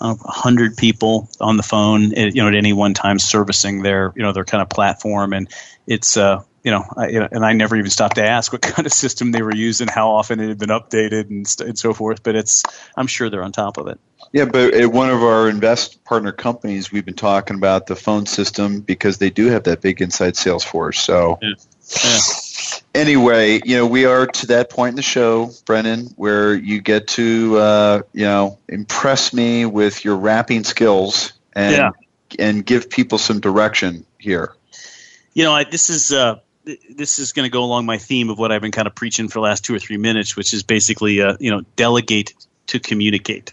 a 0.00 0.04
uh, 0.04 0.14
hundred 0.16 0.76
people 0.76 1.28
on 1.40 1.56
the 1.56 1.62
phone, 1.62 2.12
at, 2.14 2.34
you 2.36 2.42
know, 2.42 2.48
at 2.48 2.54
any 2.54 2.74
one 2.74 2.92
time 2.92 3.18
servicing 3.18 3.82
their, 3.82 4.12
you 4.14 4.22
know, 4.22 4.32
their 4.32 4.44
kind 4.44 4.60
of 4.60 4.68
platform, 4.68 5.32
and 5.32 5.48
it's, 5.86 6.18
uh, 6.18 6.42
you 6.62 6.70
know, 6.70 6.84
I, 6.96 7.06
and 7.32 7.46
I 7.46 7.54
never 7.54 7.76
even 7.76 7.90
stopped 7.90 8.16
to 8.16 8.24
ask 8.24 8.52
what 8.52 8.60
kind 8.74 8.84
of 8.84 8.92
system 8.92 9.32
they 9.32 9.40
were 9.40 9.54
using, 9.54 9.88
how 9.88 10.10
often 10.10 10.38
it 10.40 10.48
had 10.48 10.58
been 10.58 10.68
updated, 10.68 11.30
and, 11.30 11.48
st- 11.48 11.70
and 11.70 11.78
so 11.78 11.94
forth. 11.94 12.22
But 12.22 12.36
it's, 12.36 12.62
I'm 12.94 13.06
sure 13.06 13.30
they're 13.30 13.42
on 13.42 13.52
top 13.52 13.78
of 13.78 13.86
it. 13.86 13.98
Yeah, 14.32 14.44
but 14.44 14.74
at 14.74 14.92
one 14.92 15.08
of 15.08 15.22
our 15.22 15.48
invest 15.48 16.04
partner 16.04 16.32
companies, 16.32 16.92
we've 16.92 17.04
been 17.04 17.14
talking 17.14 17.56
about 17.56 17.86
the 17.86 17.96
phone 17.96 18.26
system 18.26 18.80
because 18.80 19.16
they 19.16 19.30
do 19.30 19.46
have 19.46 19.64
that 19.64 19.80
big 19.80 20.02
inside 20.02 20.36
sales 20.36 20.64
force. 20.64 21.00
So. 21.00 21.38
Yeah. 21.40 21.54
Yeah 22.04 22.18
anyway, 22.94 23.60
you 23.64 23.76
know, 23.76 23.86
we 23.86 24.06
are 24.06 24.26
to 24.26 24.46
that 24.48 24.70
point 24.70 24.90
in 24.90 24.96
the 24.96 25.02
show, 25.02 25.50
Brennan, 25.64 26.06
where 26.16 26.54
you 26.54 26.80
get 26.80 27.08
to, 27.08 27.56
uh, 27.58 28.02
you 28.12 28.24
know, 28.24 28.58
impress 28.68 29.32
me 29.32 29.66
with 29.66 30.04
your 30.04 30.16
rapping 30.16 30.64
skills 30.64 31.32
and 31.52 31.76
yeah. 31.76 31.90
and 32.38 32.64
give 32.64 32.90
people 32.90 33.18
some 33.18 33.40
direction 33.40 34.04
here. 34.18 34.54
You 35.34 35.44
know, 35.44 35.52
I, 35.52 35.64
this 35.64 35.90
is 35.90 36.12
uh, 36.12 36.40
this 36.64 37.18
is 37.18 37.32
going 37.32 37.44
to 37.46 37.50
go 37.50 37.62
along 37.62 37.86
my 37.86 37.98
theme 37.98 38.30
of 38.30 38.38
what 38.38 38.50
I've 38.50 38.62
been 38.62 38.72
kind 38.72 38.86
of 38.86 38.94
preaching 38.94 39.28
for 39.28 39.34
the 39.34 39.42
last 39.42 39.64
two 39.64 39.74
or 39.74 39.78
three 39.78 39.98
minutes, 39.98 40.36
which 40.36 40.52
is 40.52 40.62
basically, 40.62 41.22
uh, 41.22 41.36
you 41.38 41.50
know, 41.50 41.62
delegate 41.76 42.34
to 42.68 42.80
communicate. 42.80 43.52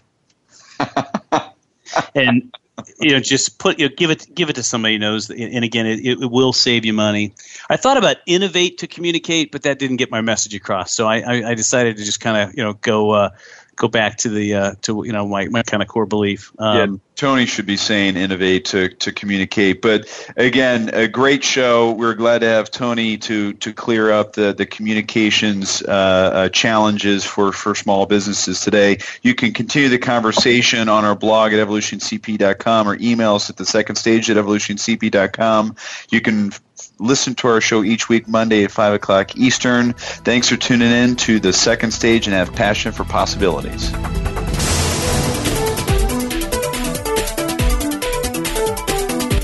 and 2.14 2.52
you 2.98 3.12
know, 3.12 3.20
just 3.20 3.58
put 3.58 3.78
you 3.78 3.88
know, 3.88 3.94
give 3.96 4.10
it 4.10 4.26
give 4.34 4.50
it 4.50 4.54
to 4.54 4.62
somebody 4.62 4.94
who 4.94 4.98
knows. 4.98 5.30
And 5.30 5.64
again, 5.64 5.86
it, 5.86 6.04
it 6.04 6.30
will 6.30 6.52
save 6.52 6.84
you 6.84 6.92
money. 6.92 7.34
I 7.70 7.76
thought 7.76 7.96
about 7.96 8.16
innovate 8.26 8.78
to 8.78 8.86
communicate, 8.86 9.52
but 9.52 9.62
that 9.62 9.78
didn't 9.78 9.96
get 9.96 10.10
my 10.10 10.20
message 10.20 10.54
across. 10.54 10.92
So 10.92 11.06
I, 11.06 11.20
I, 11.20 11.50
I 11.50 11.54
decided 11.54 11.96
to 11.96 12.04
just 12.04 12.20
kind 12.20 12.36
of 12.36 12.56
you 12.56 12.64
know 12.64 12.72
go 12.74 13.10
uh, 13.10 13.30
go 13.76 13.88
back 13.88 14.18
to 14.18 14.28
the 14.28 14.54
uh, 14.54 14.74
to 14.82 15.02
you 15.04 15.12
know 15.12 15.26
my, 15.26 15.46
my 15.48 15.62
kind 15.62 15.82
of 15.82 15.88
core 15.88 16.06
belief. 16.06 16.52
Um, 16.58 16.76
yeah, 16.76 16.98
Tony 17.16 17.46
should 17.46 17.66
be 17.66 17.76
saying 17.76 18.16
innovate 18.16 18.66
to, 18.66 18.88
to 18.88 19.12
communicate. 19.12 19.80
But 19.80 20.08
again, 20.36 20.90
a 20.92 21.06
great 21.06 21.44
show. 21.44 21.92
We're 21.92 22.14
glad 22.14 22.40
to 22.40 22.48
have 22.48 22.70
Tony 22.70 23.18
to 23.18 23.52
to 23.54 23.72
clear 23.72 24.10
up 24.10 24.32
the 24.32 24.52
the 24.52 24.66
communications 24.66 25.82
uh, 25.82 25.90
uh, 25.90 26.48
challenges 26.48 27.24
for 27.24 27.52
for 27.52 27.74
small 27.74 28.06
businesses 28.06 28.60
today. 28.60 28.98
You 29.22 29.34
can 29.34 29.52
continue 29.52 29.88
the 29.88 29.98
conversation 29.98 30.88
on 30.88 31.04
our 31.04 31.14
blog 31.14 31.52
at 31.52 31.66
evolutioncp.com 31.66 32.88
or 32.88 32.96
email 33.00 33.36
us 33.36 33.48
at 33.48 33.56
the 33.56 33.66
second 33.66 33.96
stage 33.96 34.28
at 34.28 34.36
evolutioncp.com. 34.36 35.76
You 36.10 36.20
can 36.20 36.52
listen 36.98 37.34
to 37.36 37.48
our 37.48 37.60
show 37.60 37.84
each 37.84 38.08
week, 38.08 38.28
Monday 38.28 38.64
at 38.64 38.70
5 38.70 38.94
o'clock 38.94 39.36
Eastern. 39.36 39.92
Thanks 39.92 40.48
for 40.48 40.56
tuning 40.56 40.90
in 40.90 41.16
to 41.16 41.40
the 41.40 41.52
second 41.52 41.92
stage 41.92 42.26
and 42.26 42.34
have 42.34 42.52
passion 42.54 42.92
for 42.92 43.04
possibilities. 43.04 43.92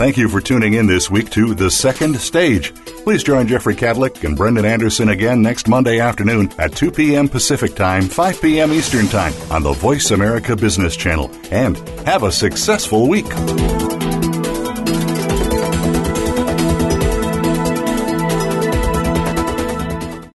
Thank 0.00 0.16
you 0.16 0.30
for 0.30 0.40
tuning 0.40 0.72
in 0.72 0.86
this 0.86 1.10
week 1.10 1.28
to 1.32 1.52
The 1.54 1.70
Second 1.70 2.18
Stage. 2.18 2.74
Please 3.04 3.22
join 3.22 3.46
Jeffrey 3.46 3.76
Kadlic 3.76 4.24
and 4.24 4.34
Brendan 4.34 4.64
Anderson 4.64 5.10
again 5.10 5.42
next 5.42 5.68
Monday 5.68 6.00
afternoon 6.00 6.50
at 6.56 6.74
2 6.74 6.90
p.m. 6.90 7.28
Pacific 7.28 7.74
Time, 7.74 8.08
5 8.08 8.40
p.m. 8.40 8.72
Eastern 8.72 9.08
Time 9.08 9.34
on 9.50 9.62
the 9.62 9.74
Voice 9.74 10.10
America 10.10 10.56
Business 10.56 10.96
Channel. 10.96 11.30
And 11.50 11.76
have 12.06 12.22
a 12.22 12.32
successful 12.32 13.10
week. 13.10 13.26